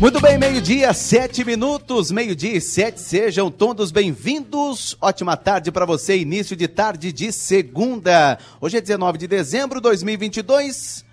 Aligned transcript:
Muito 0.00 0.20
bem, 0.20 0.38
meio-dia, 0.38 0.94
sete 0.94 1.44
minutos, 1.44 2.12
meio-dia 2.12 2.56
e 2.56 2.60
sete, 2.60 3.00
sejam 3.00 3.50
todos 3.50 3.90
bem-vindos. 3.90 4.96
Ótima 5.00 5.36
tarde 5.36 5.72
para 5.72 5.84
você, 5.84 6.16
início 6.16 6.54
de 6.54 6.68
tarde 6.68 7.12
de 7.12 7.32
segunda. 7.32 8.38
Hoje 8.60 8.76
é 8.76 8.80
19 8.80 9.18
de 9.18 9.26
dezembro 9.26 9.80
de 9.80 9.82
2022. 9.82 11.07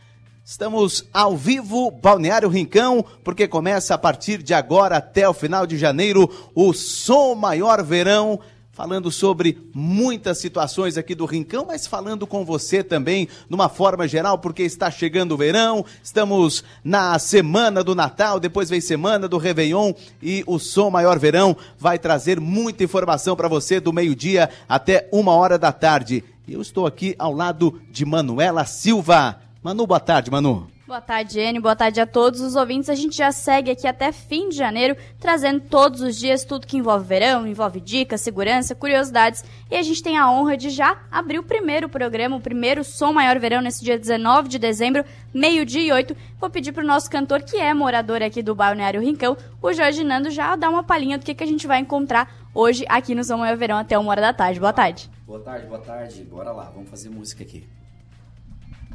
Estamos 0.47 1.03
ao 1.11 1.35
vivo, 1.35 1.89
Balneário 1.89 2.47
Rincão, 2.47 3.03
porque 3.23 3.47
começa 3.47 3.95
a 3.95 3.97
partir 3.97 4.43
de 4.43 4.53
agora 4.53 4.97
até 4.97 5.27
o 5.27 5.33
final 5.33 5.65
de 5.65 5.75
janeiro 5.75 6.29
o 6.53 6.71
Som 6.71 7.33
Maior 7.33 7.83
Verão 7.83 8.39
falando 8.71 9.09
sobre 9.09 9.57
muitas 9.73 10.37
situações 10.37 10.99
aqui 10.99 11.15
do 11.15 11.25
Rincão, 11.25 11.65
mas 11.65 11.87
falando 11.87 12.27
com 12.27 12.45
você 12.45 12.83
também, 12.83 13.27
numa 13.49 13.69
forma 13.69 14.07
geral, 14.07 14.37
porque 14.37 14.61
está 14.61 14.91
chegando 14.91 15.31
o 15.31 15.37
verão, 15.37 15.83
estamos 16.03 16.63
na 16.83 17.17
semana 17.17 17.83
do 17.83 17.95
Natal, 17.95 18.39
depois 18.39 18.69
vem 18.69 18.81
semana 18.81 19.27
do 19.27 19.39
Réveillon 19.39 19.93
e 20.21 20.43
o 20.45 20.59
Som 20.59 20.91
Maior 20.91 21.17
Verão 21.17 21.57
vai 21.79 21.97
trazer 21.97 22.39
muita 22.39 22.83
informação 22.83 23.35
para 23.35 23.47
você 23.47 23.79
do 23.79 23.93
meio-dia 23.93 24.49
até 24.69 25.09
uma 25.11 25.31
hora 25.31 25.57
da 25.57 25.71
tarde. 25.71 26.23
Eu 26.47 26.61
estou 26.61 26.85
aqui 26.85 27.15
ao 27.17 27.33
lado 27.33 27.81
de 27.89 28.05
Manuela 28.05 28.65
Silva. 28.65 29.44
Manu, 29.65 29.87
boa 29.87 29.99
tarde, 29.99 30.29
Manu. 30.29 30.67
Boa 30.85 31.01
tarde, 31.01 31.39
Enio. 31.39 31.59
Boa 31.59 31.75
tarde 31.75 31.99
a 31.99 32.05
todos 32.05 32.39
os 32.39 32.55
ouvintes. 32.55 32.87
A 32.87 32.93
gente 32.93 33.17
já 33.17 33.31
segue 33.31 33.71
aqui 33.71 33.87
até 33.87 34.11
fim 34.11 34.47
de 34.49 34.55
janeiro, 34.55 34.95
trazendo 35.19 35.59
todos 35.59 36.01
os 36.01 36.15
dias 36.15 36.45
tudo 36.45 36.67
que 36.67 36.77
envolve 36.77 37.03
verão, 37.03 37.47
envolve 37.47 37.81
dicas, 37.81 38.21
segurança, 38.21 38.75
curiosidades. 38.75 39.43
E 39.71 39.75
a 39.75 39.81
gente 39.81 40.03
tem 40.03 40.19
a 40.19 40.29
honra 40.29 40.55
de 40.55 40.69
já 40.69 40.99
abrir 41.09 41.39
o 41.39 41.43
primeiro 41.43 41.89
programa, 41.89 42.35
o 42.35 42.39
primeiro 42.39 42.83
Som 42.83 43.13
Maior 43.13 43.39
Verão, 43.39 43.59
nesse 43.59 43.83
dia 43.83 43.97
19 43.97 44.49
de 44.49 44.59
dezembro, 44.59 45.03
meio-dia 45.33 45.81
e 45.81 45.91
oito. 45.91 46.15
Vou 46.39 46.51
pedir 46.51 46.71
para 46.71 46.83
o 46.83 46.87
nosso 46.87 47.09
cantor, 47.09 47.41
que 47.41 47.57
é 47.57 47.73
morador 47.73 48.21
aqui 48.21 48.43
do 48.43 48.53
Balneário 48.53 49.01
Rincão, 49.01 49.35
o 49.59 49.73
Jorge 49.73 50.03
Nando, 50.03 50.29
já 50.29 50.55
dar 50.55 50.69
uma 50.69 50.83
palhinha 50.83 51.17
do 51.17 51.25
que, 51.25 51.33
que 51.33 51.43
a 51.43 51.47
gente 51.47 51.65
vai 51.65 51.79
encontrar 51.79 52.31
hoje 52.53 52.85
aqui 52.87 53.15
no 53.15 53.23
Som 53.23 53.37
Maior 53.37 53.57
Verão 53.57 53.79
até 53.79 53.97
uma 53.97 54.11
hora 54.11 54.21
da 54.21 54.31
tarde. 54.31 54.59
Boa 54.59 54.73
tarde. 54.73 55.09
Boa 55.25 55.39
tarde, 55.39 55.65
boa 55.65 55.81
tarde. 55.81 56.23
Bora 56.23 56.51
lá, 56.51 56.65
vamos 56.65 56.87
fazer 56.87 57.09
música 57.09 57.43
aqui. 57.43 57.67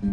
Da 0.00 0.06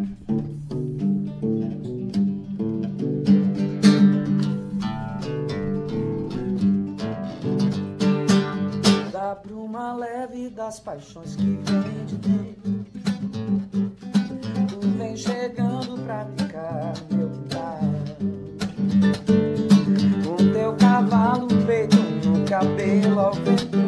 bruma 9.35 9.94
leve 9.94 10.49
das 10.49 10.81
paixões 10.81 11.38
que 11.38 11.44
vem 11.44 12.05
de 12.05 12.17
dentro. 12.17 12.85
Tu 14.67 14.88
vem 14.97 15.16
chegando 15.16 15.97
pra 16.03 16.25
no 16.25 17.16
meu 17.16 17.29
quintal. 17.29 17.79
Com 20.25 20.51
teu 20.51 20.75
cavalo 20.75 21.47
peito 21.66 21.95
no 22.27 22.45
cabelo 22.45 23.19
ao 23.22 23.33
vento 23.35 23.86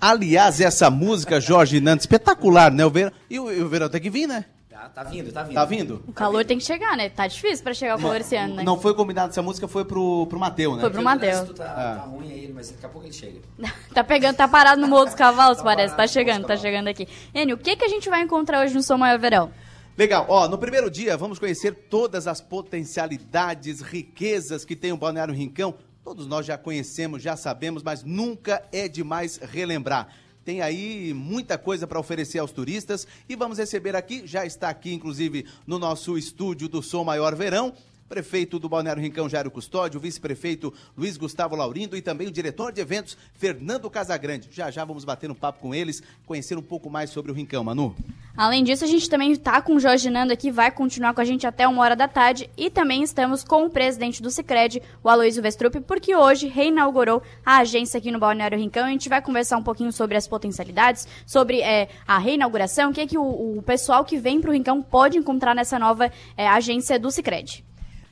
Aliás, 0.00 0.60
essa 0.60 0.90
música, 0.90 1.40
Jorge 1.40 1.80
Nando, 1.80 2.00
espetacular, 2.00 2.70
né? 2.72 2.84
O 2.84 2.90
verão, 2.90 3.12
e 3.30 3.38
o, 3.40 3.50
e 3.52 3.62
o 3.62 3.68
verão 3.68 3.88
tem 3.88 4.00
que 4.00 4.10
vir, 4.10 4.26
né? 4.26 4.44
Tá, 4.70 4.90
tá 4.90 5.04
vindo, 5.04 5.32
tá 5.32 5.42
vindo. 5.42 5.54
Tá 5.54 5.64
vindo? 5.64 6.02
O 6.06 6.12
calor 6.12 6.44
tem 6.44 6.58
que 6.58 6.64
chegar, 6.64 6.96
né? 6.96 7.08
Tá 7.08 7.26
difícil 7.26 7.64
pra 7.64 7.72
chegar 7.72 7.96
o 7.96 8.00
calor 8.00 8.20
esse 8.20 8.36
ano, 8.36 8.56
né? 8.56 8.62
Não 8.62 8.78
foi 8.78 8.94
combinado 8.94 9.30
essa 9.30 9.40
música, 9.42 9.66
foi 9.66 9.84
pro, 9.84 10.26
pro 10.26 10.38
Mateu, 10.38 10.74
né? 10.76 10.82
Foi 10.82 10.90
pro 10.90 11.00
O 11.00 11.04
Mateu. 11.04 11.46
Tá, 11.54 11.64
Ah. 11.64 11.96
tá 11.96 12.02
ruim 12.02 12.30
aí, 12.30 12.52
mas 12.54 12.70
daqui 12.70 12.84
a 12.84 12.88
pouco 12.88 13.06
ele 13.06 13.14
chega. 13.14 13.40
Tá 13.94 14.04
pegando, 14.04 14.36
tá 14.36 14.46
parado 14.46 14.78
no 14.80 14.86
Morro 14.86 15.06
dos 15.06 15.14
Cavalos, 15.14 15.58
Tá 15.58 15.64
parece. 15.64 15.96
Tá 15.96 16.06
chegando, 16.06 16.46
tá 16.46 16.56
chegando 16.56 16.88
aqui. 16.88 17.08
Enio, 17.34 17.56
o 17.56 17.58
que, 17.58 17.74
que 17.74 17.84
a 17.84 17.88
gente 17.88 18.08
vai 18.10 18.20
encontrar 18.20 18.62
hoje 18.62 18.74
no 18.74 18.82
Som 18.82 18.98
Maior 18.98 19.18
Verão? 19.18 19.50
Legal, 19.96 20.26
ó, 20.28 20.46
no 20.46 20.58
primeiro 20.58 20.90
dia 20.90 21.16
vamos 21.16 21.38
conhecer 21.38 21.72
todas 21.88 22.26
as 22.26 22.42
potencialidades, 22.42 23.80
riquezas 23.80 24.62
que 24.64 24.76
tem 24.76 24.92
o 24.92 24.96
Balneário 24.96 25.32
Rincão. 25.32 25.74
Todos 26.06 26.28
nós 26.28 26.46
já 26.46 26.56
conhecemos, 26.56 27.20
já 27.20 27.36
sabemos, 27.36 27.82
mas 27.82 28.04
nunca 28.04 28.62
é 28.70 28.86
demais 28.86 29.38
relembrar. 29.38 30.06
Tem 30.44 30.62
aí 30.62 31.12
muita 31.12 31.58
coisa 31.58 31.84
para 31.84 31.98
oferecer 31.98 32.38
aos 32.38 32.52
turistas 32.52 33.08
e 33.28 33.34
vamos 33.34 33.58
receber 33.58 33.96
aqui, 33.96 34.24
já 34.24 34.46
está 34.46 34.68
aqui 34.68 34.94
inclusive 34.94 35.44
no 35.66 35.80
nosso 35.80 36.16
estúdio 36.16 36.68
do 36.68 36.80
Som 36.80 37.02
Maior 37.02 37.34
Verão, 37.34 37.74
prefeito 38.08 38.58
do 38.58 38.68
Balneário 38.68 39.02
Rincão 39.02 39.28
Jairo 39.28 39.50
Custódio, 39.50 39.98
o 39.98 40.00
vice-prefeito 40.00 40.72
Luiz 40.96 41.16
Gustavo 41.16 41.56
Laurindo 41.56 41.96
e 41.96 42.02
também 42.02 42.28
o 42.28 42.30
diretor 42.30 42.72
de 42.72 42.80
eventos 42.80 43.16
Fernando 43.34 43.90
Casagrande. 43.90 44.48
Já 44.50 44.70
já 44.70 44.84
vamos 44.84 45.04
bater 45.04 45.30
um 45.30 45.34
papo 45.34 45.60
com 45.60 45.74
eles, 45.74 46.02
conhecer 46.24 46.56
um 46.56 46.62
pouco 46.62 46.88
mais 46.88 47.10
sobre 47.10 47.32
o 47.32 47.34
Rincão, 47.34 47.64
Manu. 47.64 47.94
Além 48.36 48.62
disso, 48.62 48.84
a 48.84 48.86
gente 48.86 49.08
também 49.08 49.34
tá 49.34 49.62
com 49.62 49.76
o 49.76 49.80
Jorge 49.80 50.10
Nando 50.10 50.32
aqui, 50.32 50.50
vai 50.50 50.70
continuar 50.70 51.14
com 51.14 51.22
a 51.22 51.24
gente 51.24 51.46
até 51.46 51.66
uma 51.66 51.82
hora 51.82 51.96
da 51.96 52.06
tarde. 52.06 52.50
E 52.54 52.68
também 52.68 53.02
estamos 53.02 53.42
com 53.42 53.64
o 53.64 53.70
presidente 53.70 54.22
do 54.22 54.30
Cicred, 54.30 54.82
o 55.02 55.08
Aloysio 55.08 55.42
Vestrup, 55.42 55.80
porque 55.80 56.14
hoje 56.14 56.46
reinaugurou 56.46 57.22
a 57.44 57.58
agência 57.58 57.96
aqui 57.96 58.10
no 58.10 58.18
Balneário 58.18 58.58
Rincão. 58.58 58.84
A 58.84 58.90
gente 58.90 59.08
vai 59.08 59.22
conversar 59.22 59.56
um 59.56 59.62
pouquinho 59.62 59.90
sobre 59.90 60.18
as 60.18 60.28
potencialidades, 60.28 61.08
sobre 61.24 61.62
é, 61.62 61.88
a 62.06 62.18
reinauguração, 62.18 62.90
o 62.90 62.92
que, 62.92 63.00
é 63.00 63.06
que 63.06 63.16
o, 63.16 63.58
o 63.58 63.62
pessoal 63.62 64.04
que 64.04 64.18
vem 64.18 64.38
pro 64.38 64.52
Rincão 64.52 64.82
pode 64.82 65.16
encontrar 65.16 65.54
nessa 65.54 65.78
nova 65.78 66.12
é, 66.36 66.46
agência 66.46 66.98
do 66.98 67.10
Cicred. 67.10 67.64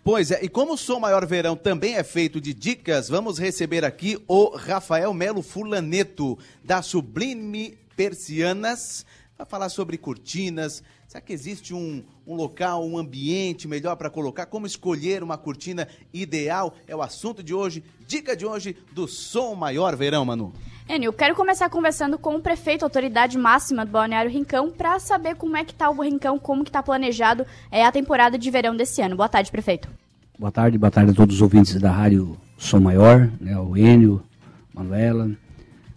Pois 0.04 0.30
é, 0.30 0.44
e 0.44 0.50
como 0.50 0.74
o 0.74 0.76
Som 0.76 1.00
Maior 1.00 1.24
Verão 1.24 1.56
também 1.56 1.94
é 1.94 2.04
feito 2.04 2.38
de 2.38 2.52
dicas, 2.52 3.08
vamos 3.08 3.38
receber 3.38 3.86
aqui 3.86 4.22
o 4.28 4.54
Rafael 4.54 5.14
Melo 5.14 5.40
Fulaneto, 5.40 6.38
da 6.62 6.82
Sublime 6.82 7.78
Persianas, 7.96 9.06
para 9.34 9.46
falar 9.46 9.70
sobre 9.70 9.96
cortinas. 9.96 10.82
Será 11.08 11.22
que 11.22 11.32
existe 11.32 11.72
um, 11.72 12.04
um 12.26 12.34
local, 12.34 12.86
um 12.86 12.98
ambiente 12.98 13.66
melhor 13.66 13.96
para 13.96 14.10
colocar? 14.10 14.44
Como 14.44 14.66
escolher 14.66 15.22
uma 15.22 15.38
cortina 15.38 15.88
ideal? 16.12 16.74
É 16.86 16.94
o 16.94 17.00
assunto 17.00 17.42
de 17.42 17.54
hoje, 17.54 17.82
dica 18.06 18.36
de 18.36 18.44
hoje 18.44 18.76
do 18.92 19.08
Som 19.08 19.54
Maior 19.54 19.96
Verão, 19.96 20.22
Manu. 20.22 20.52
Enio, 20.86 21.14
quero 21.14 21.34
começar 21.34 21.70
conversando 21.70 22.18
com 22.18 22.36
o 22.36 22.42
prefeito, 22.42 22.82
autoridade 22.82 23.38
máxima 23.38 23.86
do 23.86 23.90
Balneário 23.90 24.30
Rincão, 24.30 24.70
para 24.70 24.98
saber 24.98 25.34
como 25.34 25.56
é 25.56 25.64
que 25.64 25.74
tá 25.74 25.88
o 25.88 26.02
Rincão, 26.02 26.38
como 26.38 26.62
que 26.62 26.70
tá 26.70 26.82
planejado 26.82 27.46
é, 27.70 27.86
a 27.86 27.90
temporada 27.90 28.36
de 28.36 28.50
verão 28.50 28.76
desse 28.76 29.00
ano. 29.00 29.16
Boa 29.16 29.28
tarde, 29.28 29.50
prefeito. 29.50 29.88
Boa 30.38 30.52
tarde, 30.52 30.76
boa 30.76 30.90
tarde 30.90 31.12
a 31.12 31.14
todos 31.14 31.36
os 31.36 31.42
ouvintes 31.42 31.80
da 31.80 31.90
Rádio 31.90 32.36
Som 32.58 32.80
Maior, 32.80 33.30
né, 33.40 33.58
o 33.58 33.74
Enio, 33.74 34.22
Manuela, 34.74 35.30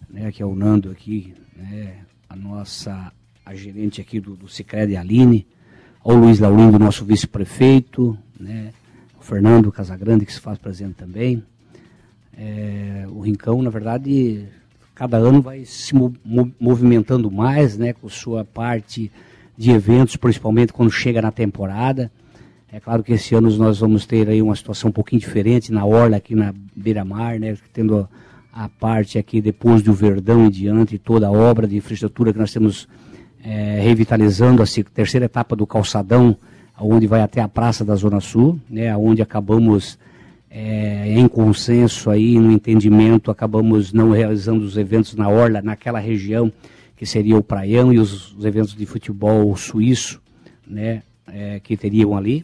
né, 0.09 0.31
que 0.31 0.41
é 0.41 0.45
o 0.45 0.55
Nando 0.55 0.89
aqui, 0.89 1.33
né, 1.53 1.97
a 2.29 2.35
nossa 2.35 3.11
a 3.45 3.53
gerente 3.53 3.99
aqui 3.99 4.21
do, 4.21 4.37
do 4.37 4.47
Cicred, 4.47 4.95
Aline, 4.95 5.45
ao 6.01 6.15
Luiz 6.15 6.39
Laurindo, 6.39 6.79
nosso 6.79 7.03
vice-prefeito, 7.03 8.17
né, 8.39 8.71
o 9.19 9.21
Fernando 9.21 9.69
Casagrande, 9.69 10.25
que 10.25 10.33
se 10.33 10.39
faz 10.39 10.57
presente 10.57 10.93
também. 10.93 11.43
É, 12.37 13.05
o 13.09 13.19
Rincão, 13.19 13.61
na 13.61 13.69
verdade, 13.69 14.47
cada 14.97 15.15
ano 15.17 15.43
vai 15.43 15.63
se 15.63 15.93
movimentando 16.59 17.29
mais, 17.29 17.77
né, 17.77 17.93
com 17.93 18.09
sua 18.09 18.43
parte 18.43 19.11
de 19.55 19.69
eventos, 19.69 20.15
principalmente 20.15 20.73
quando 20.73 20.89
chega 20.89 21.21
na 21.21 21.31
temporada. 21.31 22.11
É 22.71 22.79
claro 22.79 23.03
que 23.03 23.13
esse 23.13 23.35
ano 23.35 23.55
nós 23.57 23.77
vamos 23.77 24.07
ter 24.07 24.27
aí 24.27 24.41
uma 24.41 24.55
situação 24.55 24.89
um 24.89 24.91
pouquinho 24.91 25.19
diferente 25.19 25.71
na 25.71 25.85
Orla, 25.85 26.17
aqui 26.17 26.33
na 26.33 26.51
Beira-Mar, 26.75 27.39
né? 27.39 27.55
Tendo 27.71 28.09
a 28.51 28.67
parte 28.67 29.19
aqui 29.19 29.39
depois 29.39 29.83
do 29.83 29.93
Verdão 29.93 30.47
em 30.47 30.49
diante, 30.49 30.97
toda 30.97 31.27
a 31.27 31.31
obra 31.31 31.67
de 31.67 31.77
infraestrutura 31.77 32.33
que 32.33 32.39
nós 32.39 32.51
temos 32.51 32.87
é, 33.43 33.79
revitalizando 33.79 34.63
a 34.63 34.65
terceira 34.91 35.27
etapa 35.27 35.55
do 35.55 35.67
calçadão, 35.67 36.35
onde 36.79 37.05
vai 37.05 37.21
até 37.21 37.39
a 37.39 37.47
Praça 37.47 37.85
da 37.85 37.95
Zona 37.95 38.19
Sul, 38.19 38.59
né? 38.67 38.97
Onde 38.97 39.21
acabamos 39.21 39.99
é, 40.59 41.07
em 41.07 41.27
consenso 41.27 42.09
aí, 42.09 42.39
no 42.39 42.51
entendimento, 42.51 43.29
acabamos 43.29 43.93
não 43.93 44.09
realizando 44.09 44.65
os 44.65 44.75
eventos 44.75 45.13
na 45.13 45.29
Orla, 45.29 45.61
naquela 45.61 45.99
região 45.99 46.51
que 46.95 47.05
seria 47.05 47.37
o 47.37 47.43
Praião 47.43 47.93
e 47.93 47.99
os, 47.99 48.35
os 48.35 48.43
eventos 48.43 48.73
de 48.73 48.83
futebol 48.87 49.55
suíço, 49.55 50.19
né? 50.65 51.03
É, 51.27 51.59
que 51.59 51.77
teriam 51.77 52.17
ali. 52.17 52.43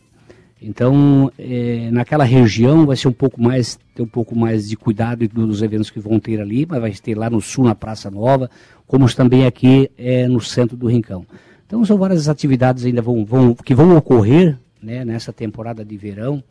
Então, 0.62 1.32
é, 1.40 1.90
naquela 1.92 2.24
região 2.24 2.86
vai 2.86 2.96
ser 2.96 3.08
um 3.08 3.14
pouco 3.14 3.42
mais, 3.42 3.80
ter 3.96 4.04
um 4.04 4.08
pouco 4.08 4.36
mais 4.36 4.70
de 4.70 4.78
cuidado 4.78 5.28
dos 5.28 5.64
eventos 5.64 5.90
que 5.90 6.00
vão 6.00 6.20
ter 6.20 6.40
ali, 6.40 6.68
mas 6.70 6.82
vai 6.82 6.92
ter 6.92 7.18
lá 7.18 7.32
no 7.32 7.42
sul, 7.42 7.66
na 7.66 7.74
Praça 7.74 8.12
Nova, 8.12 8.48
como 8.86 9.12
também 9.16 9.48
aqui 9.48 9.90
é, 9.98 10.28
no 10.28 10.40
centro 10.40 10.78
do 10.78 10.86
Rincão. 10.86 11.26
Então, 11.66 11.84
são 11.84 11.98
várias 11.98 12.30
atividades 12.30 12.86
ainda 12.86 13.02
vão, 13.02 13.26
vão, 13.26 13.56
que 13.56 13.74
vão 13.74 13.98
ocorrer 13.98 14.56
né, 14.82 15.04
nessa 15.04 15.34
temporada 15.34 15.84
de 15.84 15.98
verão 15.98 16.44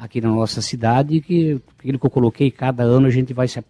aqui 0.00 0.20
na 0.20 0.28
nossa 0.28 0.60
cidade, 0.60 1.20
que 1.20 1.60
aquilo 1.78 1.98
que 1.98 2.06
eu 2.06 2.10
coloquei, 2.10 2.50
cada 2.50 2.82
ano 2.82 3.06
a 3.06 3.10
gente 3.10 3.32
vai 3.32 3.48
se 3.48 3.62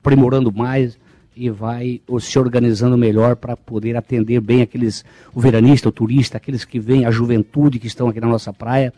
aprimorando 0.00 0.52
mais 0.52 0.98
e 1.36 1.50
vai 1.50 2.00
se 2.18 2.38
organizando 2.38 2.96
melhor 2.96 3.36
para 3.36 3.56
poder 3.56 3.96
atender 3.96 4.40
bem 4.40 4.62
aqueles, 4.62 5.04
o 5.34 5.40
veranista, 5.40 5.88
o 5.88 5.92
turista, 5.92 6.38
aqueles 6.38 6.64
que 6.64 6.80
vêm, 6.80 7.04
a 7.04 7.10
juventude 7.10 7.78
que 7.78 7.86
estão 7.86 8.08
aqui 8.08 8.20
na 8.20 8.26
nossa 8.26 8.52
praia, 8.52 8.92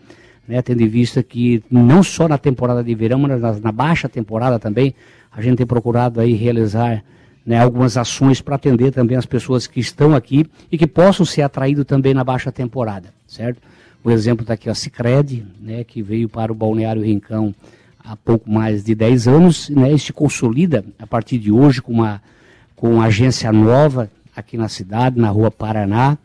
né, 0.47 0.63
tendo 0.63 0.81
em 0.81 0.89
vista 0.89 1.23
que 1.23 1.63
não 1.69 2.03
só 2.03 2.29
na 2.29 2.39
temporada 2.39 2.83
de 2.83 2.95
verão, 2.95 3.19
mas 3.19 3.41
na, 3.41 3.53
na 3.59 3.73
baixa 3.73 4.09
temporada 4.09 4.59
também, 4.59 4.95
a 5.33 5.43
gente 5.43 5.59
tem 5.59 5.67
procurado 5.67 6.21
aí 6.21 6.33
realizar 6.33 7.05
né, 7.45 7.59
algumas 7.59 7.97
ações 7.97 8.41
para 8.41 8.55
atender 8.55 8.93
também 8.93 9.17
as 9.17 9.27
pessoas 9.27 9.67
que 9.67 9.81
estão 9.81 10.15
aqui 10.15 10.47
e 10.71 10.79
que 10.79 10.87
possam 10.87 11.27
ser 11.27 11.43
atraídos 11.43 11.85
também 11.85 12.15
na 12.15 12.23
baixa 12.23 12.53
temporada, 12.53 13.13
certo? 13.27 13.61
O 14.09 14.11
exemplo 14.11 14.43
está 14.43 14.55
aqui 14.55 14.71
a 14.71 14.75
Cicred, 14.75 15.45
né, 15.61 15.85
que 15.85 16.01
veio 16.01 16.31
para 16.31 16.51
o 16.51 16.55
Balneário 16.55 17.03
Rincão 17.03 17.55
há 18.03 18.17
pouco 18.17 18.51
mais 18.51 18.83
de 18.83 18.95
10 18.95 19.29
anos, 19.29 19.69
né, 19.69 19.93
e 19.93 19.99
se 19.99 20.15
consolida 20.15 20.83
a 20.99 21.07
partir 21.07 21.37
de 21.37 21.53
hoje 21.53 21.83
com 21.83 21.93
uma, 21.93 22.23
com 22.75 22.95
uma 22.95 23.05
agência 23.05 23.53
nova 23.53 24.11
aqui 24.35 24.57
na 24.57 24.67
cidade, 24.67 25.21
na 25.21 25.29
rua 25.29 25.51
Paraná, 25.51 26.17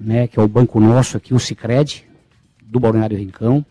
né, 0.00 0.26
que 0.26 0.36
é 0.36 0.42
o 0.42 0.48
banco 0.48 0.80
nosso 0.80 1.16
aqui, 1.16 1.32
o 1.32 1.38
Cicred, 1.38 2.04
do 2.60 2.80
Balneário 2.80 3.16
Rincão. 3.16 3.64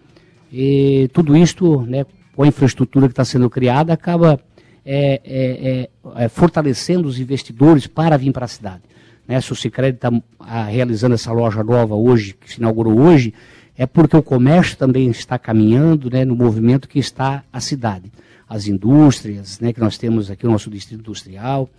E 0.50 1.10
tudo 1.12 1.36
isto, 1.36 1.82
né, 1.82 2.06
com 2.38 2.44
a 2.44 2.48
infraestrutura 2.48 3.08
que 3.08 3.12
está 3.12 3.26
sendo 3.26 3.50
criada, 3.50 3.92
acaba 3.92 4.40
é, 4.86 5.22
é, 5.26 5.90
é, 6.16 6.24
é, 6.24 6.30
fortalecendo 6.30 7.06
os 7.06 7.20
investidores 7.20 7.86
para 7.86 8.16
vir 8.16 8.32
para 8.32 8.46
a 8.46 8.48
cidade. 8.48 8.84
Né, 9.28 9.42
se 9.42 9.52
o 9.52 9.56
Cicred 9.58 9.96
está 9.96 10.10
ah, 10.40 10.64
realizando 10.64 11.16
essa 11.16 11.34
loja 11.34 11.62
nova 11.66 11.96
hoje, 11.96 12.34
que 12.34 12.50
se 12.50 12.60
inaugurou 12.60 12.98
hoje, 12.98 13.34
é 13.78 13.86
porque 13.86 14.18
o 14.18 14.24
comércio 14.24 14.76
também 14.76 15.10
está 15.10 15.38
caminhando 15.38 16.10
né, 16.10 16.26
no 16.26 16.36
movimento 16.36 16.90
que 16.90 16.98
está 16.98 17.44
a 17.54 17.60
cidade. 17.60 18.12
As 18.50 18.68
indústrias, 18.68 19.60
né, 19.60 19.72
que 19.72 19.80
nós 19.80 19.98
temos 19.98 20.32
aqui 20.32 20.48
o 20.48 20.52
nosso 20.52 20.70
distrito 20.70 21.02
industrial, 21.02 21.70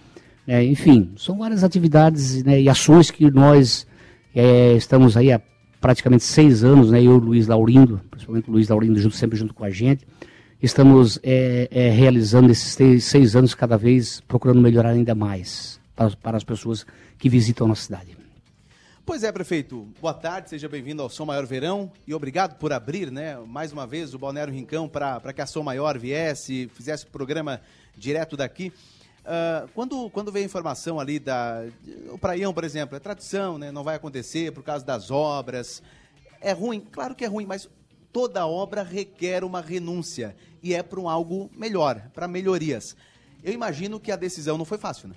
né, 0.47 0.65
enfim, 0.65 1.13
são 1.17 1.39
várias 1.39 1.65
atividades 1.65 2.43
né, 2.45 2.61
e 2.61 2.69
ações 2.69 3.11
que 3.11 3.29
nós 3.31 3.87
é, 4.35 4.75
estamos 4.75 5.17
aí 5.17 5.33
há 5.33 5.41
praticamente 5.81 6.23
seis 6.23 6.63
anos, 6.63 6.91
né, 6.91 7.01
eu 7.01 7.05
e 7.05 7.09
o 7.09 7.19
Luiz 7.19 7.49
Laurindo, 7.49 8.01
principalmente 8.11 8.49
o 8.49 8.53
Luiz 8.53 8.69
Laurindo 8.69 9.01
junto, 9.01 9.17
sempre 9.17 9.37
junto 9.37 9.53
com 9.53 9.65
a 9.65 9.71
gente, 9.71 10.07
estamos 10.63 11.19
é, 11.23 11.69
é, 11.71 11.91
realizando 11.91 12.51
esses 12.51 13.05
seis, 13.05 13.35
anos 13.35 13.55
cada 13.55 13.77
vez, 13.77 14.21
procurando 14.29 14.61
melhorar 14.61 14.91
ainda 14.91 15.15
mais 15.15 15.81
para, 15.97 16.11
para 16.17 16.37
as 16.37 16.45
pessoas 16.45 16.87
que 17.19 17.29
visitam 17.29 17.67
a 17.67 17.69
nossa 17.69 17.83
cidade. 17.83 18.18
Pois 19.09 19.25
é, 19.25 19.33
prefeito. 19.33 19.89
Boa 20.03 20.13
tarde, 20.13 20.51
seja 20.51 20.69
bem-vindo 20.69 21.03
ao 21.03 21.09
Som 21.09 21.25
Maior 21.25 21.47
Verão 21.47 21.91
e 22.07 22.13
obrigado 22.13 22.59
por 22.59 22.75
abrir, 22.75 23.11
né, 23.11 23.39
mais 23.39 23.73
uma 23.73 23.87
vez 23.87 24.13
o 24.13 24.19
Balneário 24.19 24.53
Rincão 24.53 24.87
para 24.87 25.33
que 25.33 25.41
a 25.41 25.47
Som 25.47 25.63
Maior 25.63 25.99
viesse, 25.99 26.71
fizesse 26.75 27.07
o 27.07 27.09
programa 27.09 27.59
direto 27.97 28.37
daqui. 28.37 28.71
Uh, 29.21 29.67
quando, 29.73 30.11
quando 30.11 30.31
veio 30.31 30.45
a 30.45 30.47
informação 30.47 31.01
ali 31.01 31.19
da. 31.19 31.65
O 32.11 32.19
Praião, 32.19 32.53
por 32.53 32.65
exemplo, 32.65 32.99
é 32.99 33.01
tradição, 33.01 33.57
né? 33.57 33.73
Não 33.73 33.83
vai 33.83 33.97
acontecer 33.97 34.53
por 34.53 34.63
causa 34.63 34.85
das 34.85 35.11
obras. 35.11 35.83
É 36.39 36.53
ruim? 36.53 36.79
Claro 36.79 37.15
que 37.15 37.25
é 37.25 37.29
ruim, 37.29 37.47
mas 37.47 37.67
toda 38.13 38.47
obra 38.47 38.83
requer 38.83 39.43
uma 39.43 39.63
renúncia. 39.63 40.37
E 40.63 40.75
é 40.75 40.83
para 40.83 41.01
um 41.01 41.09
algo 41.09 41.51
melhor, 41.57 42.11
para 42.13 42.29
melhorias. 42.29 42.95
Eu 43.43 43.55
imagino 43.55 43.99
que 43.99 44.13
a 44.13 44.17
decisão 44.17 44.59
não 44.59 44.67
foi 44.67 44.77
fácil, 44.77 45.09
né? 45.09 45.15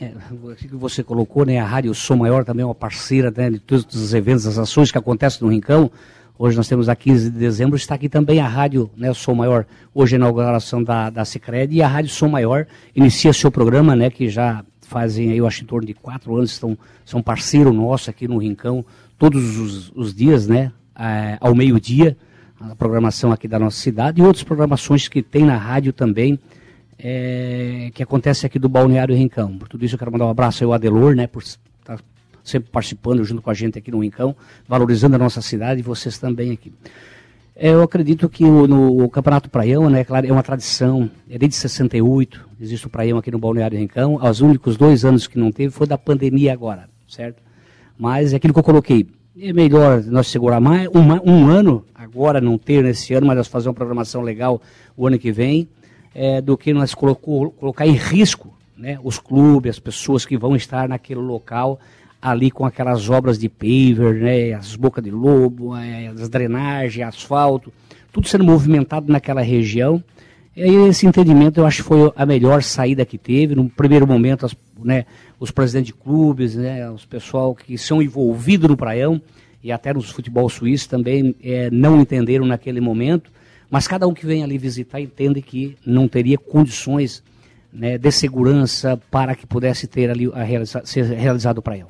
É, 0.00 0.10
o 0.32 0.54
que 0.56 0.66
você 0.74 1.04
colocou, 1.04 1.46
né? 1.46 1.58
A 1.58 1.64
Rádio 1.64 1.94
Som 1.94 2.16
Maior 2.16 2.44
também 2.44 2.64
é 2.64 2.66
uma 2.66 2.74
parceira 2.74 3.32
né, 3.34 3.48
de 3.48 3.60
todos 3.60 3.86
os 3.94 4.12
eventos, 4.12 4.44
as 4.44 4.58
ações 4.58 4.90
que 4.90 4.98
acontecem 4.98 5.46
no 5.46 5.52
Rincão. 5.52 5.90
Hoje 6.36 6.56
nós 6.56 6.66
temos 6.66 6.88
a 6.88 6.96
15 6.96 7.30
de 7.30 7.38
dezembro, 7.38 7.76
está 7.76 7.94
aqui 7.94 8.08
também 8.08 8.40
a 8.40 8.48
Rádio 8.48 8.90
né, 8.96 9.14
Som 9.14 9.34
Maior, 9.34 9.64
hoje 9.94 10.16
a 10.16 10.18
inauguração 10.18 10.82
da, 10.82 11.08
da 11.08 11.24
Cicred, 11.24 11.72
e 11.72 11.80
a 11.80 11.86
Rádio 11.86 12.10
Som 12.10 12.26
Maior 12.26 12.66
inicia 12.94 13.32
seu 13.32 13.52
programa, 13.52 13.94
né, 13.94 14.10
que 14.10 14.28
já 14.28 14.64
fazem 14.80 15.30
eu 15.30 15.46
acho, 15.46 15.62
em 15.62 15.66
torno 15.66 15.86
de 15.86 15.94
quatro 15.94 16.34
anos, 16.34 16.50
estão, 16.50 16.76
são 17.04 17.22
parceiro 17.22 17.72
nosso 17.72 18.10
aqui 18.10 18.26
no 18.26 18.38
Rincão, 18.38 18.84
todos 19.16 19.58
os, 19.60 19.92
os 19.94 20.12
dias, 20.12 20.48
né, 20.48 20.72
é, 20.98 21.38
ao 21.40 21.54
meio-dia, 21.54 22.16
a 22.60 22.74
programação 22.74 23.30
aqui 23.30 23.46
da 23.46 23.60
nossa 23.60 23.78
cidade, 23.78 24.20
e 24.20 24.24
outras 24.24 24.42
programações 24.42 25.06
que 25.06 25.22
tem 25.22 25.44
na 25.44 25.56
rádio 25.56 25.92
também, 25.92 26.36
é, 27.06 27.90
que 27.92 28.02
acontece 28.02 28.46
aqui 28.46 28.58
do 28.58 28.66
Balneário 28.66 29.14
Rincão. 29.14 29.58
Por 29.58 29.68
tudo 29.68 29.84
isso 29.84 29.94
eu 29.94 29.98
quero 29.98 30.10
mandar 30.10 30.24
um 30.24 30.30
abraço 30.30 30.64
ao 30.64 30.72
Adelor, 30.72 31.14
né, 31.14 31.26
por 31.26 31.42
estar 31.42 32.00
sempre 32.42 32.70
participando 32.70 33.22
junto 33.22 33.42
com 33.42 33.50
a 33.50 33.54
gente 33.54 33.78
aqui 33.78 33.90
no 33.90 34.02
Rincão, 34.02 34.34
valorizando 34.66 35.14
a 35.14 35.18
nossa 35.18 35.42
cidade 35.42 35.80
e 35.80 35.82
vocês 35.82 36.16
também 36.16 36.52
aqui. 36.52 36.72
É, 37.54 37.68
eu 37.68 37.82
acredito 37.82 38.26
que 38.26 38.42
o, 38.42 38.66
no 38.66 39.04
o 39.04 39.10
Campeonato 39.10 39.50
Praião, 39.50 39.90
né, 39.90 40.02
claro, 40.02 40.26
é 40.26 40.32
uma 40.32 40.42
tradição, 40.42 41.10
é 41.28 41.36
desde 41.36 41.56
68, 41.56 42.48
existe 42.58 42.86
o 42.86 42.90
Praião 42.90 43.18
aqui 43.18 43.30
no 43.30 43.38
Balneário 43.38 43.78
Rincão, 43.78 44.16
os 44.16 44.40
únicos 44.40 44.78
dois 44.78 45.04
anos 45.04 45.26
que 45.26 45.38
não 45.38 45.52
teve 45.52 45.70
foi 45.70 45.86
da 45.86 45.98
pandemia 45.98 46.54
agora, 46.54 46.88
certo? 47.06 47.42
Mas 47.98 48.32
é 48.32 48.36
aquilo 48.36 48.54
que 48.54 48.58
eu 48.58 48.64
coloquei, 48.64 49.06
é 49.38 49.52
melhor 49.52 50.02
nós 50.04 50.28
segurar 50.28 50.58
mais, 50.58 50.88
um, 50.88 51.30
um 51.30 51.48
ano, 51.48 51.84
agora 51.94 52.40
não 52.40 52.56
ter 52.56 52.82
nesse 52.82 53.12
ano, 53.12 53.26
mas 53.26 53.36
nós 53.36 53.46
fazer 53.46 53.68
uma 53.68 53.74
programação 53.74 54.22
legal 54.22 54.60
o 54.96 55.06
ano 55.06 55.18
que 55.18 55.30
vem, 55.30 55.68
é, 56.14 56.40
do 56.40 56.56
que 56.56 56.72
nós 56.72 56.94
colocou, 56.94 57.50
colocar 57.50 57.86
em 57.86 57.92
risco 57.92 58.54
né, 58.76 58.98
os 59.02 59.18
clubes, 59.18 59.70
as 59.70 59.78
pessoas 59.78 60.24
que 60.24 60.36
vão 60.36 60.54
estar 60.54 60.88
naquele 60.88 61.20
local, 61.20 61.80
ali 62.20 62.50
com 62.50 62.64
aquelas 62.64 63.10
obras 63.10 63.38
de 63.38 63.48
paver, 63.48 64.14
né, 64.14 64.52
as 64.52 64.76
bocas 64.76 65.02
de 65.02 65.10
lobo, 65.10 65.76
é, 65.76 66.08
as 66.08 66.28
drenagens, 66.28 67.06
asfalto, 67.06 67.72
tudo 68.12 68.28
sendo 68.28 68.44
movimentado 68.44 69.12
naquela 69.12 69.42
região. 69.42 70.02
E 70.56 70.62
esse 70.88 71.04
entendimento 71.06 71.58
eu 71.58 71.66
acho 71.66 71.82
que 71.82 71.88
foi 71.88 72.12
a 72.14 72.24
melhor 72.24 72.62
saída 72.62 73.04
que 73.04 73.18
teve. 73.18 73.56
No 73.56 73.68
primeiro 73.68 74.06
momento, 74.06 74.46
as, 74.46 74.56
né, 74.82 75.04
os 75.38 75.50
presidentes 75.50 75.88
de 75.88 75.94
clubes, 75.94 76.54
né, 76.54 76.88
os 76.90 77.04
pessoal 77.04 77.54
que 77.54 77.76
são 77.76 78.00
envolvidos 78.00 78.70
no 78.70 78.76
praião 78.76 79.20
e 79.62 79.72
até 79.72 79.92
nos 79.92 80.10
futebol 80.10 80.48
suíço 80.48 80.88
também 80.88 81.34
é, 81.42 81.70
não 81.70 82.00
entenderam 82.00 82.46
naquele 82.46 82.80
momento. 82.80 83.32
Mas 83.74 83.88
cada 83.88 84.06
um 84.06 84.14
que 84.14 84.24
vem 84.24 84.44
ali 84.44 84.56
visitar 84.56 85.00
entende 85.00 85.42
que 85.42 85.76
não 85.84 86.06
teria 86.06 86.38
condições 86.38 87.24
né, 87.72 87.98
de 87.98 88.12
segurança 88.12 88.96
para 89.10 89.34
que 89.34 89.48
pudesse 89.48 89.88
ter 89.88 90.08
ali 90.08 90.30
a 90.32 90.44
realiza 90.44 90.86
ser 90.86 91.02
realizado 91.06 91.58
o 91.58 91.62
praião. 91.62 91.88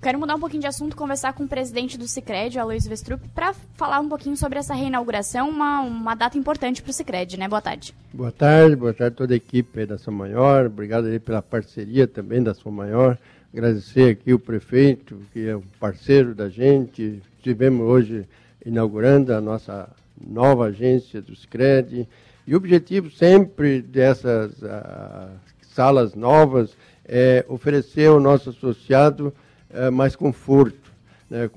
Quero 0.00 0.20
mudar 0.20 0.36
um 0.36 0.38
pouquinho 0.38 0.60
de 0.60 0.68
assunto, 0.68 0.94
conversar 0.94 1.32
com 1.32 1.42
o 1.42 1.48
presidente 1.48 1.98
do 1.98 2.06
Cicred, 2.06 2.60
Aloysio 2.60 2.88
Vestrup, 2.88 3.20
para 3.34 3.52
falar 3.74 3.98
um 3.98 4.08
pouquinho 4.08 4.36
sobre 4.36 4.56
essa 4.56 4.72
reinauguração, 4.72 5.50
uma, 5.50 5.80
uma 5.80 6.14
data 6.14 6.38
importante 6.38 6.80
para 6.80 6.90
o 6.90 6.92
Cicred, 6.92 7.36
né? 7.36 7.48
Boa 7.48 7.60
tarde. 7.60 7.92
Boa 8.14 8.30
tarde, 8.30 8.76
boa 8.76 8.94
tarde 8.94 9.14
a 9.14 9.16
toda 9.16 9.34
a 9.34 9.36
equipe 9.36 9.84
da 9.84 9.98
São 9.98 10.14
Maior, 10.14 10.66
obrigado 10.66 11.06
aí 11.06 11.18
pela 11.18 11.42
parceria 11.42 12.06
também 12.06 12.40
da 12.40 12.54
São 12.54 12.70
Maior, 12.70 13.18
agradecer 13.52 14.10
aqui 14.10 14.32
o 14.32 14.38
prefeito, 14.38 15.18
que 15.32 15.48
é 15.48 15.56
um 15.56 15.64
parceiro 15.80 16.36
da 16.36 16.48
gente, 16.48 17.20
estivemos 17.36 17.84
hoje 17.84 18.28
inaugurando 18.64 19.34
a 19.34 19.40
nossa 19.40 19.90
nova 20.26 20.66
agência 20.66 21.20
do 21.20 21.34
SCRED. 21.34 22.08
E 22.46 22.54
o 22.54 22.56
objetivo 22.56 23.10
sempre 23.10 23.80
dessas 23.80 24.60
uh, 24.62 25.30
salas 25.62 26.14
novas 26.14 26.76
é 27.04 27.44
oferecer 27.48 28.08
ao 28.08 28.20
nosso 28.20 28.50
associado 28.50 29.32
uh, 29.70 29.90
mais 29.92 30.16
conforto 30.16 30.92
né, 31.32 31.48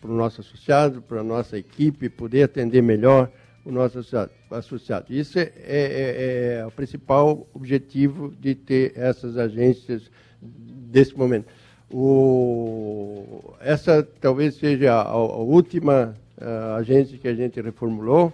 para 0.00 0.10
o 0.10 0.14
nosso 0.14 0.42
associado, 0.42 1.00
para 1.00 1.20
a 1.20 1.24
nossa 1.24 1.56
equipe, 1.56 2.08
poder 2.08 2.42
atender 2.42 2.82
melhor 2.82 3.30
o 3.64 3.70
nosso 3.70 3.98
associado. 4.50 5.06
Isso 5.08 5.38
é, 5.38 5.42
é, 5.42 5.50
é, 5.66 6.58
é, 6.60 6.66
o 6.66 6.70
principal 6.70 7.46
objetivo 7.54 8.34
de 8.38 8.54
ter 8.54 8.92
essas 8.96 9.38
agências 9.38 10.10
desse 10.40 11.16
momento. 11.16 11.46
O, 11.90 13.54
essa 13.60 14.02
talvez 14.20 14.56
seja 14.56 14.94
a, 14.94 15.02
a 15.02 15.16
última 15.16 16.14
a 16.40 16.76
agência 16.76 17.18
que 17.18 17.28
a 17.28 17.34
gente 17.34 17.60
reformulou. 17.60 18.32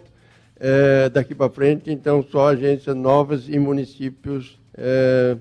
É, 0.61 1.09
daqui 1.09 1.35
para 1.35 1.51
frente, 1.51 1.91
então, 1.91 2.23
só 2.23 2.49
agências 2.49 2.97
novas 2.97 3.49
em 3.49 3.59
municípios 3.59 4.59
é, 4.77 5.37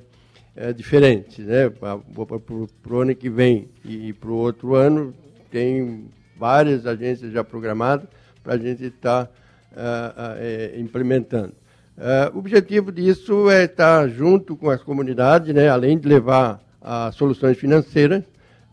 diferentes. 0.74 1.46
Né? 1.46 1.70
Para 1.70 1.98
o 1.98 3.00
ano 3.00 3.16
que 3.16 3.30
vem 3.30 3.70
e 3.84 4.14
para 4.14 4.30
o 4.30 4.36
outro 4.36 4.76
ano, 4.76 5.14
tem 5.50 6.08
várias 6.38 6.86
agências 6.86 7.32
já 7.32 7.44
programadas 7.44 8.08
para 8.44 8.54
a 8.54 8.58
gente 8.58 8.86
estar 8.86 9.26
tá, 9.26 9.32
uh, 9.74 10.78
uh, 10.78 10.80
implementando. 10.80 11.54
Uh, 11.98 12.36
o 12.36 12.40
objetivo 12.40 12.92
disso 12.92 13.50
é 13.50 13.64
estar 13.64 14.04
tá 14.04 14.08
junto 14.08 14.56
com 14.56 14.70
as 14.70 14.82
comunidades, 14.84 15.54
né? 15.54 15.68
além 15.68 15.98
de 15.98 16.08
levar 16.08 16.62
as 16.80 17.16
soluções 17.16 17.58
financeiras, 17.58 18.24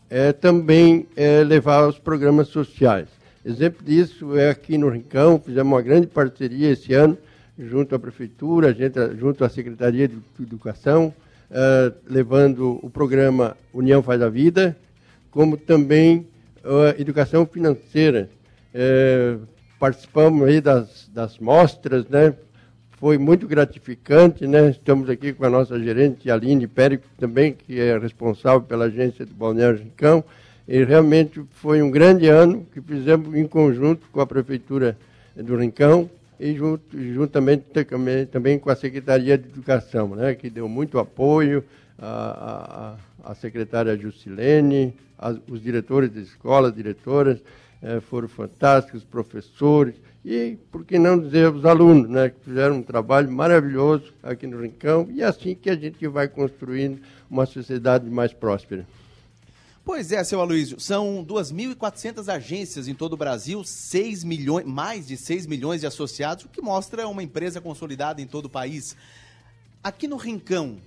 é 0.09 0.31
também 0.31 1.07
é 1.15 1.43
levar 1.43 1.87
os 1.87 1.97
programas 1.97 2.47
sociais. 2.47 3.09
Exemplo 3.45 3.85
disso 3.85 4.35
é 4.35 4.49
aqui 4.49 4.75
no 4.75 4.89
Rincão, 4.89 5.39
fizemos 5.39 5.71
uma 5.71 5.81
grande 5.81 6.07
parceria 6.07 6.71
esse 6.71 6.95
ano, 6.95 7.15
junto 7.59 7.93
à 7.93 7.99
Prefeitura, 7.99 8.75
junto 9.15 9.45
à 9.45 9.49
Secretaria 9.49 10.07
de 10.07 10.17
Educação, 10.41 11.13
uh, 11.51 11.95
levando 12.09 12.79
o 12.81 12.89
programa 12.89 13.55
União 13.71 14.01
Faz 14.01 14.19
a 14.19 14.29
Vida, 14.29 14.75
como 15.29 15.57
também 15.57 16.27
uh, 16.63 16.99
Educação 16.99 17.45
Financeira. 17.45 18.31
Uh, 18.73 19.45
participamos 19.79 20.47
aí 20.47 20.59
das, 20.59 21.07
das 21.13 21.37
mostras, 21.37 22.07
né? 22.07 22.33
Foi 22.97 23.19
muito 23.19 23.47
gratificante, 23.47 24.47
né? 24.47 24.71
Estamos 24.71 25.07
aqui 25.07 25.33
com 25.33 25.45
a 25.45 25.49
nossa 25.51 25.79
gerente 25.79 26.31
Aline 26.31 26.65
Périco 26.65 27.05
também, 27.19 27.53
que 27.53 27.79
é 27.79 27.95
responsável 27.95 28.61
pela 28.61 28.85
agência 28.85 29.23
do 29.23 29.35
Balneário 29.35 29.77
Rincão, 29.77 30.23
e 30.67 30.83
realmente 30.83 31.43
foi 31.51 31.81
um 31.81 31.91
grande 31.91 32.27
ano 32.27 32.65
que 32.73 32.81
fizemos 32.81 33.33
em 33.35 33.47
conjunto 33.47 34.07
com 34.11 34.19
a 34.19 34.25
Prefeitura 34.25 34.97
do 35.35 35.55
Rincão 35.57 36.09
e 36.39 36.53
junto, 36.55 36.97
juntamente 37.13 37.65
também, 37.85 38.25
também 38.25 38.59
com 38.59 38.69
a 38.69 38.75
Secretaria 38.75 39.37
de 39.37 39.47
Educação, 39.47 40.15
né, 40.15 40.35
que 40.35 40.49
deu 40.49 40.67
muito 40.67 40.99
apoio, 40.99 41.63
a, 41.97 42.97
a, 43.23 43.31
a 43.31 43.35
secretária 43.35 43.97
Juscelene, 43.97 44.93
os 45.49 45.61
diretores 45.61 46.11
de 46.11 46.21
escola, 46.21 46.71
diretoras, 46.71 47.39
eh, 47.81 48.01
foram 48.01 48.27
fantásticos, 48.27 49.01
os 49.01 49.07
professores 49.07 49.95
e, 50.25 50.57
por 50.71 50.83
que 50.83 50.97
não 50.97 51.19
dizer, 51.19 51.49
os 51.51 51.65
alunos, 51.65 52.09
né, 52.09 52.29
que 52.29 52.43
fizeram 52.43 52.77
um 52.77 52.81
trabalho 52.81 53.31
maravilhoso 53.31 54.11
aqui 54.23 54.47
no 54.47 54.61
Rincão 54.61 55.07
e 55.11 55.21
é 55.21 55.25
assim 55.25 55.55
que 55.55 55.69
a 55.69 55.75
gente 55.75 56.05
vai 56.07 56.27
construindo 56.27 56.99
uma 57.29 57.45
sociedade 57.45 58.09
mais 58.09 58.33
próspera. 58.33 58.85
Pois 59.85 60.11
é, 60.11 60.23
seu 60.23 60.41
Aloysio, 60.41 60.79
são 60.79 61.23
2.400 61.23 62.27
agências 62.27 62.87
em 62.87 62.95
todo 62.95 63.13
o 63.13 63.17
Brasil, 63.17 63.63
6 63.63 64.23
milhões, 64.23 64.65
mais 64.65 65.05
de 65.05 65.15
6 65.15 65.45
milhões 65.45 65.81
de 65.81 65.85
associados, 65.85 66.43
o 66.43 66.49
que 66.49 66.59
mostra 66.59 67.07
uma 67.07 67.21
empresa 67.21 67.61
consolidada 67.61 68.19
em 68.19 68.25
todo 68.25 68.45
o 68.45 68.49
país. 68.49 68.97
Aqui 69.83 70.07
no 70.07 70.17
Rincão, 70.17 70.77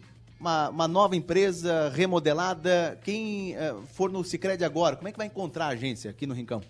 uma, 0.40 0.68
uma 0.70 0.88
nova 0.88 1.14
empresa 1.14 1.90
remodelada, 1.90 2.98
quem 3.04 3.54
uh, 3.54 3.80
for 3.94 4.10
no 4.10 4.24
Cicred 4.24 4.64
agora, 4.64 4.96
como 4.96 5.06
é 5.06 5.12
que 5.12 5.18
vai 5.18 5.28
encontrar 5.28 5.66
a 5.66 5.68
agência 5.68 6.10
aqui 6.10 6.26
no 6.26 6.34
Rincão? 6.34 6.60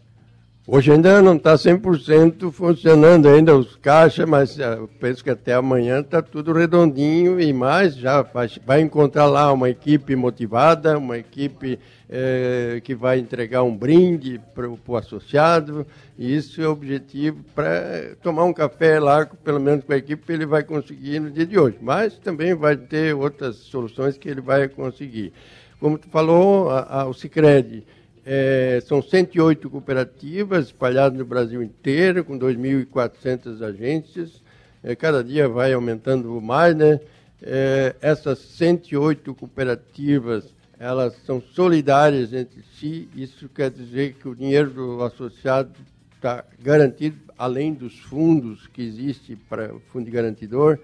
Hoje 0.70 0.92
ainda 0.92 1.22
não 1.22 1.36
está 1.36 1.54
100% 1.54 2.52
funcionando 2.52 3.26
ainda 3.26 3.56
os 3.56 3.74
caixas, 3.76 4.28
mas 4.28 4.58
uh, 4.58 4.86
penso 5.00 5.24
que 5.24 5.30
até 5.30 5.54
amanhã 5.54 6.00
está 6.00 6.20
tudo 6.20 6.52
redondinho 6.52 7.40
e 7.40 7.54
mais, 7.54 7.96
já 7.96 8.20
vai, 8.20 8.50
vai 8.66 8.82
encontrar 8.82 9.24
lá 9.24 9.50
uma 9.50 9.70
equipe 9.70 10.14
motivada, 10.14 10.98
uma 10.98 11.16
equipe 11.16 11.78
é, 12.06 12.82
que 12.84 12.94
vai 12.94 13.18
entregar 13.18 13.62
um 13.62 13.74
brinde 13.74 14.38
para 14.54 14.68
o 14.68 14.78
associado, 14.94 15.86
e 16.18 16.36
isso 16.36 16.60
é 16.60 16.68
o 16.68 16.72
objetivo 16.72 17.42
para 17.54 18.14
tomar 18.22 18.44
um 18.44 18.52
café 18.52 19.00
lá, 19.00 19.24
pelo 19.24 19.58
menos 19.58 19.86
com 19.86 19.94
a 19.94 19.96
equipe, 19.96 20.30
ele 20.30 20.44
vai 20.44 20.62
conseguir 20.62 21.18
no 21.18 21.30
dia 21.30 21.46
de 21.46 21.58
hoje. 21.58 21.78
Mas 21.80 22.18
também 22.18 22.54
vai 22.54 22.76
ter 22.76 23.14
outras 23.14 23.56
soluções 23.56 24.18
que 24.18 24.28
ele 24.28 24.42
vai 24.42 24.68
conseguir. 24.68 25.32
Como 25.80 25.96
tu 25.96 26.08
falou, 26.10 26.68
a, 26.68 27.00
a, 27.00 27.06
o 27.06 27.14
Cicred 27.14 27.84
é, 28.24 28.82
são 28.86 29.02
108 29.02 29.68
cooperativas 29.70 30.66
espalhadas 30.66 31.18
no 31.18 31.24
Brasil 31.24 31.62
inteiro, 31.62 32.24
com 32.24 32.38
2.400 32.38 33.62
agências. 33.62 34.42
É, 34.82 34.94
cada 34.94 35.22
dia 35.22 35.48
vai 35.48 35.72
aumentando 35.72 36.40
mais, 36.40 36.74
né? 36.74 37.00
É, 37.42 37.94
essas 38.00 38.38
108 38.38 39.34
cooperativas 39.34 40.44
elas 40.78 41.16
são 41.26 41.40
solidárias 41.40 42.32
entre 42.32 42.62
si. 42.78 43.08
Isso 43.14 43.48
quer 43.48 43.70
dizer 43.70 44.14
que 44.14 44.28
o 44.28 44.34
dinheiro 44.34 44.70
do 44.70 45.02
associado 45.02 45.72
está 46.14 46.44
garantido, 46.60 47.16
além 47.36 47.74
dos 47.74 47.98
fundos 47.98 48.66
que 48.68 48.82
existem 48.82 49.36
para 49.36 49.74
o 49.74 49.80
fundo 49.92 50.10
garantidor. 50.10 50.78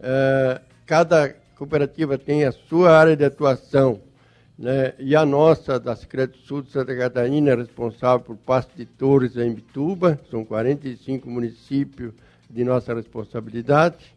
Uh, 0.00 0.60
cada 0.86 1.34
cooperativa 1.56 2.18
tem 2.18 2.44
a 2.44 2.52
sua 2.52 2.90
área 2.90 3.16
de 3.16 3.24
atuação. 3.24 4.00
Né? 4.58 4.92
E 4.98 5.14
a 5.14 5.24
nossa, 5.24 5.78
da 5.78 5.94
Secretaria 5.94 6.42
Sul 6.44 6.62
de 6.62 6.70
Santa 6.70 6.96
Catarina, 6.96 7.52
é 7.52 7.54
responsável 7.54 8.20
por 8.20 8.36
Pasto 8.36 8.72
de 8.76 8.84
Torres 8.84 9.36
em 9.36 9.52
Bituba. 9.52 10.18
São 10.30 10.44
45 10.44 11.30
municípios 11.30 12.12
de 12.50 12.64
nossa 12.64 12.92
responsabilidade. 12.92 14.16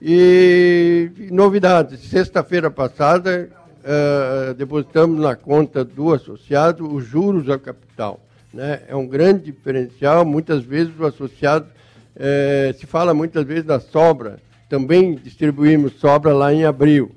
E 0.00 1.10
novidades. 1.32 2.00
Sexta-feira 2.00 2.70
passada, 2.70 3.50
uh, 3.80 4.54
depositamos 4.54 5.20
na 5.20 5.34
conta 5.34 5.84
do 5.84 6.12
associado 6.12 6.92
os 6.92 7.04
juros 7.04 7.48
ao 7.48 7.58
capital. 7.58 8.20
Né? 8.54 8.82
É 8.86 8.94
um 8.94 9.06
grande 9.06 9.50
diferencial. 9.50 10.24
Muitas 10.24 10.62
vezes 10.62 10.92
o 10.96 11.06
associado 11.06 11.66
uh, 12.16 12.78
se 12.78 12.86
fala 12.86 13.12
muitas 13.12 13.44
vezes 13.44 13.64
da 13.64 13.80
sobra. 13.80 14.38
Também 14.68 15.16
distribuímos 15.16 15.94
sobra 15.94 16.32
lá 16.32 16.52
em 16.52 16.64
abril, 16.64 17.10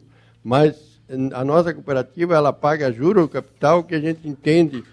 mas 0.43 0.84
a 1.33 1.43
nossa 1.43 1.73
cooperativa 1.73 2.35
ela 2.35 2.51
paga 2.51 2.91
juros 2.91 3.23
ao 3.23 3.29
capital 3.29 3.83
que 3.83 3.95
a 3.95 3.99
gente 3.99 4.27
entende 4.27 4.83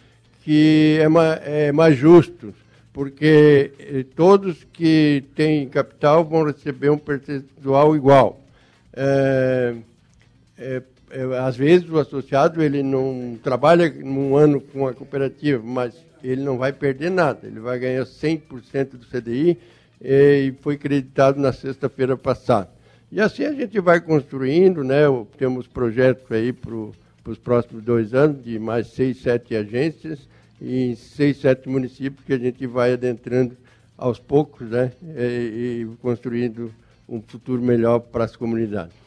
que 0.44 0.98
é 1.00 1.08
mais, 1.08 1.40
é 1.44 1.72
mais 1.72 1.96
justo, 1.96 2.52
porque 2.92 3.72
eh, 3.78 4.04
todos 4.14 4.64
que 4.72 5.24
têm 5.34 5.68
capital 5.68 6.24
vão 6.24 6.44
receber 6.44 6.90
um 6.90 6.98
percentual 6.98 7.96
igual. 7.96 8.40
É, 8.92 9.74
é, 10.58 10.82
às 11.44 11.56
vezes 11.56 11.88
o 11.88 11.98
associado 11.98 12.62
ele 12.62 12.82
não 12.82 13.38
trabalha 13.42 13.88
num 13.90 14.36
ano 14.36 14.60
com 14.60 14.86
a 14.86 14.92
cooperativa, 14.92 15.62
mas 15.64 15.94
ele 16.22 16.42
não 16.42 16.58
vai 16.58 16.72
perder 16.72 17.10
nada, 17.10 17.46
ele 17.46 17.60
vai 17.60 17.78
ganhar 17.78 18.04
100% 18.04 18.90
do 18.92 19.06
CDI 19.06 19.58
e 20.00 20.54
foi 20.60 20.76
creditado 20.76 21.40
na 21.40 21.52
sexta-feira 21.52 22.16
passada. 22.16 22.68
E 23.12 23.20
assim 23.20 23.44
a 23.44 23.52
gente 23.52 23.78
vai 23.78 24.00
construindo, 24.00 24.82
né? 24.82 25.02
temos 25.36 25.66
projetos 25.66 26.32
aí 26.32 26.50
para 26.50 26.74
os 26.74 27.38
próximos 27.38 27.84
dois 27.84 28.14
anos 28.14 28.42
de 28.42 28.58
mais 28.58 28.86
seis, 28.86 29.20
sete 29.20 29.54
agências 29.54 30.26
e 30.58 30.96
seis, 30.96 31.36
sete 31.36 31.68
municípios 31.68 32.24
que 32.24 32.32
a 32.32 32.38
gente 32.38 32.66
vai 32.66 32.94
adentrando 32.94 33.54
aos 33.98 34.18
poucos 34.18 34.66
né? 34.70 34.92
e, 35.14 35.82
e 35.82 35.96
construindo 36.00 36.72
um 37.06 37.20
futuro 37.20 37.60
melhor 37.60 37.98
para 37.98 38.24
as 38.24 38.34
comunidades. 38.34 39.01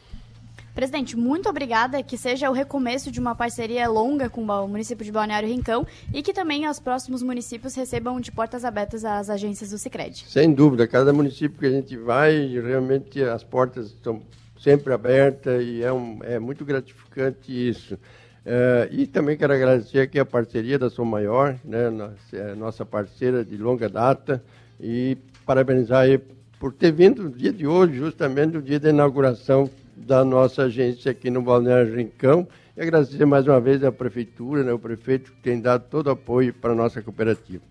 Presidente, 0.76 1.16
muito 1.16 1.48
obrigada, 1.48 2.02
que 2.02 2.18
seja 2.18 2.50
o 2.50 2.52
recomeço 2.52 3.10
de 3.10 3.18
uma 3.18 3.34
parceria 3.34 3.88
longa 3.88 4.28
com 4.28 4.42
o 4.42 4.68
município 4.68 5.06
de 5.06 5.10
Balneário 5.10 5.48
Rincão 5.48 5.86
e 6.12 6.22
que 6.22 6.34
também 6.34 6.68
os 6.68 6.78
próximos 6.78 7.22
municípios 7.22 7.74
recebam 7.74 8.20
de 8.20 8.30
portas 8.30 8.62
abertas 8.62 9.02
as 9.02 9.30
agências 9.30 9.70
do 9.70 9.78
Sicredi. 9.78 10.26
Sem 10.28 10.52
dúvida, 10.52 10.86
cada 10.86 11.14
município 11.14 11.58
que 11.58 11.64
a 11.64 11.70
gente 11.70 11.96
vai, 11.96 12.46
realmente 12.48 13.22
as 13.22 13.42
portas 13.42 13.86
estão 13.86 14.20
sempre 14.60 14.92
abertas 14.92 15.64
e 15.64 15.82
é, 15.82 15.90
um, 15.90 16.18
é 16.22 16.38
muito 16.38 16.62
gratificante 16.62 17.50
isso. 17.50 17.98
É, 18.44 18.86
e 18.92 19.06
também 19.06 19.34
quero 19.34 19.54
agradecer 19.54 20.00
aqui 20.00 20.18
a 20.18 20.26
parceria 20.26 20.78
da 20.78 20.90
Som 20.90 21.06
Maior, 21.06 21.56
né, 21.64 21.88
nossa, 21.88 22.36
é, 22.36 22.54
nossa 22.54 22.84
parceira 22.84 23.42
de 23.42 23.56
longa 23.56 23.88
data, 23.88 24.44
e 24.78 25.16
parabenizar 25.46 26.02
aí 26.02 26.20
por 26.60 26.70
ter 26.70 26.92
vindo 26.92 27.22
no 27.22 27.30
dia 27.30 27.50
de 27.50 27.66
hoje, 27.66 27.96
justamente 27.96 28.52
no 28.52 28.60
dia 28.60 28.78
da 28.78 28.90
inauguração 28.90 29.70
da 29.96 30.24
nossa 30.24 30.64
agência 30.64 31.10
aqui 31.10 31.30
no 31.30 31.40
Balneário 31.40 31.96
Rincão 31.96 32.46
e 32.76 32.82
agradecer 32.82 33.24
mais 33.24 33.46
uma 33.46 33.60
vez 33.60 33.82
à 33.82 33.90
Prefeitura, 33.90 34.62
né, 34.62 34.72
o 34.72 34.78
prefeito 34.78 35.32
que 35.32 35.40
tem 35.40 35.60
dado 35.60 35.86
todo 35.88 36.08
o 36.08 36.10
apoio 36.10 36.52
para 36.52 36.72
a 36.72 36.76
nossa 36.76 37.00
cooperativa. 37.00 37.62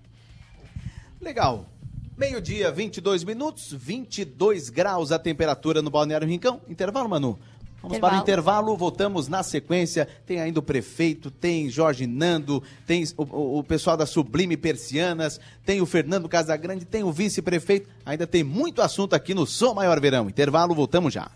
Legal. 1.22 1.70
Meio-dia, 2.18 2.72
22 2.72 3.24
minutos, 3.24 3.74
22 3.74 4.70
graus 4.70 5.12
a 5.12 5.20
temperatura 5.20 5.82
no 5.82 5.90
Balneário 5.90 6.28
Rincão. 6.28 6.62
Intervalo, 6.68 7.10
Manu. 7.10 7.38
Vamos 7.82 8.00
para 8.00 8.18
o 8.18 8.22
intervalo, 8.22 8.76
voltamos 8.76 9.28
na 9.28 9.44
sequência. 9.44 10.08
Tem 10.26 10.40
ainda 10.40 10.60
o 10.60 10.64
prefeito, 10.64 11.30
tem 11.30 11.70
Jorge 11.70 12.08
Nando, 12.08 12.64
tem 12.88 13.04
o, 13.16 13.24
o, 13.24 13.60
o 13.60 13.64
pessoal 13.64 13.96
da 13.96 14.06
Sublime 14.06 14.58
Persianas, 14.58 15.40
tem 15.66 15.82
o 15.82 15.86
Fernando 15.86 16.28
Casagrande, 16.28 16.86
tem 16.86 17.04
o 17.04 17.12
vice-prefeito. 17.12 17.90
Ainda 18.06 18.26
tem 18.26 18.44
muito 18.44 18.82
assunto 18.82 19.14
aqui 19.14 19.34
no 19.34 19.46
Som 19.46 19.76
Maior 19.76 20.00
Verão. 20.00 20.28
Intervalo, 20.28 20.74
voltamos 20.74 21.14
já. 21.14 21.30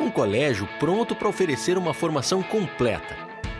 Um 0.00 0.10
colégio 0.10 0.68
pronto 0.78 1.14
para 1.14 1.28
oferecer 1.28 1.78
uma 1.78 1.94
formação 1.94 2.42
completa, 2.42 3.16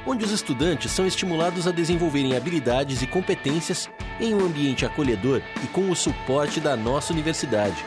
onde 0.07 0.25
os 0.25 0.31
estudantes 0.31 0.91
são 0.91 1.07
estimulados 1.07 1.67
a 1.67 1.71
desenvolverem 1.71 2.37
habilidades 2.37 3.01
e 3.03 3.07
competências 3.07 3.89
em 4.21 4.35
um 4.35 4.45
ambiente 4.45 4.85
acolhedor 4.85 5.41
e 5.63 5.67
com 5.69 5.91
o 5.91 5.97
suporte 5.97 6.61
da 6.61 6.77
nossa 6.77 7.13
universidade. 7.13 7.85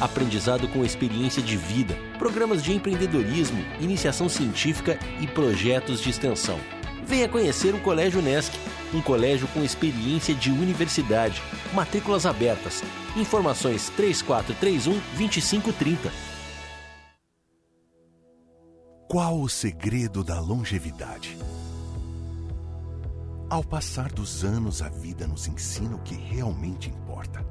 Aprendizado 0.00 0.68
com 0.68 0.84
experiência 0.84 1.42
de 1.42 1.56
vida, 1.56 1.96
programas 2.18 2.62
de 2.62 2.72
empreendedorismo, 2.72 3.64
iniciação 3.80 4.28
científica 4.28 4.98
e 5.20 5.26
projetos 5.26 6.00
de 6.00 6.10
extensão. 6.10 6.60
Venha 7.06 7.28
conhecer 7.28 7.72
o 7.72 7.80
Colégio 7.80 8.20
Nesc, 8.20 8.58
um 8.92 9.00
colégio 9.00 9.46
com 9.54 9.62
experiência 9.62 10.34
de 10.34 10.50
universidade. 10.50 11.40
Matrículas 11.72 12.26
abertas. 12.26 12.82
Informações 13.16 13.88
3431 13.90 15.00
2530. 15.16 16.10
Qual 19.08 19.40
o 19.40 19.48
segredo 19.48 20.24
da 20.24 20.40
longevidade? 20.40 21.38
Ao 23.48 23.62
passar 23.62 24.10
dos 24.10 24.44
anos, 24.44 24.82
a 24.82 24.88
vida 24.88 25.28
nos 25.28 25.46
ensina 25.46 25.94
o 25.94 26.02
que 26.02 26.16
realmente 26.16 26.90
importa. 26.90 27.46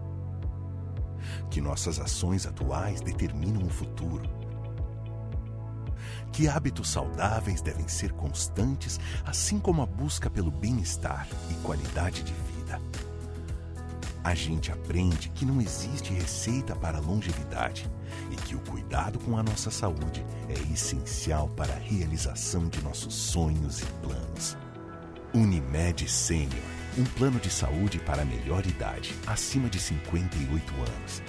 Que 1.50 1.62
nossas 1.62 1.98
ações 1.98 2.46
atuais 2.46 3.00
determinam 3.00 3.66
o 3.66 3.70
futuro. 3.70 4.45
Que 6.32 6.48
hábitos 6.48 6.90
saudáveis 6.90 7.62
devem 7.62 7.88
ser 7.88 8.12
constantes, 8.12 9.00
assim 9.26 9.60
como 9.60 9.82
a 9.82 9.86
busca 9.86 10.30
pelo 10.30 10.52
bem-estar 10.52 11.28
e 11.50 11.54
qualidade 11.56 12.24
de 12.24 12.34
vida. 12.34 12.82
A 14.26 14.34
gente 14.34 14.72
aprende 14.72 15.30
que 15.30 15.46
não 15.46 15.62
existe 15.62 16.12
receita 16.12 16.76
para 16.76 17.00
longevidade 17.00 17.88
e 18.32 18.36
que 18.36 18.56
o 18.56 18.60
cuidado 18.60 19.20
com 19.20 19.38
a 19.38 19.44
nossa 19.44 19.70
saúde 19.70 20.26
é 20.50 20.74
essencial 20.74 21.48
para 21.50 21.74
a 21.74 21.78
realização 21.78 22.68
de 22.68 22.82
nossos 22.82 23.14
sonhos 23.14 23.82
e 23.82 23.86
planos. 24.02 24.58
Unimed 25.32 26.10
Sênior, 26.10 26.64
um 26.98 27.04
plano 27.04 27.40
de 27.40 27.52
saúde 27.52 28.00
para 28.00 28.24
a 28.24 28.26
melhor 28.26 28.66
idade, 28.66 29.14
acima 29.28 29.70
de 29.70 29.80
58 29.80 30.74
anos. 30.74 31.22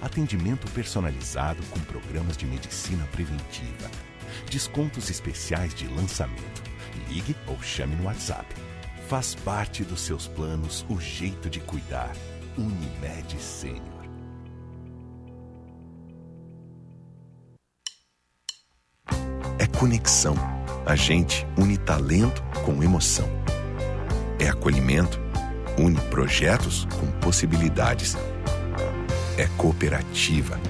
Atendimento 0.00 0.68
personalizado 0.72 1.62
com 1.70 1.78
programas 1.80 2.36
de 2.36 2.44
medicina 2.44 3.06
preventiva. 3.12 3.88
Descontos 4.52 5.08
especiais 5.08 5.74
de 5.74 5.88
lançamento. 5.88 6.62
Ligue 7.08 7.34
ou 7.46 7.58
chame 7.62 7.96
no 7.96 8.04
WhatsApp. 8.04 8.44
Faz 9.08 9.34
parte 9.34 9.82
dos 9.82 10.02
seus 10.02 10.28
planos 10.28 10.84
o 10.90 11.00
jeito 11.00 11.48
de 11.48 11.58
cuidar. 11.58 12.12
Unimed 12.58 13.40
Sênior. 13.40 13.80
É 19.58 19.66
conexão. 19.78 20.34
A 20.84 20.96
gente 20.96 21.46
une 21.56 21.78
talento 21.78 22.42
com 22.66 22.82
emoção. 22.82 23.30
É 24.38 24.48
acolhimento. 24.48 25.18
Une 25.78 25.98
projetos 26.10 26.86
com 27.00 27.10
possibilidades. 27.20 28.18
É 29.38 29.46
cooperativa. 29.56 30.60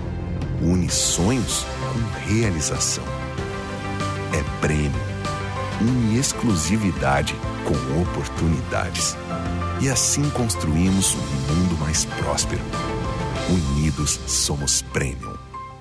Une 0.61 0.88
sonhos 0.88 1.64
com 1.64 2.29
realização. 2.31 3.22
É 4.33 4.42
prêmio. 4.61 4.90
Une 5.81 6.18
exclusividade 6.18 7.35
com 7.64 8.03
oportunidades. 8.03 9.16
E 9.81 9.88
assim 9.88 10.31
construímos 10.31 11.14
um 11.14 11.55
mundo 11.55 11.79
mais 11.79 12.05
próspero. 12.05 12.62
Unidos 13.51 14.18
somos 14.27 14.81
Premium. 14.81 15.37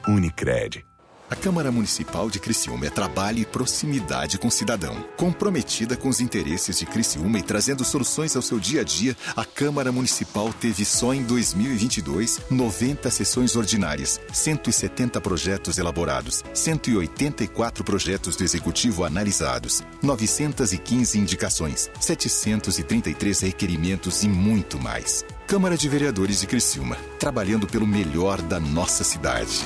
Unicred. 0.07 0.90
A 1.31 1.35
Câmara 1.35 1.71
Municipal 1.71 2.29
de 2.29 2.41
Criciúma 2.41 2.87
é 2.87 2.89
trabalho 2.89 3.39
e 3.39 3.45
proximidade 3.45 4.37
com 4.37 4.49
o 4.49 4.51
cidadão. 4.51 5.01
Comprometida 5.15 5.95
com 5.95 6.09
os 6.09 6.19
interesses 6.19 6.77
de 6.77 6.85
Criciúma 6.85 7.39
e 7.39 7.41
trazendo 7.41 7.85
soluções 7.85 8.35
ao 8.35 8.41
seu 8.41 8.59
dia 8.59 8.81
a 8.81 8.83
dia, 8.83 9.15
a 9.33 9.45
Câmara 9.45 9.93
Municipal 9.93 10.51
teve 10.51 10.83
só 10.83 11.13
em 11.13 11.23
2022 11.23 12.41
90 12.49 13.09
sessões 13.09 13.55
ordinárias, 13.55 14.19
170 14.33 15.21
projetos 15.21 15.77
elaborados, 15.77 16.43
184 16.53 17.81
projetos 17.81 18.35
do 18.35 18.43
Executivo 18.43 19.05
analisados, 19.05 19.81
915 20.03 21.17
indicações, 21.17 21.89
733 21.97 23.39
requerimentos 23.39 24.21
e 24.23 24.27
muito 24.27 24.77
mais. 24.77 25.23
Câmara 25.47 25.77
de 25.77 25.87
Vereadores 25.87 26.41
de 26.41 26.47
Criciúma, 26.47 26.97
trabalhando 27.17 27.67
pelo 27.67 27.87
melhor 27.87 28.41
da 28.41 28.59
nossa 28.59 29.05
cidade. 29.05 29.65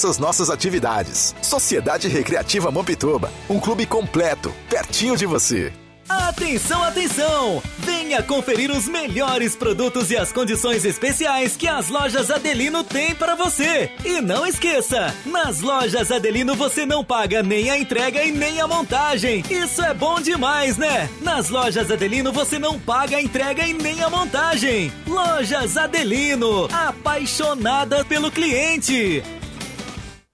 as 0.03 0.17
nossas 0.17 0.49
atividades. 0.49 1.35
Sociedade 1.41 2.07
Recreativa 2.07 2.71
Mampituba, 2.71 3.31
um 3.49 3.59
clube 3.59 3.85
completo, 3.85 4.53
pertinho 4.69 5.15
de 5.15 5.25
você. 5.25 5.71
Atenção, 6.09 6.83
atenção! 6.83 7.63
Venha 7.79 8.21
conferir 8.21 8.69
os 8.69 8.85
melhores 8.85 9.55
produtos 9.55 10.11
e 10.11 10.17
as 10.17 10.29
condições 10.31 10.83
especiais 10.83 11.55
que 11.55 11.67
as 11.67 11.87
lojas 11.87 12.29
Adelino 12.29 12.83
têm 12.83 13.15
para 13.15 13.33
você. 13.33 13.89
E 14.03 14.19
não 14.19 14.45
esqueça, 14.45 15.15
nas 15.25 15.61
lojas 15.61 16.11
Adelino 16.11 16.53
você 16.53 16.85
não 16.85 17.01
paga 17.01 17.41
nem 17.41 17.69
a 17.69 17.77
entrega 17.77 18.23
e 18.23 18.31
nem 18.31 18.59
a 18.59 18.67
montagem. 18.67 19.41
Isso 19.49 19.81
é 19.81 19.93
bom 19.93 20.19
demais, 20.19 20.75
né? 20.77 21.09
Nas 21.21 21.49
lojas 21.49 21.89
Adelino 21.89 22.33
você 22.33 22.59
não 22.59 22.77
paga 22.77 23.15
a 23.15 23.21
entrega 23.21 23.65
e 23.65 23.71
nem 23.71 24.03
a 24.03 24.09
montagem. 24.09 24.91
Lojas 25.07 25.77
Adelino, 25.77 26.67
apaixonada 26.73 28.03
pelo 28.03 28.29
cliente. 28.29 29.23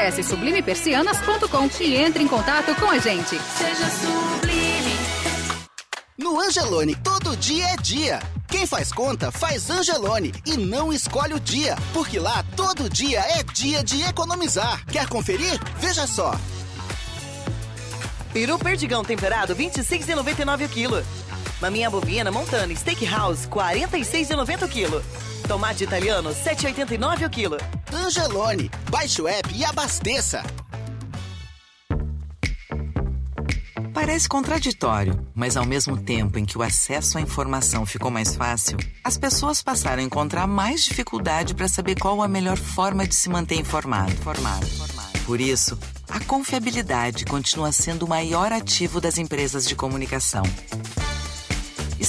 Acesse 0.00 0.22
sublimepersianas.com 0.22 1.68
e 1.82 1.94
entre 1.94 2.22
em 2.22 2.26
contato 2.26 2.74
com 2.76 2.86
a 2.86 2.98
gente. 2.98 3.38
Seja 3.38 3.86
sublime. 3.90 4.96
No 6.16 6.40
Angelone, 6.40 6.96
todo 6.96 7.36
dia 7.36 7.66
é 7.66 7.76
dia. 7.76 8.18
Quem 8.48 8.66
faz 8.66 8.90
conta, 8.90 9.30
faz 9.30 9.68
Angelone 9.68 10.32
e 10.46 10.56
não 10.56 10.90
escolhe 10.90 11.34
o 11.34 11.40
dia, 11.40 11.76
porque 11.92 12.18
lá 12.18 12.42
todo 12.56 12.88
dia 12.88 13.20
é 13.20 13.42
dia 13.42 13.84
de 13.84 14.00
economizar. 14.02 14.82
Quer 14.86 15.06
conferir? 15.06 15.60
Veja 15.76 16.06
só. 16.06 16.32
Peru 18.32 18.58
perdigão 18.58 19.04
temperado, 19.04 19.54
26,99 19.54 20.64
o 20.64 20.68
quilo. 20.70 21.04
Maminha 21.60 21.90
bovina 21.90 22.30
montana 22.30 22.74
steakhouse, 22.74 23.46
46,90 23.46 24.64
o 24.64 24.68
quilo. 24.68 25.02
Tomate 25.46 25.84
italiano, 25.84 26.30
7,89 26.30 27.26
o 27.26 27.30
quilo. 27.30 27.56
Angelone, 27.92 28.70
baixe 28.88 29.20
o 29.20 29.28
app 29.28 29.54
e 29.54 29.64
abasteça. 29.64 30.42
Parece 33.92 34.28
contraditório, 34.28 35.26
mas 35.34 35.56
ao 35.56 35.66
mesmo 35.66 35.96
tempo 35.96 36.38
em 36.38 36.44
que 36.44 36.56
o 36.56 36.62
acesso 36.62 37.18
à 37.18 37.20
informação 37.20 37.84
ficou 37.84 38.10
mais 38.10 38.34
fácil, 38.34 38.78
as 39.04 39.18
pessoas 39.18 39.62
passaram 39.62 40.02
a 40.02 40.06
encontrar 40.06 40.46
mais 40.46 40.82
dificuldade 40.82 41.54
para 41.54 41.68
saber 41.68 41.98
qual 41.98 42.22
a 42.22 42.28
melhor 42.28 42.56
forma 42.56 43.06
de 43.06 43.14
se 43.14 43.28
manter 43.28 43.56
informado. 43.56 44.10
informado. 44.12 44.66
Por 45.26 45.40
isso, 45.40 45.78
a 46.08 46.18
confiabilidade 46.20 47.24
continua 47.24 47.72
sendo 47.72 48.04
o 48.04 48.08
maior 48.08 48.52
ativo 48.52 49.00
das 49.00 49.18
empresas 49.18 49.68
de 49.68 49.76
comunicação. 49.76 50.42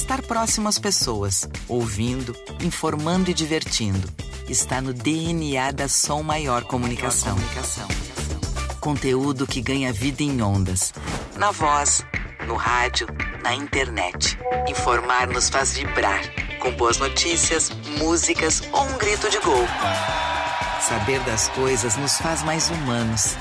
Estar 0.02 0.20
próximo 0.20 0.68
às 0.68 0.80
pessoas, 0.80 1.48
ouvindo, 1.68 2.34
informando 2.60 3.30
e 3.30 3.34
divertindo, 3.34 4.12
está 4.48 4.80
no 4.80 4.92
DNA 4.92 5.70
da 5.70 5.86
Som 5.86 6.24
Maior 6.24 6.64
Comunicação. 6.64 7.38
Conteúdo 8.80 9.46
que 9.46 9.60
ganha 9.60 9.92
vida 9.92 10.24
em 10.24 10.42
ondas. 10.42 10.92
Na 11.36 11.52
voz, 11.52 12.04
no 12.48 12.56
rádio, 12.56 13.06
na 13.44 13.54
internet. 13.54 14.36
Informar 14.68 15.28
nos 15.28 15.48
faz 15.48 15.74
vibrar, 15.74 16.20
com 16.58 16.72
boas 16.72 16.98
notícias, 16.98 17.70
músicas 18.00 18.60
ou 18.72 18.82
um 18.82 18.98
grito 18.98 19.30
de 19.30 19.38
gol. 19.38 19.68
Saber 20.80 21.20
das 21.20 21.46
coisas 21.50 21.96
nos 21.96 22.18
faz 22.18 22.42
mais 22.42 22.68
humanos. 22.70 23.36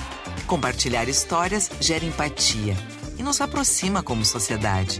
Compartilhar 0.45 1.10
histórias 1.10 1.71
gera 1.80 2.06
empatia 2.06 2.78
e 3.17 3.24
nos 3.24 3.41
aproxima 3.41 4.04
como 4.04 4.24
sociedade. 4.24 5.00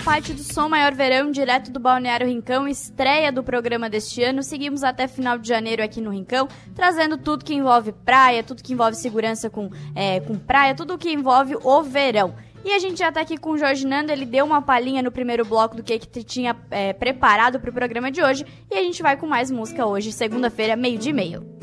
Parte 0.00 0.32
do 0.32 0.42
Som 0.42 0.68
Maior 0.68 0.94
Verão, 0.94 1.30
direto 1.30 1.70
do 1.70 1.80
Balneário 1.80 2.26
Rincão, 2.26 2.68
estreia 2.68 3.32
do 3.32 3.42
programa 3.42 3.88
deste 3.88 4.22
ano. 4.22 4.42
Seguimos 4.42 4.84
até 4.84 5.08
final 5.08 5.38
de 5.38 5.48
janeiro 5.48 5.82
aqui 5.82 6.00
no 6.00 6.10
Rincão, 6.10 6.48
trazendo 6.74 7.16
tudo 7.16 7.44
que 7.44 7.54
envolve 7.54 7.92
praia, 7.92 8.42
tudo 8.42 8.62
que 8.62 8.72
envolve 8.72 8.96
segurança 8.96 9.50
com, 9.50 9.70
é, 9.94 10.20
com 10.20 10.36
praia, 10.36 10.74
tudo 10.74 10.98
que 10.98 11.12
envolve 11.12 11.56
o 11.62 11.82
verão. 11.82 12.34
E 12.64 12.72
a 12.72 12.78
gente 12.78 12.98
já 12.98 13.10
tá 13.10 13.20
aqui 13.20 13.36
com 13.36 13.50
o 13.50 13.58
Jorge 13.58 13.86
Nando, 13.86 14.12
ele 14.12 14.26
deu 14.26 14.44
uma 14.44 14.60
palhinha 14.60 15.02
no 15.02 15.10
primeiro 15.10 15.44
bloco 15.44 15.76
do 15.76 15.82
que, 15.82 15.98
que 15.98 16.22
tinha 16.22 16.56
é, 16.70 16.92
preparado 16.92 17.60
para 17.60 17.70
o 17.70 17.72
programa 17.72 18.10
de 18.10 18.22
hoje. 18.22 18.44
E 18.70 18.76
a 18.76 18.82
gente 18.82 19.02
vai 19.02 19.16
com 19.16 19.26
mais 19.26 19.50
música 19.50 19.86
hoje, 19.86 20.12
segunda-feira, 20.12 20.76
meio 20.76 20.98
de 20.98 21.12
meio. 21.12 21.58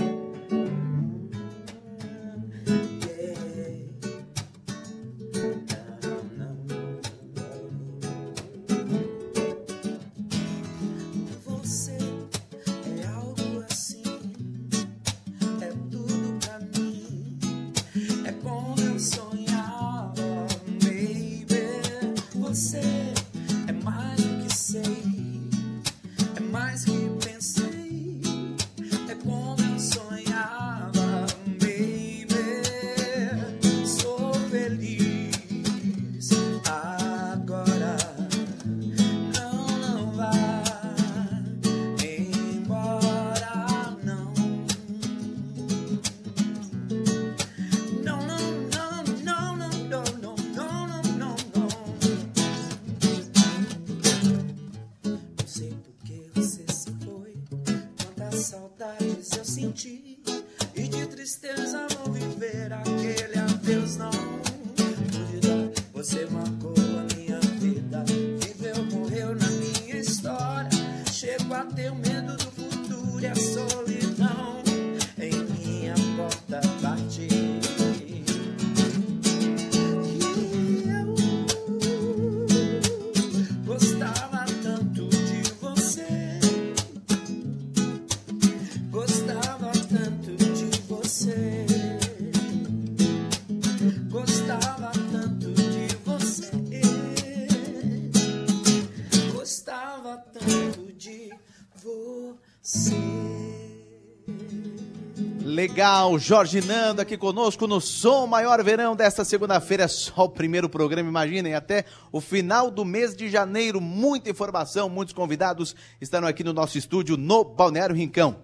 Legal, 106.05 106.19
Jorge 106.19 106.61
Nando 106.61 107.01
aqui 107.01 107.17
conosco 107.17 107.65
no 107.65 107.81
Som 107.81 108.27
Maior 108.27 108.63
Verão 108.63 108.95
desta 108.95 109.25
segunda-feira, 109.25 109.87
só 109.87 110.25
o 110.25 110.29
primeiro 110.29 110.69
programa, 110.69 111.09
imaginem, 111.09 111.55
até 111.55 111.85
o 112.11 112.21
final 112.21 112.69
do 112.69 112.85
mês 112.85 113.15
de 113.15 113.27
janeiro, 113.27 113.81
muita 113.81 114.29
informação, 114.29 114.87
muitos 114.87 115.15
convidados 115.15 115.75
estarão 115.99 116.27
aqui 116.27 116.43
no 116.43 116.53
nosso 116.53 116.77
estúdio 116.77 117.17
no 117.17 117.43
Balneário 117.43 117.95
Rincão. 117.95 118.37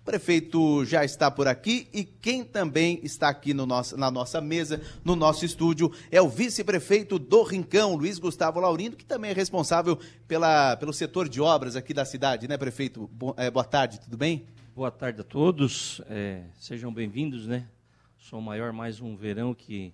O 0.00 0.04
prefeito 0.04 0.84
já 0.84 1.04
está 1.04 1.28
por 1.28 1.48
aqui 1.48 1.88
e 1.92 2.04
quem 2.04 2.44
também 2.44 3.00
está 3.02 3.28
aqui 3.28 3.52
no 3.52 3.66
nosso, 3.66 3.96
na 3.96 4.12
nossa 4.12 4.40
mesa, 4.40 4.80
no 5.04 5.16
nosso 5.16 5.44
estúdio, 5.44 5.90
é 6.12 6.22
o 6.22 6.28
vice-prefeito 6.28 7.18
do 7.18 7.42
Rincão, 7.42 7.96
Luiz 7.96 8.20
Gustavo 8.20 8.60
Laurindo, 8.60 8.96
que 8.96 9.04
também 9.04 9.32
é 9.32 9.34
responsável 9.34 9.98
pela, 10.28 10.76
pelo 10.76 10.92
setor 10.92 11.28
de 11.28 11.40
obras 11.40 11.74
aqui 11.74 11.92
da 11.92 12.04
cidade, 12.04 12.46
né, 12.46 12.56
prefeito? 12.56 13.10
É, 13.36 13.50
boa 13.50 13.64
tarde, 13.64 13.98
tudo 14.00 14.16
bem? 14.16 14.46
Boa 14.78 14.92
tarde 14.92 15.22
a 15.22 15.24
todos, 15.24 16.00
é, 16.08 16.44
sejam 16.54 16.94
bem-vindos, 16.94 17.48
né? 17.48 17.68
Sou 18.16 18.40
maior 18.40 18.72
mais 18.72 19.00
um 19.00 19.16
verão 19.16 19.52
que, 19.52 19.92